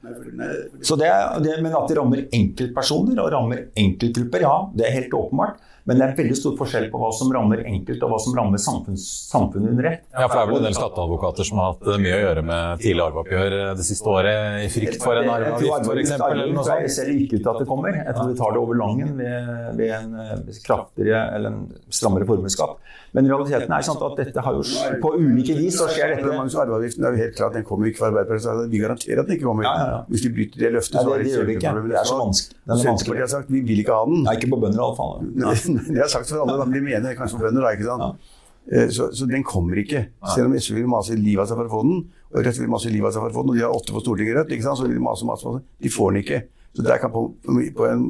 Så 0.82 0.98
det, 1.00 1.14
det, 1.46 1.60
men 1.62 1.78
at 1.78 1.88
det 1.92 2.00
rammer 2.00 2.26
enkeltpersoner 2.26 3.22
og 3.22 3.32
rammer 3.36 3.68
enkeltgrupper, 3.86 4.48
ja, 4.48 4.58
det 4.76 4.90
er 4.90 4.98
helt 4.98 5.18
åpenbart. 5.22 5.62
Men 5.86 6.00
det 6.00 6.06
er 6.06 6.14
veldig 6.18 6.36
stor 6.38 6.56
forskjell 6.58 6.88
på 6.90 6.98
hva 6.98 7.12
som 7.14 7.30
rammer 7.34 7.60
enkelt, 7.70 8.02
og 8.02 8.10
hva 8.10 8.18
som 8.22 8.34
rammer 8.38 8.62
samfunns, 8.62 9.04
samfunnet 9.30 9.70
under 9.76 9.88
ett. 9.92 10.02
Ja, 10.16 10.26
for 10.26 10.40
det 10.40 10.42
er 10.42 10.50
vel 10.50 10.58
en 10.58 10.66
del 10.66 10.78
skatteadvokater 10.80 11.46
som 11.46 11.62
har 11.62 11.76
hatt 11.76 11.90
eh, 11.92 12.00
mye 12.02 12.16
å 12.16 12.22
gjøre 12.24 12.44
med 12.50 12.82
tidlig 12.82 13.04
arveoppgjør 13.06 13.58
eh, 13.60 13.70
det 13.78 13.86
siste 13.86 14.10
året, 14.10 14.58
i 14.66 14.72
frykt 14.74 15.06
for 15.06 15.22
en 15.22 15.30
arveavgift 15.36 15.92
f.eks. 15.92 16.16
sånt. 16.16 16.90
ser 16.96 17.12
ikke 17.14 17.38
ut 17.38 17.46
til 17.46 17.52
at 17.54 17.62
det 17.62 17.70
kommer. 17.70 18.00
Jeg 18.02 18.18
tror 18.18 18.32
vi 18.32 18.40
tar 18.42 18.56
det 18.56 18.64
over 18.64 18.82
langen 18.82 19.14
ved, 19.20 19.54
ved 19.78 19.94
en 20.00 20.20
eh, 20.26 20.62
kraftigere 20.66 21.22
eller 21.38 21.54
en 21.54 21.94
strammere 21.94 22.30
formuesskatt. 22.34 22.82
Men 23.16 23.30
realiteten 23.32 23.72
er 23.72 23.84
sånn 23.88 24.02
at 24.04 24.18
dette 24.20 24.42
har 24.44 24.58
jo 24.58 24.64
på 25.00 25.12
ulike 25.16 25.56
vis 25.56 25.78
så 25.80 25.88
skjer 25.88 26.16
dette. 26.18 26.34
Arveavgiften 26.36 27.06
er 27.08 27.16
jo 27.16 27.22
helt 27.24 27.36
klart, 27.38 27.54
den 27.56 27.64
kommer 27.68 27.88
ikke 27.88 28.02
fra 28.02 28.10
Arbeiderpartiet. 28.12 28.66
Vi 28.74 28.82
garanterer 28.84 29.22
at 29.24 29.30
den 29.30 29.38
ikke 29.38 29.48
kommer. 29.48 29.64
Ja, 29.68 29.74
ja, 29.80 29.86
ja. 29.94 30.00
Hvis 30.12 30.26
de 30.26 30.32
bryter 30.36 30.64
det 30.66 30.72
løftet, 30.76 30.98
så 31.00 31.14
er 31.14 31.24
det 31.24 31.30
det 31.30 31.36
gjør 31.38 31.52
ikke. 31.56 31.74
Det 31.90 32.00
er 32.02 32.10
så 32.10 32.18
vanskelig. 32.20 32.58
Er 32.66 32.82
Senterpartiet 32.84 33.24
har 33.26 33.32
sagt 33.36 33.54
vi 33.56 33.62
vil 33.70 33.84
ikke 33.86 33.96
ha 33.96 34.06
den. 34.10 34.24
Nei, 34.28 34.36
ikke 34.40 34.52
på 34.52 34.60
bønder 34.66 34.84
iallfall. 34.84 35.24
Det 35.96 36.02
har 36.02 36.12
sagt 36.12 36.30
for 36.34 36.44
alle, 36.44 36.58
men 36.66 36.76
de 36.76 36.82
mener 36.90 37.16
kanskje 37.16 37.40
på 37.40 37.46
bønder, 37.48 37.66
da, 37.66 37.72
ikke 37.78 37.88
sant? 37.88 38.32
Eh, 38.74 38.88
Så, 38.90 39.12
så 39.16 39.28
den 39.30 39.44
kommer 39.48 39.78
ikke. 39.80 40.08
Selv 40.36 40.50
om 40.50 40.56
SV 40.60 40.80
vil 40.82 40.88
mase 40.92 41.16
livet 41.16 41.46
av 41.46 41.52
seg 41.52 41.60
for 41.62 41.70
å 41.70 41.74
få 41.78 41.82
den, 41.88 42.00
og 42.36 42.42
Rødt 42.44 42.60
vil 42.60 42.72
mase 42.74 42.90
livet 42.92 43.08
av 43.08 43.14
seg 43.16 43.24
for 43.24 43.32
å 43.32 43.38
få 43.38 43.44
den, 43.46 43.54
og 43.54 43.60
de 43.60 43.64
har 43.64 43.76
åtte 43.80 43.94
på 43.96 44.02
Stortinget 44.04 44.36
Rødt, 44.42 44.52
ikke 44.58 44.66
sant? 44.68 44.80
så 44.82 44.88
vil 44.90 44.98
de 44.98 45.04
mase 45.06 45.28
masse, 45.30 45.46
mase. 45.48 45.62
De 45.86 45.92
får 45.94 46.12
den 46.12 46.24
ikke. 46.26 46.40
Så 46.76 46.84
der 46.84 46.98
kan 47.00 47.14
på, 47.14 47.22
på, 47.46 47.86
en, 47.88 48.02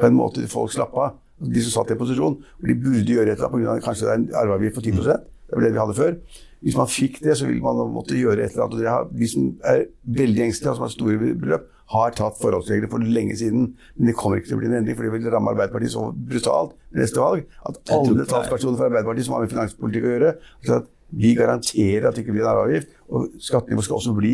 på 0.00 0.08
en 0.08 0.16
måte 0.18 0.48
folk 0.50 0.72
slappe 0.74 0.98
av. 1.04 1.20
De 1.50 1.62
som 1.66 1.76
satt 1.78 1.94
i 1.94 1.98
posisjon. 2.00 2.40
hvor 2.58 2.70
de 2.70 2.74
burde 2.86 3.16
gjøre 3.16 3.32
et 3.32 3.38
eller 3.38 3.50
annet 3.50 3.68
pga. 3.68 3.84
kanskje 3.84 4.06
det 4.06 4.12
er 4.12 4.18
en 4.22 4.28
arveavgift 4.42 4.74
på 4.78 4.82
10 4.82 4.92
Det 4.92 5.52
var 5.52 5.60
det 5.60 5.72
vi 5.72 5.82
hadde 5.82 5.94
før. 5.94 6.16
Hvis 6.64 6.76
man 6.76 6.88
fikk 6.88 7.20
det, 7.20 7.36
så 7.36 7.46
ville 7.46 7.60
man 7.60 7.92
måtte 7.92 8.16
gjøre 8.16 8.44
et 8.44 8.54
eller 8.54 8.64
annet. 8.64 8.88
Har, 8.88 9.08
de 9.12 9.28
som 9.28 9.50
er 9.64 9.84
veldig 10.04 10.44
engstelige, 10.46 10.70
og 10.70 10.76
som 10.76 10.86
har 10.86 10.94
store 10.94 11.34
beløp, 11.36 11.66
har 11.92 12.14
tatt 12.16 12.38
forholdsregler 12.40 12.88
for 12.88 13.04
lenge 13.04 13.36
siden. 13.36 13.74
Men 13.96 14.08
det 14.08 14.16
kommer 14.16 14.40
ikke 14.40 14.48
til 14.48 14.56
å 14.56 14.62
bli 14.62 14.70
en 14.70 14.78
endring, 14.78 14.96
for 14.96 15.04
det 15.04 15.12
vil 15.12 15.28
ramme 15.32 15.52
Arbeiderpartiet 15.52 15.92
så 15.92 16.06
brutalt 16.16 16.72
neste 16.96 17.20
valg 17.20 17.44
at 17.68 17.80
alle 17.92 18.24
talspersoner 18.30 18.78
for 18.78 18.88
Arbeiderpartiet 18.88 19.28
som 19.28 19.36
har 19.36 19.44
med 19.44 19.52
finanspolitikk 19.52 20.08
å 20.08 20.14
gjøre, 20.14 20.32
at 20.78 20.88
vi 21.14 21.34
garanterer 21.36 22.08
at 22.08 22.16
det 22.16 22.24
ikke 22.24 22.34
blir 22.34 22.46
en 22.46 22.54
arveavgift, 22.54 22.96
og 23.12 23.36
skattenivået 23.44 23.86
skal 23.86 24.00
også 24.00 24.16
bli 24.16 24.32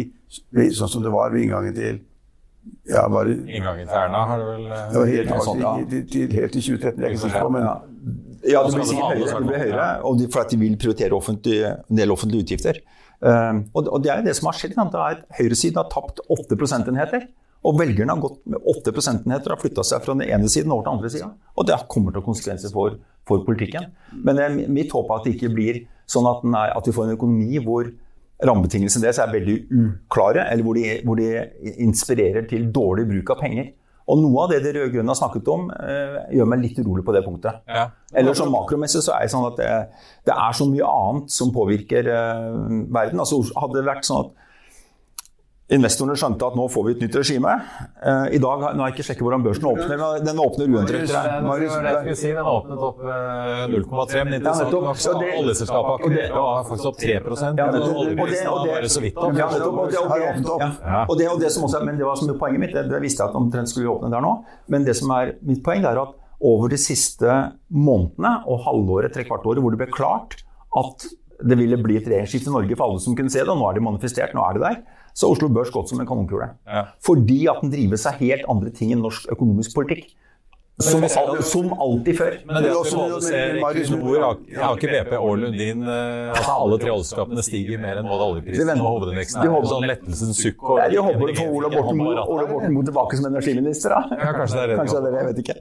sånn 0.78 0.92
som 0.94 1.02
det 1.04 1.12
var 1.12 1.34
ved 1.34 1.44
inngangen 1.44 1.74
til 1.76 1.98
ja, 2.90 3.04
var 3.12 3.28
det, 3.28 3.36
Inngangen 3.48 3.88
til 3.88 3.98
Erna 4.00 4.24
har 4.30 4.40
du 4.40 4.46
vel 4.48 4.64
eh, 4.66 4.86
det 4.92 5.00
var 5.00 5.12
helt, 5.14 5.32
Ja, 5.32 5.40
sånn, 5.46 5.64
ja. 5.64 5.72
til, 5.90 6.06
til, 6.10 6.36
helt 6.38 6.56
til 6.56 6.64
2013, 6.66 6.96
det 6.96 7.04
er 7.04 7.08
jeg 7.08 7.18
ikke 7.18 7.24
sikker 7.26 7.44
på, 7.46 7.52
men 7.56 7.66
Ja, 7.66 7.74
ja 8.54 8.62
det 8.64 8.72
blir 8.76 8.88
sikkert 8.88 9.12
høyere, 9.12 9.34
det 9.34 9.50
blir 9.50 9.62
høyere 9.64 9.90
og 10.08 10.18
de, 10.20 10.30
for 10.32 10.44
at 10.44 10.54
de 10.54 10.60
vil 10.62 10.80
prioritere 10.80 11.16
offentlig, 11.16 11.60
en 11.68 12.00
del 12.00 12.16
offentlige 12.16 12.46
utgifter. 12.48 12.80
Um, 13.20 13.66
og, 13.76 13.84
og 13.92 14.00
det 14.00 14.10
er 14.12 14.22
jo 14.22 14.30
det 14.30 14.34
som 14.38 14.48
har 14.48 14.56
skjedd. 14.56 14.72
Det 14.78 14.96
er 14.96 15.18
at 15.18 15.24
Høyresiden 15.36 15.76
har 15.76 15.88
tapt 15.92 16.22
8 16.32 16.56
prosentenheter. 16.56 17.28
Og 17.68 17.76
velgerne 17.76 18.14
har 18.14 18.22
gått 18.22 18.38
med 18.48 18.68
8 18.72 18.92
prosentenheter 18.96 19.52
og 19.52 19.58
har 19.58 19.60
flytta 19.60 19.84
seg 19.84 20.04
fra 20.04 20.14
den 20.16 20.24
ene 20.24 20.48
siden 20.48 20.72
over 20.72 20.86
til 20.86 20.88
den 20.88 20.96
andre 20.96 21.10
sida. 21.12 21.28
Og 21.60 21.66
det 21.68 21.76
kommer 21.92 22.14
til 22.14 22.22
å 22.22 22.22
ha 22.22 22.28
konsekvenser 22.30 22.72
for, 22.72 22.96
for 23.28 23.42
politikken. 23.44 23.90
Men 24.16 24.38
det 24.38 24.46
er 24.46 24.70
mitt 24.72 24.94
håp 24.96 25.10
er 25.10 25.20
at 25.20 25.28
det 25.28 25.34
ikke 25.36 25.52
blir 25.52 25.82
sånn 26.10 26.28
at, 26.30 26.46
er, 26.48 26.72
at 26.78 26.88
vi 26.88 26.94
får 26.96 27.10
en 27.10 27.18
økonomi 27.18 27.60
hvor 27.66 27.92
rammebetingelsene 28.46 29.04
deres 29.04 29.20
er 29.20 29.32
veldig 29.32 29.56
uklare, 29.70 30.46
eller 30.50 30.64
hvor 30.66 30.78
de, 30.78 30.96
hvor 31.04 31.20
de 31.20 31.28
inspirerer 31.84 32.48
til 32.50 32.70
dårlig 32.74 33.06
bruk 33.10 33.34
av 33.34 33.40
penger. 33.42 33.70
Og 34.10 34.18
noe 34.18 34.42
av 34.42 34.50
det 34.50 34.62
de 34.64 34.72
rød-grønne 34.74 35.12
har 35.12 35.18
snakket 35.18 35.48
om, 35.52 35.68
eh, 35.70 36.16
gjør 36.34 36.48
meg 36.50 36.62
litt 36.64 36.78
urolig 36.82 37.04
på 37.06 37.14
det 37.14 37.22
punktet. 37.26 37.60
Ja. 37.68 37.90
Eller 38.16 38.34
sånn 38.34 38.50
makromessig 38.50 39.04
så 39.06 39.14
er 39.14 39.26
det 39.28 39.34
sånn 39.34 39.46
at 39.46 39.60
det, 39.60 39.70
det 40.26 40.34
er 40.34 40.56
så 40.56 40.66
mye 40.66 40.88
annet 40.88 41.30
som 41.30 41.52
påvirker 41.54 42.10
eh, 42.10 42.48
verden. 42.90 43.22
Altså 43.22 43.42
Hadde 43.54 43.78
det 43.78 43.86
vært 43.86 44.08
sånn 44.08 44.24
at 44.24 44.48
investorene 45.70 46.16
skjønte 46.18 46.48
at 46.50 46.56
nå 46.58 46.64
får 46.72 46.86
vi 46.86 46.92
et 46.96 47.02
nytt 47.04 47.16
regime 47.20 47.52
eh, 47.54 48.24
I 48.36 48.40
dag, 48.42 48.64
Nå 48.74 48.82
har 48.82 48.90
jeg 48.90 48.96
ikke 48.96 49.06
sjekket 49.10 49.24
hvordan 49.26 49.44
børsen 49.44 49.68
åpner, 49.70 50.00
men 50.00 50.26
den 50.26 50.40
åpner 50.42 50.72
uendret. 50.74 51.12
Si. 52.18 52.32
Den 52.34 52.50
åpnet 52.50 52.84
opp 52.88 53.02
eh, 53.04 53.64
0,3, 53.70 54.24
men 54.26 54.34
Ja, 54.34 54.40
interessant 54.40 54.74
nok 54.74 55.00
så 55.00 55.14
det- 55.20 55.32
oljeselskapet 55.38 55.92
akkurat 55.96 56.34
var 56.34 56.64
faktisk 56.70 56.90
opp 56.90 56.98
3 57.00 57.14
Ja, 57.14 57.68
men 57.70 57.80
Og 57.80 58.00
oljeprisen 58.02 58.50
var 58.50 58.66
bare 58.66 58.90
så 58.90 59.04
vidt 59.04 59.16
opp. 59.16 59.38
Ja. 59.38 61.04
Og 61.06 61.18
det, 61.18 61.28
og 61.28 61.36
Har 61.36 61.44
det, 61.44 61.52
som 61.54 61.64
også 61.68 61.84
men 61.84 61.98
det 61.98 62.06
var 62.06 62.16
som 62.18 62.32
poenget 62.38 62.60
mitt, 62.60 62.74
det, 62.74 62.88
det 62.90 63.02
visste 63.02 63.22
jeg 63.22 63.30
at 63.30 63.38
omtrent 63.38 63.70
skulle 63.70 63.86
vi 63.86 63.94
åpne 63.94 64.10
der 64.10 64.24
nå. 64.24 64.34
Men 64.68 64.84
det 64.84 64.96
som 64.98 65.10
er 65.14 65.36
mitt 65.46 65.62
poeng, 65.64 65.82
det 65.84 65.92
er 65.94 66.02
at 66.02 66.16
over 66.40 66.70
de 66.72 66.78
siste 66.80 67.30
månedene 67.70 68.40
og 68.48 68.62
halvåret, 68.64 69.12
trekvartåret, 69.14 69.60
hvor 69.60 69.74
det 69.74 69.80
ble 69.82 69.90
klart 69.92 70.40
at 70.80 71.06
det 71.40 71.56
ville 71.56 71.78
bli 71.80 71.96
et 71.98 72.08
regjeringsskifte 72.08 72.50
i 72.50 72.54
Norge 72.54 72.76
for 72.76 72.86
alle 72.86 73.02
som 73.02 73.16
kunne 73.16 73.32
se 73.32 73.42
det, 73.42 73.48
og 73.48 73.60
nå 73.60 73.68
er 73.68 73.78
det 73.78 73.84
manifestert, 73.84 74.34
nå 74.36 74.44
er 74.44 74.56
det 74.56 74.64
der, 74.64 74.80
så 75.14 75.26
har 75.26 75.36
Oslo 75.36 75.48
Børs 75.48 75.70
gått 75.74 75.88
som 75.88 76.00
en 76.00 76.06
kanonkule. 76.06 76.50
Ja. 76.66 76.86
Fordi 77.02 77.46
at 77.50 77.60
den 77.62 77.70
driver 77.74 77.96
seg 77.96 78.18
helt 78.24 78.44
andre 78.48 78.70
ting 78.70 78.92
enn 78.92 79.02
norsk 79.02 79.26
økonomisk 79.32 79.74
politikk. 79.74 80.14
Som, 80.80 81.02
som 81.44 81.66
alltid 81.76 82.16
før. 82.16 82.36
Men 82.48 82.62
det 82.64 82.70
at 82.70 82.76
også- 82.78 82.96
både 82.96 83.18
ser 83.20 83.58
Marius- 83.60 83.90
Equinor, 83.92 84.38
Aker 84.64 84.88
BP 84.94 85.10
og 85.18 85.34
Lundin 85.42 85.82
eh, 85.84 86.30
altså 86.32 86.54
Alle 86.56 86.78
tre 86.80 86.88
oljeselskapene 86.94 87.42
stiger 87.44 87.76
mer 87.82 87.98
enn 88.00 88.08
både 88.08 88.24
oljeprisen 88.30 88.80
og 88.80 88.86
hovedindeksen. 88.94 89.42
De 89.42 89.48
er 89.50 89.52
håper- 89.52 89.68
sånn 89.74 89.84
lettelsens 89.90 90.40
sukk. 90.40 90.56
og- 90.64 90.80
de 90.90 90.96
håper 90.96 91.34
på 91.36 91.44
Ola 91.52 91.68
Borten 91.68 91.98
Moe 92.00 92.16
Ola 92.24 92.46
Borten 92.48 92.72
Moe 92.72 92.82
tilbake 92.88 93.12
som 93.20 93.26
energiminister, 93.28 93.90
da. 93.92 94.00
Ja, 94.24 94.32
kanskje 94.32 94.56
det 94.56 94.62
er 94.62 94.66
det 94.72 94.78
Kanskje 94.80 95.02
det 95.02 95.08
er 95.08 95.12
det, 95.12 95.20
jeg 95.20 95.28
vet 95.28 95.38
ikke. 95.44 95.56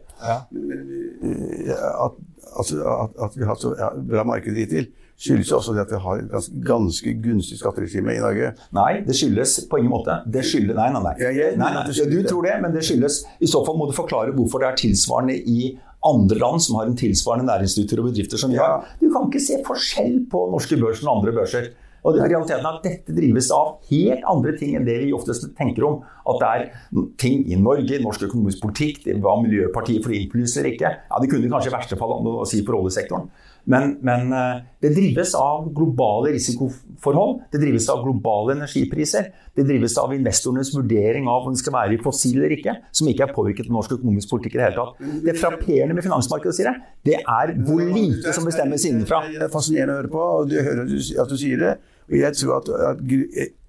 at, 2.05 2.13
altså, 2.57 2.79
at, 3.03 3.19
at 3.27 3.38
vi 3.38 3.45
har 3.45 3.55
så 3.59 3.73
bra 4.09 4.23
marked 4.27 4.55
hittil, 4.57 4.88
skyldes 5.19 5.49
jo 5.51 5.57
også 5.57 5.73
det 5.75 5.81
at 5.83 5.91
vi 5.91 5.99
har 5.99 6.21
et 6.21 6.29
ganske, 6.31 6.62
ganske 6.63 7.13
gunstig 7.23 7.57
skatteregime 7.59 8.13
i 8.15 8.21
Norge. 8.23 8.53
Nei, 8.77 9.01
det 9.03 9.15
skyldes 9.19 9.57
på 9.69 9.81
ingen 9.81 9.91
måte. 9.91 10.15
Det 10.31 10.45
skyldes, 10.47 10.77
nei, 10.77 10.88
nei, 10.95 11.01
nei. 11.03 11.15
Ja, 11.19 11.33
jeg- 11.35 11.57
nei, 11.59 11.73
nei. 11.75 11.83
nei. 11.89 12.07
Du 12.13 12.23
tror 12.29 12.47
det, 12.47 12.55
men 12.63 12.71
det 12.71 12.85
skyldes 12.88 13.25
I 13.43 13.45
så 13.51 13.65
fall 13.67 13.75
må 13.77 13.89
du 13.89 13.95
forklare 13.97 14.31
hvorfor 14.38 14.63
det 14.63 14.69
er 14.71 14.79
tilsvarende 14.85 15.35
i 15.35 15.77
andre 16.07 16.38
land 16.39 16.62
som 16.63 16.77
har 16.79 16.88
en 16.88 16.95
tilsvarende 16.95 17.49
næringsstruktur 17.51 17.99
og 17.99 18.07
bedrifter 18.13 18.39
som 18.39 18.51
vi 18.53 18.55
har. 18.62 18.85
Du 19.01 19.09
kan 19.12 19.27
ikke 19.27 19.41
se 19.43 19.59
forskjell 19.67 20.21
på 20.31 20.45
norske 20.53 20.79
børsen 20.79 21.07
og 21.12 21.17
andre 21.19 21.33
børser. 21.35 21.73
Og 22.07 22.15
realiteten 22.19 22.65
er 22.65 22.69
at 22.69 22.85
Dette 22.85 23.15
drives 23.15 23.49
av 23.55 23.77
helt 23.89 24.25
andre 24.29 24.55
ting 24.59 24.75
enn 24.77 24.88
det 24.88 24.97
vi 25.03 25.13
oftest 25.15 25.49
tenker 25.57 25.85
om. 25.88 25.99
At 26.29 26.41
det 26.41 26.49
er 26.49 27.05
ting 27.21 27.43
i 27.49 27.59
Norge, 27.59 27.99
norsk 28.03 28.27
økonomisk 28.29 28.63
politikk, 28.63 29.03
det 29.05 29.17
hva 29.23 29.35
Miljøpartiet 29.41 30.05
får 30.05 30.15
innflytelse 30.15 30.62
eller 30.62 30.75
ikke. 30.75 30.93
Ja, 31.09 31.21
Det 31.21 31.31
kunne 31.31 31.51
kanskje 31.51 31.71
i 31.71 31.75
verste 31.75 31.99
fall 31.99 32.15
å 32.19 32.47
si 32.47 32.63
for 32.65 32.79
oljesektoren. 32.79 33.29
Men, 33.69 33.97
men 34.05 34.33
eh, 34.33 34.61
det 34.81 34.93
drives 34.95 35.33
av 35.37 35.67
globale 35.75 36.31
risikoforhold. 36.35 37.41
Det 37.51 37.61
drives 37.61 37.89
av 37.91 38.03
globale 38.05 38.55
energipriser. 38.55 39.29
Det 39.55 39.65
drives 39.67 39.97
av 40.01 40.13
investorenes 40.15 40.71
vurdering 40.75 41.27
av 41.27 41.47
om 41.47 41.55
det 41.55 41.61
skal 41.61 41.75
være 41.75 41.97
i 41.97 42.01
fossil 42.01 42.39
eller 42.39 42.55
ikke, 42.55 42.75
som 42.95 43.11
ikke 43.11 43.27
er 43.27 43.35
påvirket 43.35 43.69
av 43.69 43.77
norsk 43.77 43.97
økonomisk 43.99 44.31
politikk 44.31 44.55
i 44.57 44.61
det 44.61 44.67
hele 44.69 44.79
tatt. 44.79 45.05
Det 45.27 45.37
frapperende 45.41 45.97
med 45.97 46.07
finansmarkedet, 46.07 46.55
sier 46.55 46.71
jeg, 46.71 46.89
det 47.09 47.19
er 47.19 47.55
hvor 47.67 47.83
lite 47.83 48.33
som 48.35 48.47
bestemmes 48.47 48.87
innenfra. 48.89 49.23
Det 49.29 49.47
er 49.49 49.53
fascinerende 49.53 49.97
å 49.97 50.01
høre 50.01 50.13
på, 50.15 50.27
og 50.39 50.51
du 50.51 50.59
hører 50.59 50.85
at 50.85 51.33
du 51.33 51.37
sier 51.39 51.65
det. 51.65 51.77
Jeg 52.09 52.33
tror 52.39 52.55
at, 52.57 52.69
at 52.89 53.01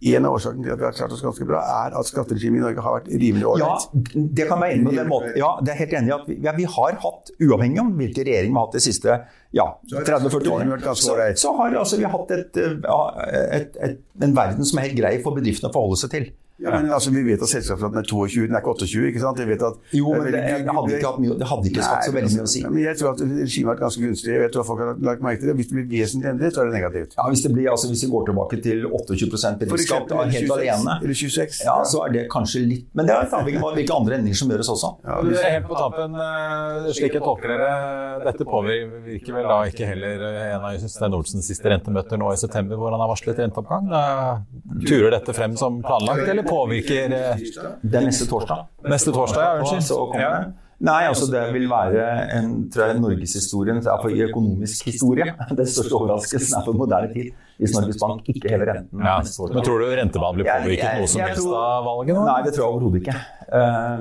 en 0.01 0.27
av 0.27 0.35
årsakene 0.37 0.65
til 0.65 0.73
at 0.73 0.81
vi 0.81 0.87
har 0.87 0.95
klart 0.97 1.13
oss 1.13 1.23
ganske 1.25 1.47
bra, 1.49 1.61
er 1.85 1.97
at 2.01 2.09
skatteregimet 2.09 2.61
i 2.61 2.63
Norge 2.63 2.85
har 2.85 2.97
vært 2.97 3.11
rimelig 3.13 3.51
Ja, 3.61 3.73
det 4.15 4.47
kan 4.49 4.63
være 4.63 4.77
enig 4.79 4.89
på 4.89 4.95
den 4.97 5.11
måten. 5.11 5.35
Ja, 5.41 5.51
det 5.61 5.75
er 5.75 5.81
helt 5.83 5.97
enig 5.99 6.13
i 6.13 6.15
at 6.17 6.29
vi, 6.31 6.37
ja, 6.47 6.55
vi 6.57 6.69
har 6.77 6.97
hatt, 7.05 7.33
uavhengig 7.37 7.83
om 7.83 7.93
hvilken 7.99 8.29
regjering 8.31 8.55
vi 8.55 8.59
har 8.61 8.69
hatt 8.69 8.79
de 8.79 8.85
siste 8.85 9.19
ja, 9.57 9.67
30-40 9.93 10.53
årene, 10.55 10.81
så, 10.87 11.19
så 11.45 11.55
har 11.59 11.77
altså, 11.83 12.01
vi 12.01 12.13
hatt 12.15 12.37
et, 12.37 12.61
et, 12.63 13.81
et, 13.91 14.01
en 14.25 14.37
verden 14.37 14.69
som 14.69 14.81
er 14.81 14.89
helt 14.89 15.01
grei 15.03 15.17
for 15.25 15.37
bedriftene 15.37 15.69
å 15.69 15.77
forholde 15.77 16.01
seg 16.01 16.15
til. 16.17 16.31
Ja, 16.61 16.71
men 16.77 16.91
altså, 16.93 17.11
Vi 17.15 17.23
vet 17.25 17.41
at 17.43 17.49
selskapsskatten 17.49 17.99
er 18.03 18.07
22, 18.09 18.47
den 18.49 18.55
er 18.57 18.61
ikke 18.61 18.75
28. 18.75 19.05
ikke 19.11 19.21
sant? 19.23 19.39
Vi 19.41 19.49
vet 19.49 19.63
at, 19.65 19.77
Jo, 19.97 20.13
men 20.13 20.27
det, 20.29 20.33
det 20.33 20.75
hadde 20.77 20.97
ikke, 20.97 21.11
hatt 21.11 21.21
mye, 21.25 21.37
det 21.41 21.49
hadde 21.51 21.71
ikke 21.71 21.85
skapt 21.87 22.09
så 22.09 22.13
veldig 22.17 22.33
mye 22.37 22.45
å 22.45 22.51
si. 22.55 22.63
Men 22.67 22.81
jeg 22.85 22.99
tror 23.01 23.09
at 23.15 23.23
regimet 23.25 23.67
har 23.67 23.71
vært 23.75 23.83
ganske 23.87 24.03
gunstig. 24.05 24.35
Jeg 24.37 24.53
tror 24.55 24.65
at 24.65 24.69
folk 24.71 24.83
har 24.85 24.91
lagt 25.09 25.25
merke 25.25 25.41
til 25.41 25.51
det. 25.51 25.57
Hvis 25.61 25.71
det 25.71 25.77
blir 25.79 25.89
vesentlig 25.95 26.31
endret, 26.35 26.55
så 26.55 26.63
er 26.65 26.71
det 26.71 26.75
negativt. 26.77 27.17
Ja, 27.17 27.27
hvis, 27.33 27.43
det 27.47 27.53
blir, 27.57 27.71
altså, 27.73 27.91
hvis 27.93 28.05
vi 28.05 28.11
går 28.15 28.27
tilbake 28.31 28.61
til 28.67 28.85
28 28.87 29.53
bedriftsskatt 29.65 30.13
helt 30.21 30.37
26, 30.37 30.53
alene, 30.59 30.99
eller 31.01 31.17
26, 31.23 31.61
ja, 31.65 31.77
ja. 31.81 31.89
så 31.95 32.05
er 32.07 32.15
det 32.17 32.27
kanskje 32.33 32.63
litt 32.67 32.87
Men 32.97 33.09
det 33.09 33.17
er 33.17 33.35
avhengig 33.41 33.63
av 33.65 33.75
hvilke 33.79 33.97
andre 33.97 34.19
endringer 34.21 34.41
som 34.43 34.53
gjøres 34.53 34.71
også. 34.77 34.93
Ja, 35.07 35.21
Du, 35.21 35.31
hvis- 35.33 35.47
Helt 35.51 35.67
på 35.67 35.75
tampen, 35.81 36.15
eh, 36.21 36.91
slik 36.95 37.17
jeg 37.17 37.23
tolker 37.25 37.49
dere, 37.51 37.71
dette 38.25 38.45
påvirker 38.47 39.35
vel 39.35 39.49
da 39.51 39.57
ikke 39.71 39.89
heller 39.89 40.23
eh, 40.29 40.55
en 40.55 40.67
av 40.69 40.85
Stein 40.93 41.17
Olsens 41.17 41.49
siste 41.51 41.73
rentemøter 41.73 42.21
nå 42.21 42.31
i 42.33 42.37
september, 42.41 42.77
hvor 42.79 42.93
han 42.95 43.01
har 43.03 43.11
varslet 43.11 43.41
renteoppgang? 43.43 43.89
Da 43.91 44.03
turer 44.87 45.11
dette 45.17 45.35
frem 45.37 45.57
som 45.59 45.81
planlagt, 45.83 46.29
eller 46.29 46.47
påvirker 46.51 47.15
eh, 47.17 47.45
Det 47.83 48.01
er 48.01 48.07
neste 48.09 48.27
torsdag. 48.31 48.67
neste 48.91 49.13
torsdag? 49.15 49.41
Ja, 49.41 49.65
Så 49.65 49.77
unnskyld. 49.79 50.11
kommer 50.11 50.21
Ja. 50.27 50.43
Nei, 50.81 51.03
altså 51.05 51.27
det 51.29 51.41
vil 51.53 51.67
være 51.69 52.05
en, 52.39 52.71
tror 52.73 52.87
jeg, 52.89 53.01
norgeshistorien, 53.03 53.83
i 53.85 54.23
økonomisk 54.25 54.87
historie, 54.89 55.27
den 55.59 55.67
største 55.69 55.93
overraskelsen 55.99 56.57
er 56.57 56.65
for 56.65 56.73
moderne 56.73 57.11
tid 57.13 57.35
hvis 57.61 57.75
Norges 57.77 57.99
Bank 58.01 58.25
ikke 58.33 58.49
hever 58.49 58.71
renten. 58.73 59.03
Ja. 59.05 59.19
Men 59.21 59.63
tror 59.67 59.79
du 59.83 59.85
rentebanen 59.93 60.39
blir 60.41 60.47
Jeg- 60.49 60.63
påvirket 60.65 60.87
jeg- 60.87 61.01
noe 61.03 61.07
som 61.13 61.21
helst 61.21 61.43
tror- 61.45 61.59
av 61.61 61.85
valget 61.85 62.15
nå? 62.17 62.25
Nei, 62.25 62.43
det 62.47 62.55
tror 62.55 62.65
jeg 62.65 62.73
overhodet 62.73 63.03
ikke. 63.03 63.17
Uh, 63.53 64.01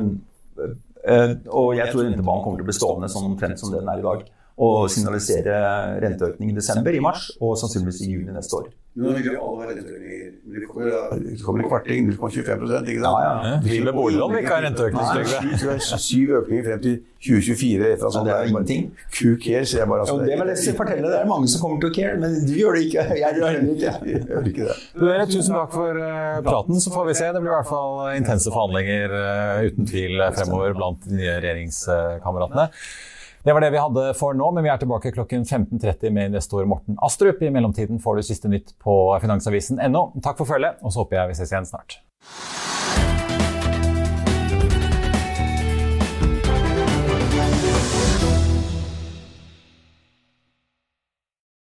uh, 1.12 1.32
og 1.52 1.76
jeg 1.76 1.92
tror 1.92 2.04
rentebanen 2.08 2.44
kommer 2.46 2.58
til 2.62 2.64
å 2.64 2.70
bli 2.72 2.78
stående 2.80 3.10
sånn 3.12 3.28
omtrent 3.34 3.60
som 3.60 3.72
den 3.76 3.88
er 3.92 4.00
i 4.00 4.06
dag. 4.08 4.24
Og 4.60 4.89
signalisere 4.91 5.56
renteøkning 6.04 6.52
i 6.52 6.56
desember, 6.58 6.91
i 6.91 7.00
mars, 7.04 7.30
og 7.39 7.56
sannsynligvis 7.62 8.02
i 8.04 8.12
juni 8.12 8.34
neste 8.36 8.60
år. 8.60 8.67
Men 9.00 9.13
Det 9.15 9.38
kommer, 11.43 11.63
en 11.63 11.69
kvarting, 11.69 12.10
0,25 12.10 12.89
ikke 12.89 13.04
sant? 13.04 13.19
Ja, 13.24 13.43
ja. 13.45 13.60
Vi 13.63 13.80
med 13.86 13.93
boliglån 13.93 14.34
vil 14.34 14.41
ikke 14.43 14.56
ha 14.56 14.62
renteøkning, 14.65 15.80
syv 15.80 16.34
økninger 16.41 16.63
frem 16.65 16.82
til 16.84 16.95
2024. 17.22 17.91
Etter 17.93 18.17
Men 18.17 18.26
det 18.28 18.34
er 18.34 18.50
ingenting. 18.50 18.82
Who 19.15 19.36
cares, 19.43 19.74
jeg 19.78 19.88
bare. 19.88 20.00
Altså, 20.04 20.17
det 20.26 20.39
vil 20.41 20.52
jeg 20.52 20.76
fortelle, 20.78 21.08
det 21.13 21.19
er 21.19 21.30
mange 21.30 21.48
som 21.52 21.62
kommer 21.63 21.80
til 21.84 21.91
å 21.91 21.95
care, 21.95 22.17
men 22.24 22.36
du 22.48 22.54
gjør 22.58 22.76
det 22.76 22.82
ikke. 22.88 23.06
Jeg 23.24 23.38
gjør 23.38 23.60
det 23.60 23.76
ikke. 23.76 23.93
Jeg 24.10 24.26
gjør 24.26 24.50
ikke 24.52 24.65
det. 24.72 24.76
Dere, 25.04 25.28
tusen 25.30 25.56
takk 25.56 25.72
for 25.78 26.02
eh, 26.08 26.41
praten, 26.50 26.82
så 26.84 26.93
får 26.95 27.08
vi 27.12 27.15
se. 27.22 27.30
Det 27.36 27.43
blir 27.43 27.54
i 27.54 27.56
hvert 27.56 27.69
fall 27.69 27.93
intense 28.17 28.52
forhandlinger 28.56 29.15
eh, 29.22 29.69
uten 29.69 29.88
tvil 29.93 30.19
eh, 30.26 30.34
fremover 30.39 30.76
blant 30.80 31.08
de 31.08 31.22
nye 31.22 31.38
regjeringskameratene. 31.45 32.67
Det 33.50 33.54
var 33.54 33.62
det 33.62 33.70
vi 33.74 33.80
hadde 33.82 34.02
for 34.14 34.36
nå, 34.38 34.52
men 34.54 34.62
vi 34.62 34.70
er 34.70 34.78
tilbake 34.78 35.10
klokken 35.10 35.42
15.30 35.42 36.12
med 36.14 36.28
investor 36.30 36.68
Morten 36.70 37.00
Astrup. 37.02 37.42
I 37.42 37.50
mellomtiden 37.50 37.98
får 37.98 38.20
du 38.20 38.28
siste 38.28 38.52
nytt 38.52 38.76
på 38.78 38.94
finansavisen.no. 39.24 40.04
Takk 40.22 40.38
for 40.38 40.52
følget, 40.52 40.78
og 40.86 40.94
så 40.94 41.02
håper 41.02 41.18
jeg 41.18 41.32
vi 41.32 41.38
ses 41.40 41.56
igjen 41.56 41.66
snart. 41.66 41.98